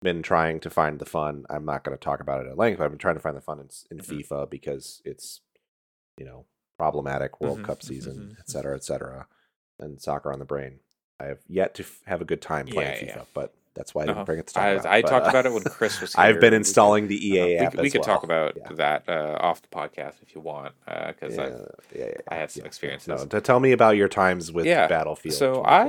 [0.00, 1.44] been trying to find the fun.
[1.50, 2.78] I'm not going to talk about it at length.
[2.78, 4.06] But I've been trying to find the fun in, in Mhm.
[4.28, 5.40] FIFA because it's,
[6.16, 6.46] you know,
[6.78, 9.26] problematic World Mhm, Cup season, mhm, et cetera, et cetera,
[9.80, 10.78] and soccer on the brain.
[11.18, 13.24] I have yet to f- have a good time playing Yeah, FIFA, yeah.
[13.34, 14.24] but That's why I didn't Uh-huh.
[14.24, 14.86] bring it to talk I, about.
[14.86, 16.24] I but, talked uh, about it when Chris was here.
[16.24, 17.76] I've been installing the EA uh, app.
[17.76, 18.72] we, we could talk about Yeah.
[18.72, 22.50] that uh, off the podcast if you want, because yeah, I yeah, yeah, I had
[22.50, 23.08] some experiences.
[23.08, 25.34] No, to tell me about your times with Yeah, Battlefield.
[25.36, 25.86] So I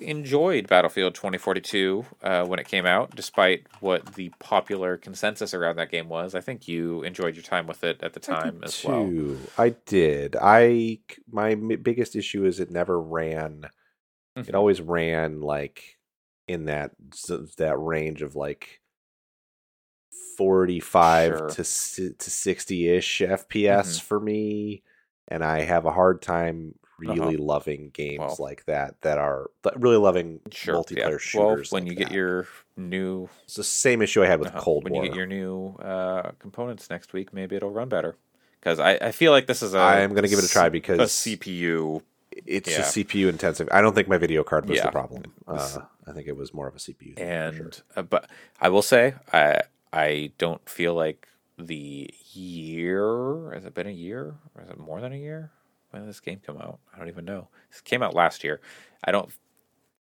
[0.00, 5.90] enjoyed Battlefield 2042 uh, when it came out, despite what the popular consensus around that
[5.90, 6.34] game was.
[6.34, 9.10] I think you enjoyed your time with it at the time as well.
[9.58, 10.36] I did.
[10.40, 11.00] I
[11.30, 13.68] my biggest issue is it never ran.
[14.36, 14.54] It Mhm.
[14.54, 15.97] always ran like
[16.48, 16.92] in that
[17.58, 18.80] that range of like
[20.36, 21.48] forty five Sure.
[21.50, 21.56] to
[22.14, 24.02] to sixty ish FPS Mhm.
[24.02, 24.82] for me,
[25.28, 28.34] and I have a hard time really loving games Uh-huh.
[28.38, 28.48] Well.
[28.48, 30.74] like that that are that really loving Sure.
[30.82, 31.18] multiplayer yeah.
[31.18, 31.70] shooters.
[31.70, 34.60] Well, when like you get your new it's the same issue I had with uh-huh,
[34.60, 35.04] Cold when War.
[35.04, 38.16] you get your new uh, components next week, maybe it'll run better.
[38.58, 40.48] Because I, I feel like this is a I am going to give it a
[40.48, 42.02] try because a CPU.
[42.46, 42.78] It's Yeah.
[42.78, 43.68] just CPU intensive.
[43.72, 44.86] I don't think my video card was Yeah.
[44.86, 45.22] the problem.
[45.46, 47.14] Uh, I think it was more of a CPU.
[47.18, 47.70] and sure.
[47.96, 48.28] uh, but
[48.60, 49.62] I will say I
[49.92, 51.28] I don't feel like
[51.58, 55.50] the year has it been a year or is it more than a year
[55.90, 56.78] when did this game come out?
[56.94, 57.48] I don't even know.
[57.70, 58.60] This came out last year.
[59.02, 59.30] I don't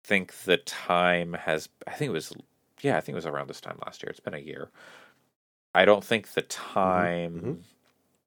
[0.04, 1.70] think the time has.
[1.88, 2.34] I think it was
[2.82, 2.98] yeah.
[2.98, 4.10] I think it was around this time last year.
[4.10, 4.70] It's been a year.
[5.74, 7.64] I don't think the time mhm.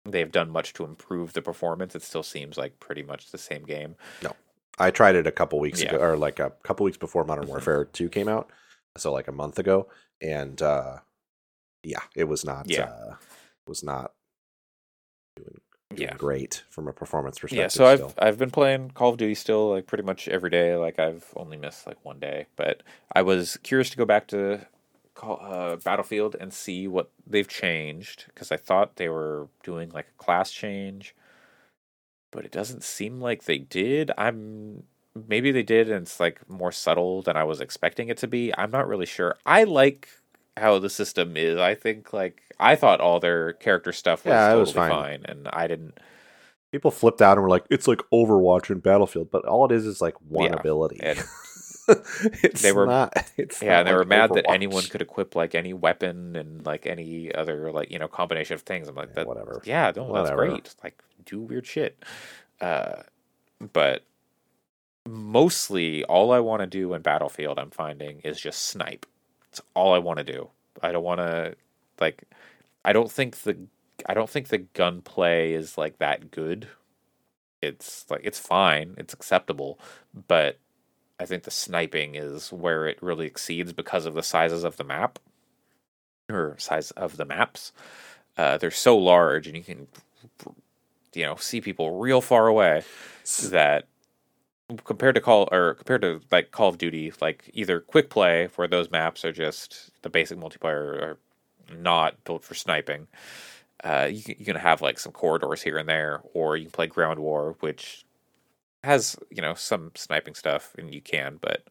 [0.04, 1.94] They've done much to improve the performance.
[1.94, 3.96] It still seems like pretty much the same game.
[4.22, 4.34] No,
[4.78, 5.94] I tried it a couple weeks Yeah.
[5.94, 7.48] ago, or like a couple weeks before Modern Mhm.
[7.48, 8.50] Warfare Two came out,
[8.96, 9.88] so like a month ago,
[10.22, 10.98] and uh,
[11.82, 12.68] yeah, it was not.
[12.68, 12.84] Yeah.
[12.84, 13.16] uh,
[13.66, 14.12] was not
[15.36, 15.60] doing,
[15.90, 16.16] doing Yeah.
[16.16, 17.62] great from a performance perspective.
[17.62, 18.14] Yeah, so I've still.
[18.18, 20.74] I've been playing Call of Duty still like pretty much every day.
[20.76, 22.82] Like I've only missed like one day, but
[23.14, 24.66] I was curious to go back to
[25.20, 30.06] call, uh, Battlefield and see what they've changed because I thought they were doing like
[30.08, 31.14] a class change,
[32.32, 34.10] but it doesn't seem like they did.
[34.16, 34.84] I'm
[35.28, 38.52] maybe they did, and it's like more subtle than I was expecting it to be.
[38.56, 39.36] I'm not really sure.
[39.44, 40.08] I like
[40.56, 41.58] how the system is.
[41.58, 44.90] I think like I thought all their character stuff was Yeah, totally was fine.
[44.90, 45.98] fine, and I didn't.
[46.72, 49.84] people flipped out and were like, "It's like Overwatch and Battlefield," but all it is
[49.86, 51.00] is like one Yeah, ability.
[51.02, 51.18] and-
[52.62, 53.12] They were- not.
[53.36, 56.86] It's Yeah, they were like mad that anyone could equip like any weapon and like
[56.86, 58.88] any other like you know combination of things.
[58.88, 59.26] I'm like that.
[59.26, 59.60] whatever.
[59.64, 60.48] Yeah, no, that's Whatever.
[60.48, 60.74] great.
[60.82, 62.02] Like do weird shit.
[62.60, 63.02] Uh,
[63.72, 64.04] but
[65.06, 69.06] mostly all I want to do in Battlefield, I'm finding, is just snipe.
[69.48, 70.50] It's all I want to do.
[70.82, 71.54] I don't want to
[72.00, 72.24] like.
[72.84, 73.56] I don't think the
[74.06, 76.68] I don't think the gunplay is like that good.
[77.62, 79.78] It's like it's fine, it's acceptable,
[80.28, 80.58] but
[81.20, 84.84] I think the sniping is where it really exceeds because of the sizes of the
[84.84, 85.18] map
[86.30, 87.72] or size of the maps.
[88.38, 89.86] Uh, they're so large, and you can,
[91.12, 92.84] you know, see people real far away.
[93.50, 93.86] That
[94.84, 98.66] compared to call or compared to like Call of Duty, like either quick play where
[98.66, 101.18] those maps are just the basic multiplayer are
[101.76, 103.08] not built for sniping.
[103.84, 106.86] Uh, you you can have like some corridors here and there, or you can play
[106.86, 108.06] Ground War, which
[108.84, 111.62] has you know some sniping stuff, and you can, but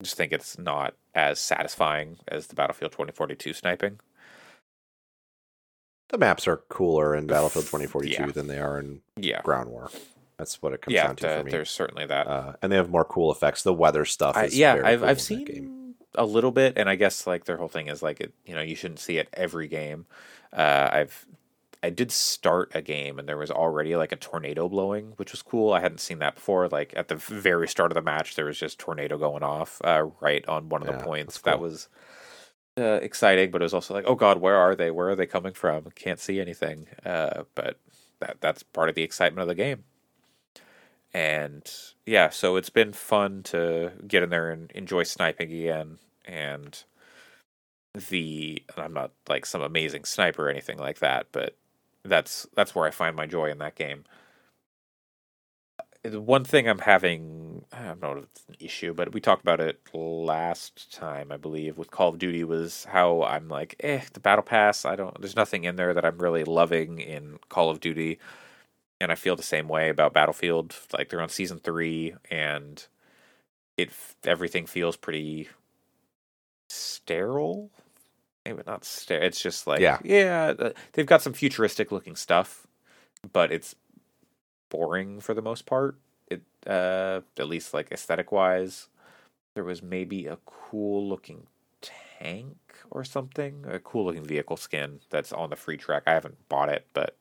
[0.00, 4.00] I just think it's not as satisfying as the Battlefield 2042 sniping.
[6.10, 8.26] the maps are cooler in Battlefield 2042 Yeah.
[8.30, 9.90] than they are in Yeah, Ground War.
[10.36, 11.50] That's what it comes yeah, down to the- for me.
[11.50, 12.26] there's certainly that.
[12.26, 13.62] Uh, and they have more cool effects.
[13.62, 15.94] The weather stuff I, is yeah, I've cool I've seen game.
[16.14, 18.32] a little bit, and I guess like their whole thing is like it.
[18.44, 20.06] You know, you shouldn't see it every game.
[20.52, 21.26] Uh, I've
[21.84, 25.42] I did start a game, and there was already like a tornado blowing, which was
[25.42, 25.72] cool.
[25.72, 26.68] I hadn't seen that before.
[26.68, 30.06] Like at the very start of the match, there was just tornado going off uh,
[30.20, 31.40] right on one of Yeah, the points.
[31.42, 31.88] that's That was
[32.78, 34.90] uh, exciting, but it was also like, oh god, where are they?
[34.90, 35.90] Where are they coming from?
[35.94, 36.88] Can't see anything.
[37.04, 37.78] Uh, but
[38.20, 39.84] that that's part of the excitement of the game.
[41.12, 41.70] And
[42.06, 45.98] yeah, so it's been fun to get in there and enjoy sniping again.
[46.24, 46.82] And
[47.94, 51.56] the I'm not like some amazing sniper or anything like that, but
[52.04, 54.04] that's that's where I find my joy in that game.
[56.04, 59.60] One thing I'm having, I don't know if it's an issue, but we talked about
[59.60, 64.20] it last time, I believe, with Call of Duty was how I'm like, eh, the
[64.20, 67.80] battle pass, I don't there's nothing in there that I'm really loving in Call of
[67.80, 68.18] Duty.
[69.00, 70.76] And I feel the same way about Battlefield.
[70.92, 72.86] Like they're on season three and
[73.76, 73.90] it
[74.24, 75.48] everything feels pretty
[76.68, 77.70] sterile.
[78.44, 78.82] Maybe not.
[79.08, 79.98] It's just like Yeah.
[80.04, 80.52] yeah.
[80.92, 82.66] They've got some futuristic looking stuff,
[83.32, 83.74] but it's
[84.68, 85.96] boring for the most part.
[86.28, 88.88] It uh, at least like aesthetic wise,
[89.54, 91.46] there was maybe a cool looking
[91.80, 92.56] tank
[92.90, 96.02] or something, a cool looking vehicle skin that's on the free track.
[96.06, 97.16] I haven't bought it, but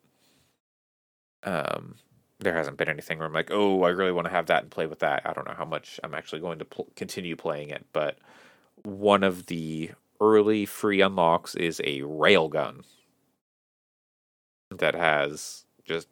[1.44, 1.96] um,
[2.40, 4.72] there hasn't been anything where I'm like, oh, I really want to have that and
[4.72, 5.22] play with that.
[5.26, 8.18] I don't know how much I'm actually going to pl- continue playing it, but
[8.84, 9.92] one of the
[10.22, 12.84] early free unlocks is a railgun
[14.72, 16.08] that has just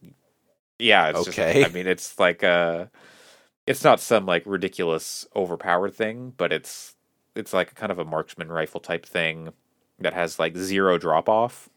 [0.80, 1.24] yeah, it's Okay.
[1.24, 2.88] just I mean it's like uh
[3.68, 6.96] it's not some like ridiculous overpowered thing, but it's
[7.36, 9.52] it's like kind of a marksman rifle type thing
[10.00, 11.70] that has like zero drop off.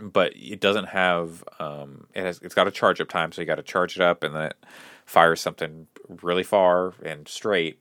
[0.00, 3.46] But it doesn't have um it has it's got a charge up time, so you
[3.46, 4.56] gotta charge it up and then it
[5.06, 5.86] fires something
[6.22, 7.78] really far and straight,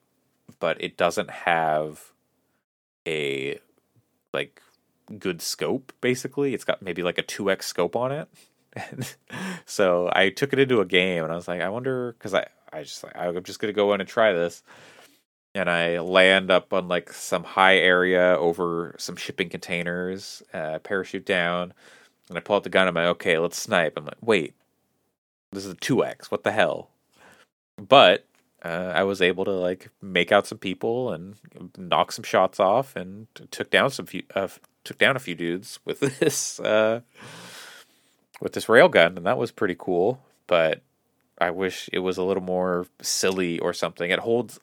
[0.59, 2.12] but it doesn't have
[3.07, 3.59] a
[4.33, 4.61] like
[5.19, 6.53] good scope basically.
[6.53, 8.27] It's got maybe like a 2x scope on it.
[9.65, 12.47] So I took it into a game and I was like, I wonder cuz I
[12.71, 14.63] I just like I'm just to go in and try this.
[15.55, 21.25] And I land up on like some high area over some shipping containers, uh, parachute
[21.25, 21.73] down,
[22.29, 22.87] and I pull out the gun.
[22.87, 23.93] I'm like, okay, let's snipe.
[23.95, 24.55] I'm like, wait,
[25.51, 26.31] this is a 2x.
[26.31, 26.89] What the hell?
[27.77, 28.25] But
[28.63, 31.35] uh, I was able to like make out some people and
[31.77, 34.47] knock some shots off and took down some few uh,
[34.83, 37.01] took down a few dudes with this uh,
[38.39, 40.21] with this railgun, and that was pretty cool.
[40.47, 40.81] But
[41.39, 44.09] I wish it was a little more silly or something.
[44.09, 44.59] It holds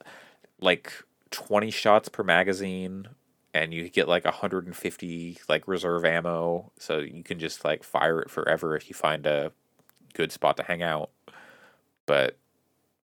[0.60, 0.92] like
[1.30, 3.08] twenty shots per magazine,
[3.52, 7.84] and you get like hundred and fifty like reserve ammo, so you can just like
[7.84, 9.52] fire it forever if you find a
[10.14, 11.10] good spot to hang out.
[12.06, 12.38] But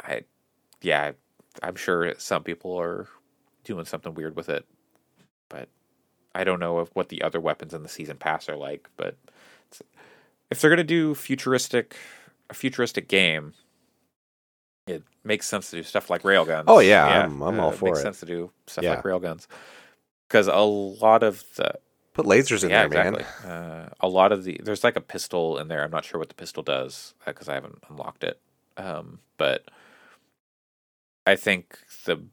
[0.03, 0.23] I,
[0.83, 1.13] yeah,
[1.63, 3.09] I'm sure some people are
[3.65, 4.65] doing something weird with it,
[5.49, 5.69] but
[6.35, 8.89] I don't know of what the other weapons in the season pass are like.
[8.97, 9.17] But
[9.69, 9.83] it's,
[10.51, 11.97] if they're gonna do futuristic,
[12.51, 13.55] a futuristic game,
[14.87, 16.65] it makes sense to do stuff like railguns.
[16.69, 18.03] Oh, yeah, I'm- I'm all for it makes it.
[18.03, 18.95] sense to do stuff Yeah.
[18.95, 19.47] like railguns
[20.29, 21.75] because a lot of the
[22.15, 23.23] Put lasers in yeah, there, man.
[23.49, 25.85] Uh, a lot of the there's like a pistol in there.
[25.85, 28.41] I'm not sure what the pistol does because I haven't unlocked it.
[28.77, 29.69] Um, but
[31.29, 32.25] I think the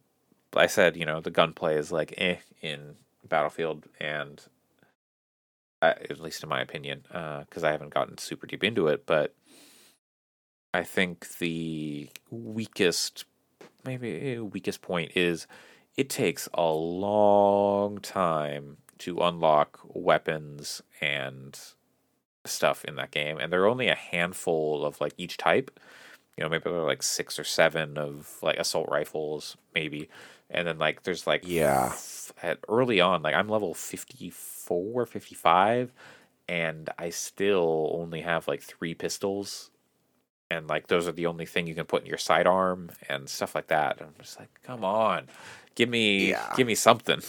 [0.55, 2.95] I said you know the gunplay is like eh in
[3.27, 4.41] Battlefield, and
[5.81, 9.35] I, at least in my opinion, because I haven't gotten super deep into it, but
[10.73, 13.25] I think the weakest
[13.83, 15.45] maybe eh, weakest point is
[15.97, 21.59] it takes a long time to unlock weapons and
[22.45, 25.79] stuff in that game and there are only a handful of like each type
[26.37, 30.09] you know maybe there are like six or seven of like assault rifles maybe
[30.49, 31.87] and then like there's like Yeah.
[31.93, 35.91] f- at early on like i'm level 54 55
[36.47, 39.71] and i still only have like three pistols
[40.51, 43.55] and like those are the only thing you can put in your sidearm and stuff
[43.55, 43.97] like that.
[43.97, 45.27] And I'm just like, come on,
[45.73, 46.53] give me, Yeah.
[46.55, 47.19] give me something.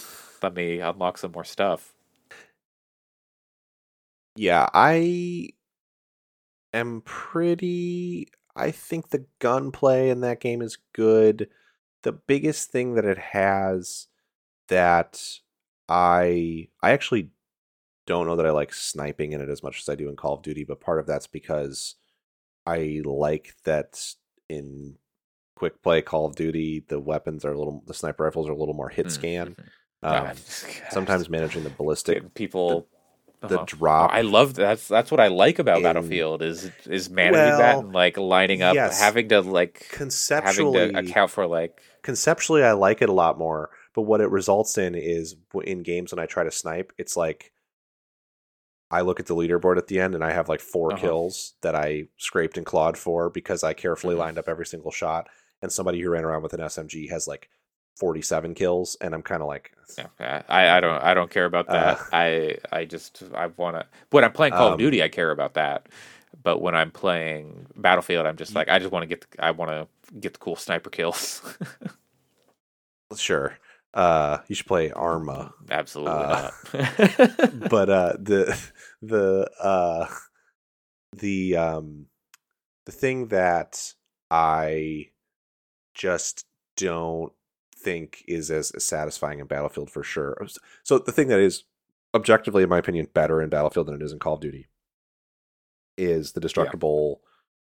[0.43, 1.95] Let me unlock some more stuff.
[4.35, 5.49] Yeah, I
[6.73, 8.27] am pretty.
[8.57, 11.49] I think the gunplay in that game is good.
[12.03, 14.07] The biggest thing that it has
[14.69, 15.21] that
[15.87, 17.31] I I actually
[18.05, 20.33] don't know that I like sniping in it as much as I do in Call
[20.33, 21.95] of Duty, but part of that's because
[22.65, 24.01] I like that
[24.49, 24.95] in
[25.55, 28.57] quick play Call of Duty the weapons are a little the sniper rifles are a
[28.57, 29.55] little more hit Mm, scan.
[30.03, 30.29] mhm.
[30.29, 30.37] Um,
[30.91, 32.87] sometimes managing the ballistic Dude, people.
[33.49, 33.65] The uh-huh.
[33.67, 37.77] drop I love that's that's what I like about in- Battlefield is is managing that
[37.79, 38.99] and like lining up, yes.
[38.99, 43.37] having to like having conceptually to account for like conceptually I like it a lot
[43.37, 47.17] more, but what it results in is in games when I try to snipe, it's
[47.17, 47.51] like
[48.89, 51.01] I look at the leaderboard at the end and I have like 4 Uh-huh.
[51.01, 54.19] kills that I scraped and clawed for because I carefully Mhm.
[54.19, 55.27] lined up every single shot
[55.61, 57.49] and somebody who ran around with an SMG has like
[57.99, 61.67] 47 kills and I'm kind of like Yeah, I, I don't I don't care about
[61.67, 61.97] that.
[61.99, 65.09] Uh, I I just I want to when I'm playing Call Um, of Duty, I
[65.09, 65.87] care about that.
[66.43, 69.51] But when I'm playing Battlefield, I'm just like I just want to get the, I
[69.51, 69.87] want to
[70.19, 71.41] get the cool sniper kills.
[73.15, 73.57] sure.
[73.93, 75.53] Uh you should play Arma.
[75.71, 77.69] Absolutely Uh, not.
[77.69, 78.57] but uh the
[79.01, 80.07] the uh
[81.13, 82.05] the um
[82.85, 83.93] the thing that
[84.29, 85.09] I
[85.95, 86.45] just
[86.75, 87.31] don't
[87.77, 90.37] think is as satisfying in Battlefield for sure.
[90.83, 91.63] So the thing that is
[92.13, 94.67] objectively, in my opinion, better in Battlefield than it is in Call of Duty
[95.97, 97.21] is the destructible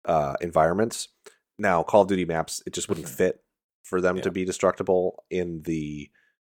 [0.05, 1.09] uh, environments.
[1.57, 3.15] Now, Call of Duty maps, it just wouldn't Mhm.
[3.15, 3.43] fit
[3.83, 6.09] for them to be destructible in the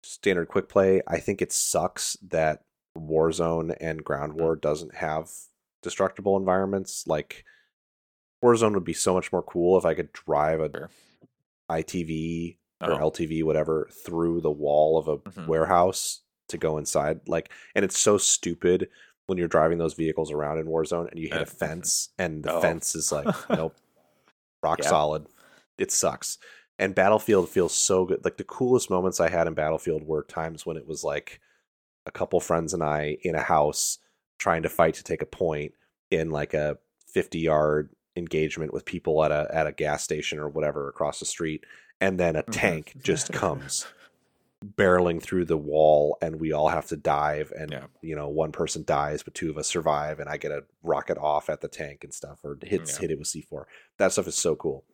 [0.03, 1.01] standard quick play.
[1.07, 2.63] I think it sucks that
[2.97, 4.37] Warzone and Ground Mm.
[4.41, 5.31] War doesn't have
[5.81, 7.07] destructible environments.
[7.07, 7.43] Like
[8.43, 10.89] Warzone would be so much more cool if I could drive a Sure.
[11.69, 13.09] ITV or Oh.
[13.11, 15.47] LTV, whatever, through the wall of a Mhm.
[15.47, 17.21] warehouse to go inside.
[17.27, 18.89] Like, and it's so stupid
[19.27, 22.53] when you're driving those vehicles around in Warzone and you hit a fence and the
[22.53, 22.61] oh.
[22.61, 23.75] fence is like, nope,
[24.61, 24.89] rock Yeah.
[24.89, 25.27] solid.
[25.77, 26.37] It sucks.
[26.79, 28.23] And Battlefield feels so good.
[28.25, 31.39] Like the coolest moments I had in Battlefield were times when it was like
[32.05, 33.99] a couple friends and I in a house
[34.39, 35.73] trying to fight to take a point
[36.11, 36.77] in like a
[37.07, 41.25] 50 yard engagement with people at a at a gas station or whatever across the
[41.25, 41.63] street
[42.01, 42.51] and then a Mhm.
[42.51, 43.85] tank just comes
[44.77, 47.87] barreling through the wall and we all have to dive and Yeah.
[48.01, 51.17] you know one person dies but two of us survive and I get a rocket
[51.17, 53.01] off at the tank and stuff or hits Yeah.
[53.01, 53.65] hit it with C4
[53.97, 54.85] that stuff is so cool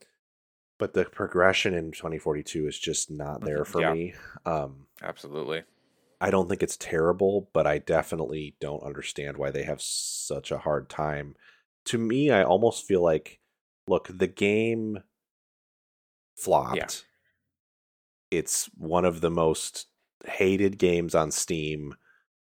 [0.79, 3.67] but the progression in 2042 is just not there Mhm.
[3.67, 3.93] for Yeah.
[3.93, 4.13] me
[4.45, 5.63] um Absolutely.
[6.21, 10.57] I don't think it's terrible, but I definitely don't understand why they have such a
[10.57, 11.35] hard time.
[11.85, 13.39] To me, I almost feel like,
[13.87, 15.01] look, the game
[16.41, 17.05] flopped.
[18.31, 19.87] It's one of the most
[20.25, 21.95] hated games on Steam.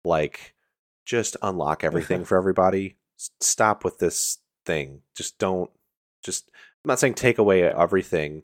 [0.04, 0.54] Like,
[1.04, 2.96] just unlock everything for everybody.
[3.40, 5.02] Stop with this thing.
[5.16, 5.70] Just don't.
[6.22, 6.50] Just.
[6.84, 8.42] I'm not saying take away everything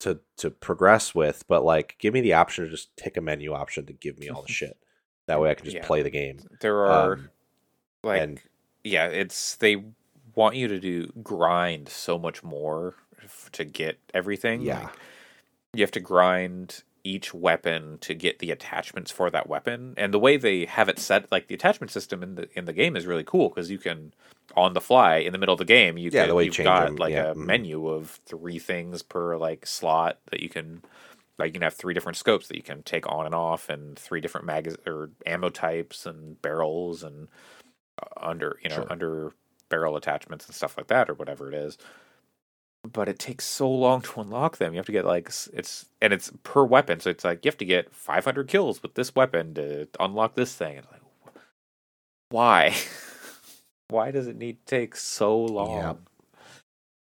[0.00, 3.52] to to progress with, but like, give me the option to just take a menu
[3.52, 4.76] option to give me all the shit.
[5.26, 5.86] That way, I can just Yeah.
[5.86, 6.40] play the game.
[6.60, 7.30] There are Um,
[8.02, 8.40] like and-
[8.84, 9.84] yeah, it's they
[10.34, 12.94] want you to do grind so much more
[13.52, 14.62] to get everything.
[14.62, 14.84] Yeah.
[14.84, 14.98] Like,
[15.74, 19.94] you have to grind each weapon to get the attachments for that weapon.
[19.96, 22.72] And the way they have it set, like the attachment system in the in the
[22.72, 24.12] game is really cool because you can
[24.56, 26.46] on the fly in the middle of the game, you Yeah, can the way you
[26.46, 27.36] you've change got them, like yeah, a mhm.
[27.36, 30.82] menu of three things per like slot that you can
[31.38, 33.98] like you can have three different scopes that you can take on and off and
[33.98, 37.28] three different magaz or ammo types and barrels and
[38.02, 38.86] uh, under you know Sure.
[38.90, 39.32] under
[39.68, 41.78] barrel attachments and stuff like that or whatever it is
[42.92, 44.72] but it takes so long to unlock them.
[44.72, 47.58] You have to get like it's and it's per weapon so it's like you have
[47.58, 50.78] to get 500 kills with this weapon to unlock this thing.
[50.78, 51.00] It's like
[52.30, 52.74] why?
[53.88, 56.06] Why does it need to take so long?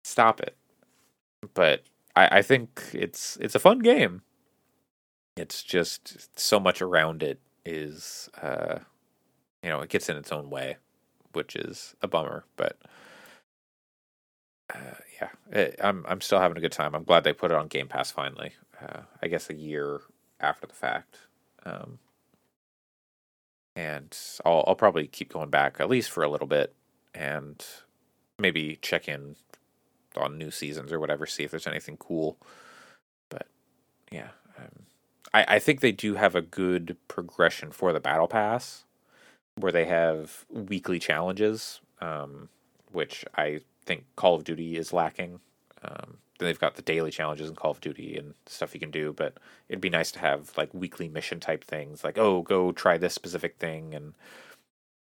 [0.05, 0.55] Stop it.
[1.55, 1.82] But
[2.15, 4.20] I, I think it's it's a fun game.
[5.39, 8.78] It's just so much around it is uh
[9.62, 10.77] you know it gets in its own way
[11.32, 12.77] which is a bummer but
[14.73, 14.94] uh,
[15.24, 16.94] yeah it, i'm i'm still having a good time.
[16.94, 20.01] I'm glad they put it on game pass finally uh, i guess a year
[20.40, 21.18] after the fact.
[21.64, 21.98] Um
[23.76, 26.74] and i'll i'll probably keep going back at least for a little bit
[27.14, 27.64] and
[28.38, 29.36] maybe check in
[30.16, 32.36] on new seasons or whatever see if there's anything cool.
[33.28, 33.46] But
[34.12, 34.28] yeah
[34.59, 34.84] um,
[35.32, 38.84] I, I think they do have a good progression for the battle pass
[39.56, 42.48] where they have weekly challenges um,
[42.92, 45.40] which i think call of duty is lacking
[45.82, 48.90] um, then they've got the daily challenges in call of duty and stuff you can
[48.90, 49.35] do but
[49.69, 53.15] it'd be nice to have like weekly mission type things like oh go try this
[53.15, 54.15] specific thing and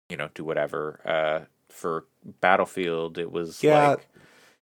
[0.10, 2.06] you know do whatever uh, for
[2.42, 3.90] battlefield it was Yeah.
[3.90, 4.08] like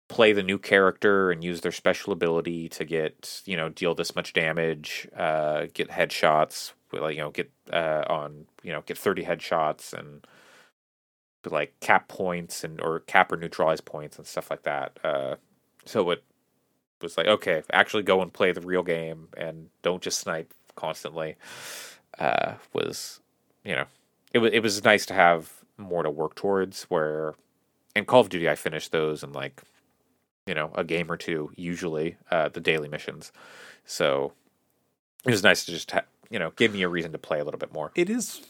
[0.10, 4.16] play the new character and use their special ability to get you know deal this
[4.16, 9.24] much damage uh get headshots like you know get uh on you know get 30
[9.24, 10.28] headshots and
[11.52, 15.36] like cap points and or cap or neutralize points and stuff like that uh
[15.86, 16.24] so it
[17.02, 21.36] was like okay actually go and play the real game and don't just snipe constantly
[22.20, 23.20] uh was
[23.64, 23.86] you know
[24.34, 27.36] it was it was nice to have more to work towards where
[27.96, 29.62] in Call of Duty I finished those in like
[30.46, 33.32] you know a game or two usually uh the daily missions.
[33.86, 34.34] So
[35.26, 37.44] it was nice to just ha- you know give me a reason to play a
[37.44, 37.92] little bit more.
[37.96, 38.42] It is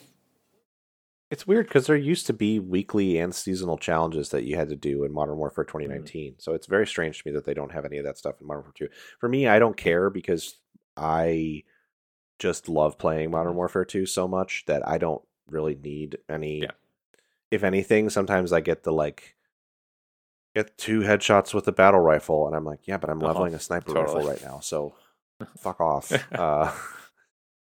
[1.33, 4.75] it's weird because there used to be weekly and seasonal challenges that you had to
[4.75, 7.85] do in modern warfare 2019 so it's very strange to me that they don't have
[7.85, 10.59] any of that stuff in modern warfare 2 for me i don't care because
[10.95, 11.63] i
[12.37, 16.71] just love playing modern warfare 2 so much that i don't really need any Yeah.
[17.49, 19.35] if anything sometimes i get the like
[20.55, 23.27] get two headshots with a battle rifle and i'm like yeah but i'm Uh-huh.
[23.33, 24.17] leveling a sniper Totally.
[24.17, 24.93] rifle right now so
[25.57, 26.71] fuck off uh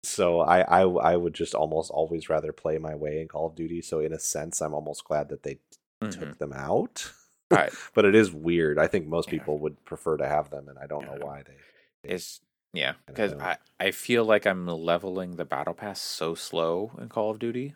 [0.04, 3.56] so I, I I would just almost always rather play my way in Call of
[3.56, 3.82] Duty.
[3.82, 5.60] So in a sense, I'm almost glad that they
[6.02, 6.12] Mhm.
[6.12, 7.12] took them out.
[7.52, 7.74] Right.
[7.94, 8.80] but it is weird.
[8.80, 9.40] I think most Yeah.
[9.40, 11.58] people would prefer to have them, and I don't know why they.
[12.04, 12.42] It's
[12.74, 13.40] yeah, because know.
[13.42, 17.76] I, I feel like I'm leveling the battle pass so slow in Call of Duty.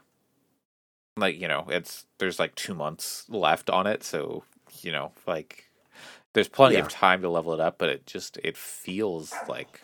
[1.18, 4.44] Like you know, it's there's like two months left on it, so
[4.82, 5.70] you know, like
[6.34, 6.82] there's plenty Yeah.
[6.82, 9.83] of time to level it up, but it just it feels like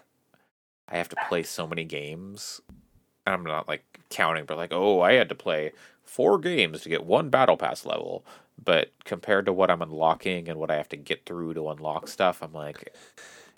[0.90, 2.62] I have to play so many games.
[3.28, 5.72] I'm not like counting, but like, oh, I had to play
[6.04, 8.26] four games to get one battle pass level.
[8.62, 12.08] But compared to what I'm unlocking and what I have to get through to unlock
[12.08, 12.94] stuff, I'm like,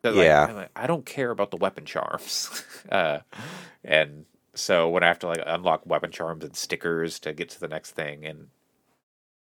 [0.03, 0.45] like, Yeah.
[0.48, 2.64] I'm like, I don't care about the weapon charms.
[2.91, 3.20] uh,
[3.84, 7.60] and so when I have to like unlock weapon charms and stickers to get to
[7.60, 8.48] the next thing, and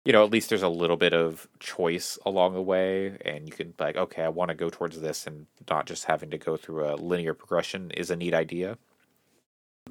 [0.05, 3.51] you know, at least there's a little bit of choice along the way, and you
[3.53, 6.55] can like, okay, I want to go towards this, and not just having to go
[6.57, 8.77] through a linear progression is a neat idea.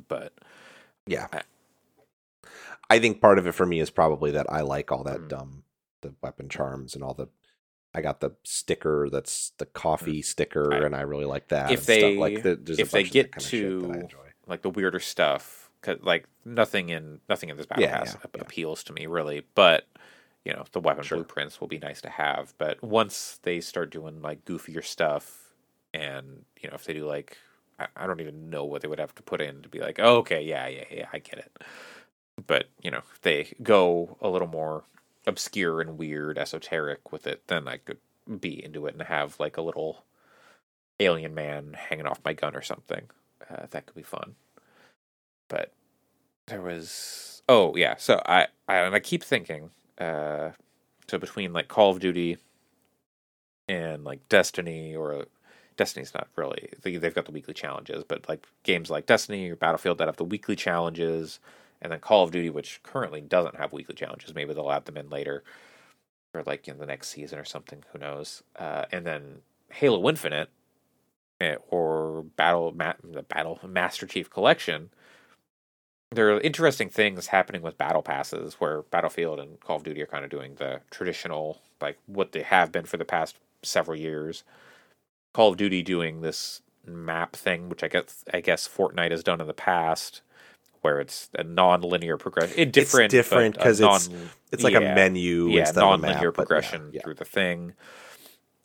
[0.09, 0.33] But
[1.07, 1.29] Yeah.
[1.33, 1.43] I-
[2.91, 5.29] I think part of it for me is probably that I like all that Mhm.
[5.29, 5.65] dumb
[6.03, 7.29] the weapon charms and all the
[7.97, 11.71] I got the sticker that's the coffee sticker I- and I really like that.
[11.71, 11.87] If and stuff.
[11.87, 14.51] they- like the, if they bunch of that get kind of shit that I to-
[14.51, 18.27] like the weirder stuff, 'cause, like nothing in nothing in this battle Yeah, pass yeah,
[18.35, 18.41] yeah.
[18.43, 19.45] appeals to me really.
[19.55, 19.87] But
[20.45, 21.19] you know, the weapon Sure.
[21.19, 22.55] blueprints will be nice to have.
[22.59, 25.53] But once they start doing like goofier stuff,
[25.93, 27.39] and you know, if they do like
[27.79, 29.99] I, I don't even know what they would have to put in to be like,
[29.99, 31.53] oh, okay, yeah, yeah, yeah, I get it.
[32.47, 34.85] But you know, if they go a little more
[35.27, 37.99] obscure and weird, esoteric with it, then I could
[38.41, 40.05] be into it and have like a little
[41.01, 43.09] alien man hanging off my gun or something.
[43.49, 44.35] Uh, that could be fun.
[45.49, 45.73] But
[46.47, 50.51] there was oh yeah, so I, I and I keep thinking uh
[51.09, 52.39] so between like Call of Duty
[53.69, 55.27] and like Destiny or
[55.77, 59.57] Destiny's not really they, they've got the weekly challenges, but like games like Destiny or
[59.57, 61.41] Battlefield that have the weekly challenges,
[61.83, 64.97] and then Call of Duty, which currently doesn't have weekly challenges, maybe they'll add them
[64.97, 65.43] in later
[66.35, 67.85] or like in the next season or something.
[67.93, 68.43] Who knows?
[68.57, 69.41] Uh, and then
[69.73, 70.51] Halo Infinite
[71.41, 74.91] eh, or Battle Ma- the Battle Master Chief Collection.
[76.15, 80.07] There are interesting things happening with battle passes where Battlefield and Call of Duty are
[80.07, 84.45] kind of doing the traditional, like what they have been for the past several years.
[85.33, 89.41] Call of Duty doing this map thing, which I guess I guess Fortnite has done
[89.41, 90.21] in the past,
[90.83, 92.59] where it's a non-linear progression.
[92.59, 94.09] It different, but different a 'cause it's-
[94.53, 97.03] It's like a menu yeah, instead of a non-linear map, but yeah, progression yeah.
[97.03, 97.73] through the thing,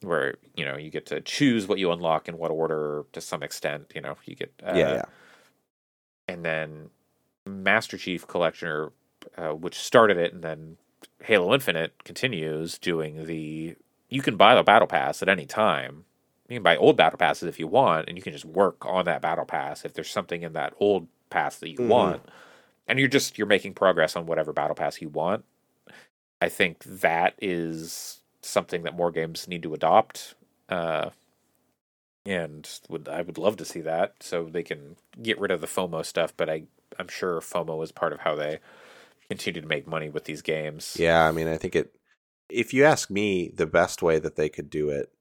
[0.02, 3.42] where you know you get to choose what you unlock in what order to some
[3.42, 3.92] extent.
[3.96, 5.06] You know, you get uh, yeah, yeah.
[6.28, 6.90] and then
[7.50, 8.90] Master Chief Collection,
[9.38, 10.78] uh, which started it, and then
[11.24, 13.76] Halo Infinite continues doing the.
[14.10, 16.06] You can buy the battle pass at any time.
[16.48, 19.06] You can buy old battle passes if you want, and you can just work on
[19.06, 21.88] that battle pass if there's something in that old pass that you Mhm.
[21.90, 22.22] want,
[22.88, 25.46] and you're just you're making progress on whatever battle pass you want.
[26.42, 30.34] I think that is something that more games need to adopt.
[30.70, 31.10] Uh,
[32.26, 35.68] and would I would love to see that so they can get rid of the
[35.68, 36.34] FOMO stuff.
[36.36, 36.64] But I
[37.00, 38.60] I'm sure FOMO is part of how they
[39.30, 40.98] continue to make money with these games.
[41.00, 41.96] Yeah, I mean, I think it.
[42.50, 45.12] If you ask me, the best way that they could do it,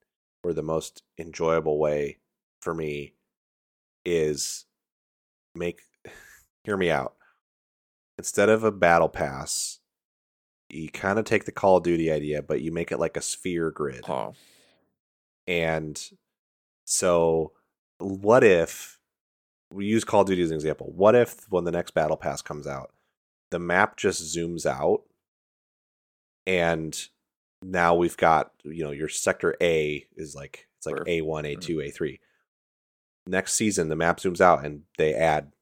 [0.42, 2.18] or the most enjoyable way
[2.60, 3.14] for me,
[4.05, 4.66] is
[5.55, 5.82] make.
[6.64, 7.14] Hear me out.
[8.18, 9.78] Instead of a battle pass,
[10.68, 13.22] you kind of take the Call of Duty idea, but you make it like a
[13.22, 14.05] sphere grid.
[14.09, 14.34] Oh,
[15.46, 16.02] And
[16.84, 17.52] so,
[17.98, 18.97] what if
[19.72, 20.92] we use Call of Duty as an example?
[20.94, 22.92] What if when the next Battle Pass comes out,
[23.50, 25.02] the map just zooms out,
[26.46, 26.98] and
[27.62, 31.04] now we've got you know your sector A is like it's like Sure.
[31.06, 32.20] A one, A two, A three.
[33.26, 35.52] Next season, the map zooms out and they add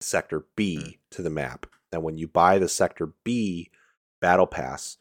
[0.00, 0.90] sector B hmm.
[1.12, 1.66] to the map.
[1.92, 3.70] And when you buy the sector B
[4.20, 4.98] battle pass,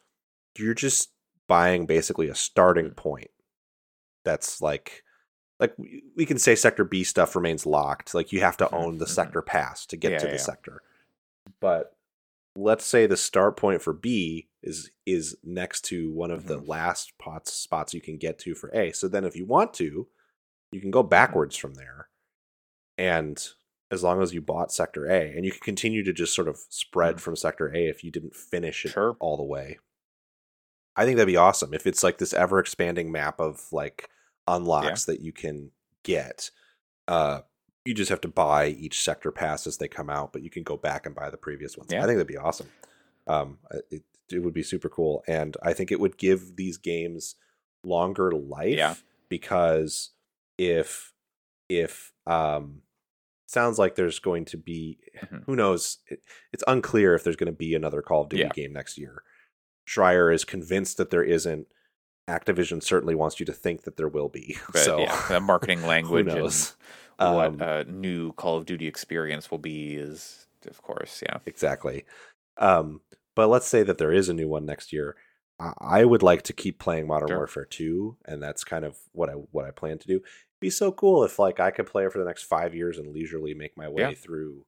[0.58, 1.10] you're just
[1.48, 2.94] buying basically a starting hmm.
[2.94, 3.32] point.
[4.24, 5.04] That's like
[5.62, 8.14] like we can say sector B stuff remains locked.
[8.16, 9.10] Like you have to Mhm, own the mhm.
[9.10, 10.38] sector pass to get Yeah, to the yeah.
[10.40, 10.82] sector.
[11.62, 11.96] But
[12.58, 16.68] let's say the start point for B is is next to one of the Mhm.
[16.68, 18.92] last pots spots you can get to for A.
[18.92, 20.10] So then if you want to,
[20.72, 22.10] you can go backwards from there.
[22.98, 23.48] And
[23.92, 26.58] as long as you bought sector A and you can continue to just sort of
[26.70, 27.20] spread Mhm.
[27.22, 29.16] from sector A if you didn't finish it Sure.
[29.20, 29.80] all the way.
[30.96, 34.10] I think that'd be awesome if it's like this ever expanding map of like
[34.48, 35.72] unlocks that you can
[36.04, 36.52] get.
[37.08, 37.42] Uh
[37.84, 40.62] you just have to buy each sector pass as they come out, but you can
[40.62, 41.92] go back and buy the previous ones.
[41.92, 42.04] Yeah.
[42.04, 42.70] I think that'd be awesome.
[43.26, 43.58] Um,
[43.90, 47.36] it, it would be super cool, and I think it would give these games
[47.84, 48.78] longer life.
[48.78, 48.94] Yeah.
[49.30, 50.12] Because
[50.60, 51.12] if
[51.70, 52.84] if um,
[53.48, 55.44] sounds like there's going to be, Mhm.
[55.46, 55.98] who knows?
[56.08, 56.22] It,
[56.54, 58.50] it's unclear if there's going to be another Call of Duty Yeah.
[58.50, 59.24] game next year.
[59.88, 61.66] Schreier is convinced that there isn't.
[62.30, 64.58] Activision certainly wants you to think that there will be.
[64.72, 69.52] but so yeah, the marketing language and what Um, a new Call of Duty experience
[69.52, 71.38] will be is, of course, yeah.
[71.46, 72.06] exactly.
[72.58, 73.02] Um,
[73.36, 75.16] but let's say that there is a new one next year.
[75.60, 77.38] I, I would like to keep playing Modern Sure.
[77.38, 80.16] Warfare 2, and that's kind of what I what I plan to do.
[80.18, 80.26] It'd
[80.60, 83.14] be so cool if like I could play it for the next five years and
[83.14, 84.14] leisurely make my way Yeah.
[84.14, 84.66] through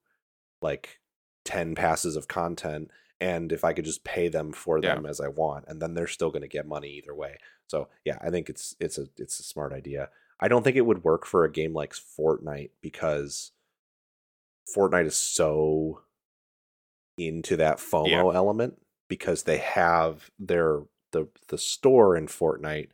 [0.62, 1.00] like
[1.46, 2.90] ten passes of content,
[3.22, 4.96] and if I could just pay them for Yeah.
[4.96, 7.38] them as I want, and then they're still going to get money either way.
[7.68, 10.10] So yeah, I think it's it's a it's a smart idea.
[10.40, 13.52] I don't think it would work for a game like Fortnite because
[14.68, 16.02] Fortnite is so
[17.18, 20.82] into that FOMO element because they have their
[21.12, 22.90] the the store in Fortnite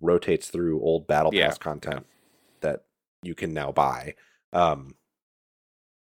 [0.00, 2.06] rotates through old battle pass Yeah, content
[2.60, 2.84] that
[3.22, 4.14] you can now buy.
[4.52, 4.94] Um,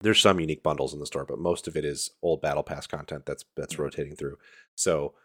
[0.03, 2.87] there's some unique bundles in the store, but most of it is old battle pass
[2.87, 3.79] content that's that's Mhm.
[3.79, 4.37] rotating through.
[4.75, 5.15] So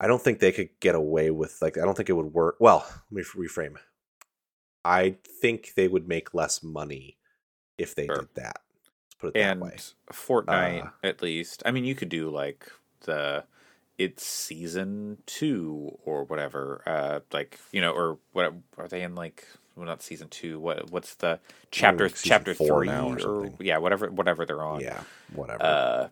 [0.00, 2.56] I don't think they could get away with like I don't think it would work.
[2.60, 3.78] Well, let me reframe.
[4.84, 7.18] I think they would make less money
[7.78, 8.16] if they Sure.
[8.18, 8.62] did that.
[9.04, 9.76] Let's put it that and way.
[10.12, 11.62] Fortnite Uh, at least.
[11.66, 12.70] I mean, you could do like
[13.00, 13.44] the
[13.98, 16.82] it's season two or whatever.
[16.86, 19.14] Uh, like you know, or what are they in?
[19.14, 19.46] Like,
[19.76, 20.60] well, not season two.
[20.60, 21.40] What what's the
[21.70, 24.80] chapter like chapter three now or or, yeah, whatever whatever they're on.
[24.80, 25.00] Yeah,
[25.32, 25.62] whatever.
[25.62, 26.08] Uh,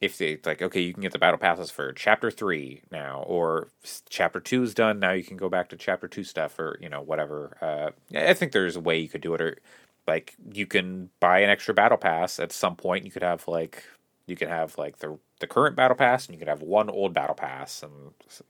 [0.00, 3.68] if they like, okay, you can get the battle passes for chapter three now, or
[4.08, 4.98] chapter two is done.
[4.98, 7.56] Now you can go back to chapter two stuff, or you know, whatever.
[7.60, 9.58] Uh, I I think there's a way you could do it, or
[10.06, 13.04] like you can buy an extra battle pass at some point.
[13.04, 13.84] You could have like
[14.26, 17.14] you could have like the the current battle pass, and you could have one old
[17.14, 17.92] battle pass, and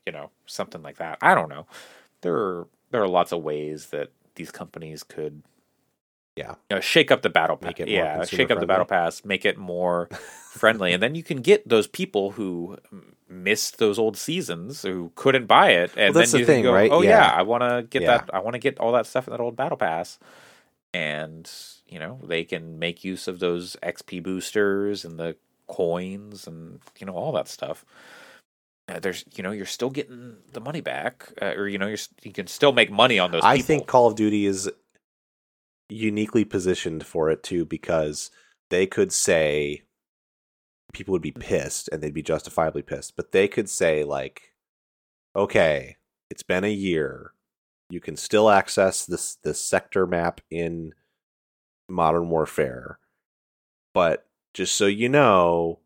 [0.07, 1.19] you know something like that.
[1.21, 1.67] I don't know.
[2.23, 5.43] There are there are lots of ways that these companies could
[6.37, 6.55] Yeah.
[6.71, 7.69] you know, shake up the battle pass.
[7.69, 10.09] Make it more Yeah, shake up the battle pass, make it more
[10.53, 12.77] friendly, and then you can get those people who
[13.29, 16.63] missed those old seasons who couldn't buy it, and that's then the you can thing,
[16.65, 16.91] go, right?
[16.93, 17.31] "Oh yeah, Yeah.
[17.33, 18.19] I want to get Yeah.
[18.19, 18.31] that.
[18.35, 20.19] I want to get all that stuff in that old battle pass,"
[20.93, 21.51] and
[21.89, 25.37] you know they can make use of those XP boosters and the
[25.67, 27.85] coins and you know all that stuff.
[28.89, 31.99] Uh, there's you know you're still getting the money back, uh, or you know you're
[32.23, 33.43] you can still make money on those.
[33.43, 33.67] I people.
[33.67, 34.71] think Call of Duty is
[35.89, 38.31] uniquely positioned for it too because
[38.71, 39.83] they could say
[40.93, 41.41] people would be Mm-hmm.
[41.41, 44.55] pissed and they'd be justifiably pissed, but they could say like,
[45.35, 45.97] okay,
[46.31, 47.33] it's been a year.
[47.91, 50.93] You can still access this this sector map in
[51.89, 52.99] Modern Warfare,
[53.93, 55.81] but just so you know,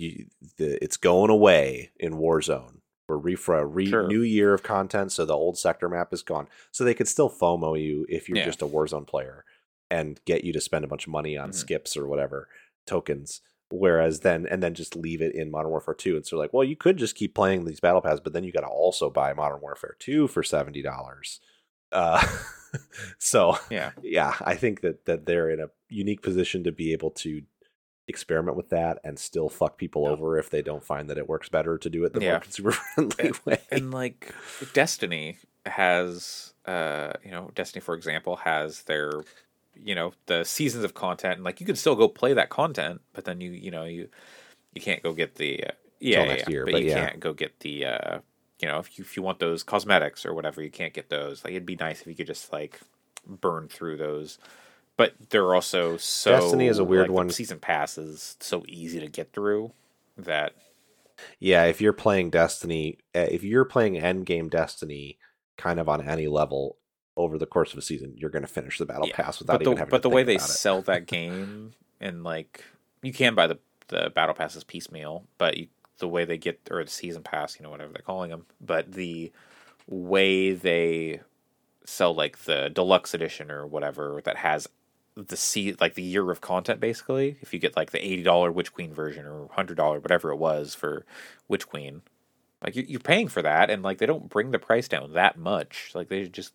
[0.00, 0.26] you
[0.56, 2.76] the, it's going away in Warzone.
[3.08, 4.06] We're re for a re, Sure.
[4.06, 6.46] new year of content, so the old sector map is gone.
[6.70, 8.44] So they could still FOMO you if you're Yeah.
[8.44, 9.44] just a Warzone player
[9.90, 11.54] and get you to spend a bunch of money on Mhm.
[11.54, 12.48] skips or whatever
[12.86, 13.40] tokens.
[13.70, 16.16] Whereas then and then just leave it in Modern Warfare 2.
[16.16, 18.52] And so like, well, you could just keep playing these battle pass, but then you
[18.52, 21.40] got to also buy Modern Warfare 2 for seventy dollars.
[21.92, 22.22] Uh,
[23.18, 23.92] so yeah.
[24.02, 27.42] yeah, I think that that they're in a unique position to be able to
[28.08, 30.10] experiment with that and still fuck people Yeah.
[30.10, 32.32] over if they don't find that it works better to do it the Yeah.
[32.32, 33.58] more consumer friendly way.
[33.70, 34.34] and like
[34.72, 35.36] destiny
[35.66, 39.10] has uh you know destiny for example has their
[39.74, 43.00] you know the seasons of content and like you can still go play that content
[43.12, 44.08] but then you you know you
[44.74, 45.70] you can't go get the uh,
[46.00, 47.08] yeah, yeah, year, but, but you yeah.
[47.08, 48.18] can't go get the uh
[48.60, 51.44] you know if you if you want those cosmetics or whatever you can't get those
[51.44, 52.80] like it'd be nice if you could just like
[53.26, 54.38] burn through those
[54.98, 57.30] but they're also so Destiny is a weird like, one.
[57.30, 59.72] season pass is so easy to get through
[60.18, 60.52] that
[61.40, 65.18] yeah, if you're playing Destiny, uh, if you're playing endgame Destiny
[65.56, 66.76] kind of on any level
[67.16, 69.54] over the course of a season, you're going to finish the battle Yeah, pass without
[69.54, 72.64] but the even having but the way they sell that game and like
[73.02, 73.58] you can buy the
[73.88, 75.68] the battle passes piecemeal, but you,
[75.98, 78.92] the way they get or the season pass, you know, whatever they're calling them, but
[78.92, 79.32] the
[79.88, 81.20] way they
[81.84, 84.68] sell like the deluxe edition or whatever that has
[85.26, 87.36] the see like the year of content basically.
[87.40, 90.36] If you get like the eighty dollar Witch Queen version or hundred dollar whatever it
[90.36, 91.04] was for
[91.48, 92.02] Witch Queen,
[92.64, 95.36] like you, you're paying for that, and like they don't bring the price down that
[95.38, 95.90] much.
[95.94, 96.52] Like they just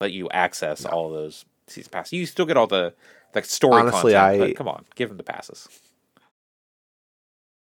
[0.00, 0.90] let you access No.
[0.90, 2.12] all those season passes.
[2.14, 2.94] You still get all the
[3.34, 5.68] like story Honestly, content, I- but come on, give them the passes.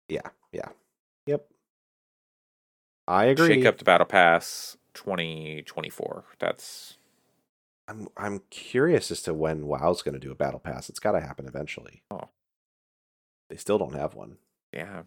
[0.07, 0.21] Yeah,
[0.51, 0.69] yeah,
[1.27, 1.45] yep.
[3.07, 3.55] I agree.
[3.55, 6.23] Shake up the battle pass twenty twenty four.
[6.39, 6.97] That's
[7.89, 10.89] I'm I'm curious as to when WoW's going to do a battle pass.
[10.89, 12.03] It's got to happen eventually.
[12.11, 12.29] Oh.
[13.49, 14.37] They still don't have one.
[14.73, 15.03] yeah.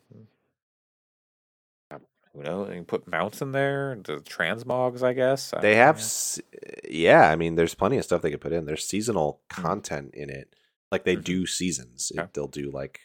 [2.35, 5.53] You know, you put mounts in there, the transmogs, I guess.
[5.53, 6.43] I They have, know.
[6.89, 7.29] yeah.
[7.29, 8.65] I mean, there's plenty of stuff they could put in.
[8.65, 9.63] There's seasonal Mhm.
[9.63, 10.57] content in it.
[10.91, 11.25] Like they Mhm.
[11.25, 12.11] do seasons.
[12.15, 13.01] It- they'll do like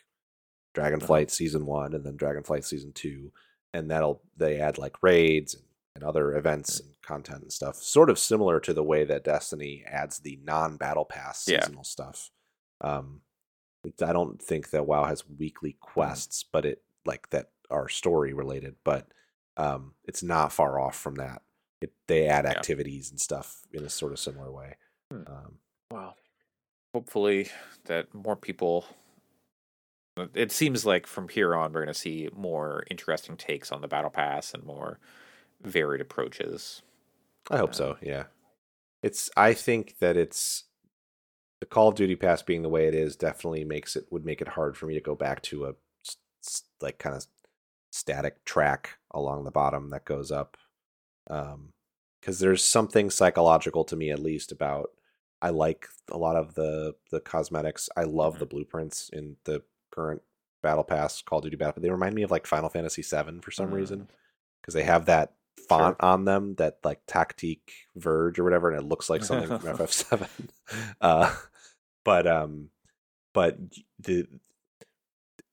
[0.78, 0.90] Uh-huh.
[0.90, 3.34] Dragonflight season one and then Dragonflight season two,
[3.74, 5.66] and that'll they add like raids and,
[5.98, 7.76] and other events and content and stuff.
[7.78, 11.62] Sort of similar to the way that Destiny adds the non-battle pass Yeah.
[11.66, 12.30] seasonal stuff.
[12.82, 13.22] Um,
[13.84, 18.76] I don't think that WoW has weekly quests, but it like that are story related,
[18.84, 19.08] but
[19.58, 21.42] um, it's not far off from that.
[21.82, 22.52] It, they add Yeah.
[22.52, 24.76] activities and stuff in a sort of similar way.
[25.12, 25.24] Hmm.
[25.26, 25.60] Um,
[25.92, 26.16] Well,
[26.94, 27.50] hopefully
[27.86, 28.86] that more people.
[30.34, 33.88] It seems like from here on we're going to see more interesting takes on the
[33.88, 35.00] battle pass and more
[35.62, 36.82] varied approaches.
[37.50, 37.98] I hope so.
[38.02, 38.26] Yeah,
[39.02, 39.30] it's.
[39.38, 40.66] I think that it's
[41.60, 44.42] the Call of Duty pass being the way it is definitely makes it would make
[44.42, 45.74] it hard for me to go back to a
[46.82, 47.26] like kind of
[47.92, 50.58] static track along the bottom that goes up.
[51.30, 51.70] Um,
[52.22, 54.92] because there's something psychological to me at least about
[55.42, 57.90] I like a lot of the the cosmetics.
[57.96, 58.40] I love Mhm.
[58.40, 60.22] the blueprints in the current
[60.62, 61.82] Battle Pass Call of Duty Battle.
[61.82, 63.74] They remind me of like Final Fantasy VII for some Mm.
[63.74, 64.10] reason
[64.62, 65.34] because they have that
[65.68, 69.78] font on them, that like Tactique Verge or whatever, and it looks like something from
[69.78, 70.28] FF7.
[71.00, 71.34] Uh,
[72.04, 72.70] but um,
[73.34, 73.58] but
[74.00, 74.28] the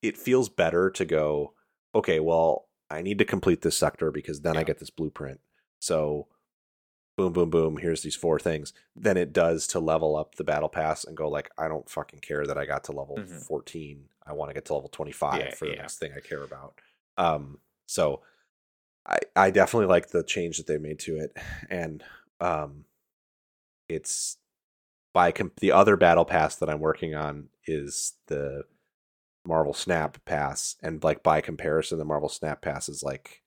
[0.02, 1.54] it feels better to go.
[1.94, 5.40] Okay, well, I need to complete this sector because then I get this blueprint.
[5.80, 6.26] So
[7.16, 7.76] boom, boom, boom.
[7.76, 8.72] Here's these four things.
[8.96, 12.20] Than it does to level up the battle pass and go like, I don't fucking
[12.20, 13.46] care that I got to level Mhm.
[13.46, 14.08] 14.
[14.26, 15.80] I want to get to level 25 Yeah, for the yeah.
[15.82, 16.74] next thing I care about.
[17.16, 18.22] Um, so
[19.06, 21.36] I I definitely like the change that they made to it,
[21.70, 22.02] and
[22.40, 22.84] um,
[23.88, 24.38] it's
[25.12, 28.62] by com- the other battle pass that I'm working on is the
[29.46, 33.42] Marvel Snap pass, and like by comparison, the Marvel Snap pass is like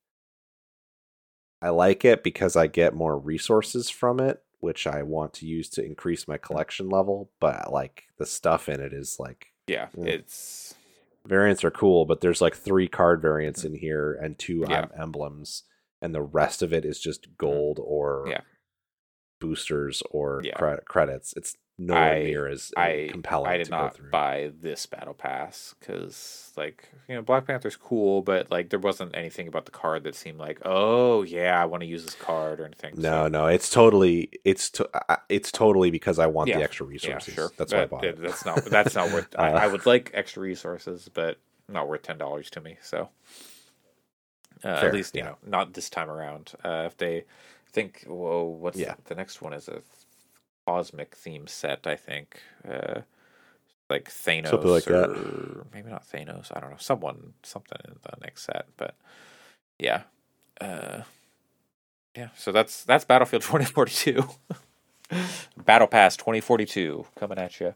[1.62, 5.70] I like it because I get more resources from it, which I want to use
[5.72, 7.32] to increase my collection level.
[7.40, 10.08] But like the stuff in it is like Yeah, Mm.
[10.08, 10.76] it's
[11.28, 13.68] variants are cool, but there's like three card variants mm.
[13.68, 14.84] in here and two Yeah.
[14.84, 15.64] em- emblems,
[16.02, 17.38] and the rest of it is just mm.
[17.38, 18.42] gold or Yeah.
[19.40, 20.56] boosters or Yeah.
[20.56, 21.34] cre- credits.
[21.36, 23.52] It's nowhere I- near as uh, I compelling.
[23.52, 28.50] I did not buy this battle pass because like you know Black Panther's cool, but
[28.50, 31.88] like there wasn't anything about the card that seemed like oh yeah I want to
[31.88, 32.96] use this card or anything.
[32.98, 34.90] No, so, no, it's totally it's to,
[35.30, 36.58] it's totally because I want Yeah.
[36.58, 37.30] the extra resources.
[37.30, 37.52] yeah, sure.
[37.58, 38.20] That's why I bought it.
[38.22, 39.28] That's not that's not worth.
[39.38, 41.38] I, Uh, I would like extra resources, but
[41.70, 42.78] not worth ten dollars to me.
[42.82, 43.10] So
[44.64, 45.26] uh, Fair, at least you yeah.
[45.30, 46.54] know not this time around.
[46.64, 47.26] Uh, if they
[47.72, 48.96] think whoa, what's Yeah.
[49.04, 49.82] the, the next one is a
[50.68, 51.88] cosmic theme set.
[51.88, 52.42] I think.
[52.68, 53.02] Uh,
[53.90, 55.10] like Thanos Something like that.
[55.10, 56.52] or maybe not Thanos.
[56.54, 56.78] I don't know.
[56.78, 58.96] Someone something in the next set, but
[59.80, 60.02] yeah.
[60.60, 61.04] Uh
[62.14, 64.28] yeah, so that's that's Battlefield 2042.
[65.56, 67.76] Battle Pass 2042 coming at you.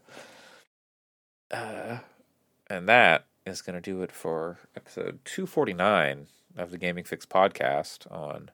[1.50, 1.98] Uh
[2.68, 6.26] and that is going to do it for episode 249
[6.58, 8.50] of the Gaming Fix podcast on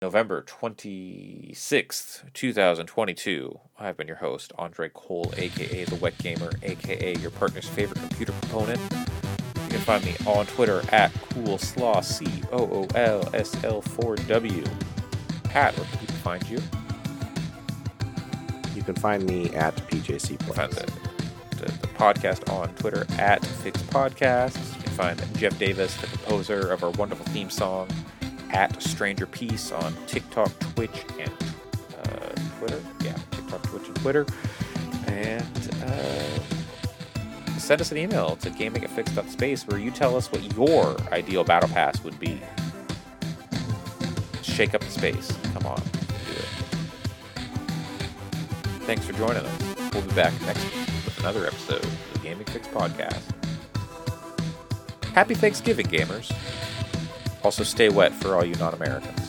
[0.00, 3.58] November 26th, 2022.
[3.80, 8.32] I've been your host, Andre Cole, aka The Wet Gamer, aka your partner's favorite computer
[8.32, 8.80] proponent.
[9.64, 14.14] You can find me on Twitter at CoolSlaw, C O O L S L 4
[14.16, 14.64] W.
[15.44, 16.58] Pat, where can people find you?
[18.76, 20.56] You can find me at PJC You can Plays.
[20.56, 20.92] find the,
[21.56, 24.76] the, the podcast on Twitter at Fix Podcasts.
[24.76, 27.88] You can find Jeff Davis, the composer of our wonderful theme song,
[28.50, 31.32] at Stranger Peace on TikTok, Twitch, and
[31.98, 32.80] uh, Twitter.
[33.02, 34.26] Yeah, TikTok, Twitch, and Twitter.
[35.06, 36.40] And uh,
[37.58, 42.02] send us an email to gamingatfix.space where you tell us what your ideal battle pass
[42.04, 42.40] would be.
[44.42, 45.32] Shake up the space.
[45.52, 46.48] Come on, do it.
[48.84, 49.62] Thanks for joining us.
[49.92, 53.22] We'll be back next week with another episode of the Gaming Fix Podcast.
[55.14, 56.32] Happy Thanksgiving, gamers.
[57.42, 59.27] Also, stay wet for all you non Americans.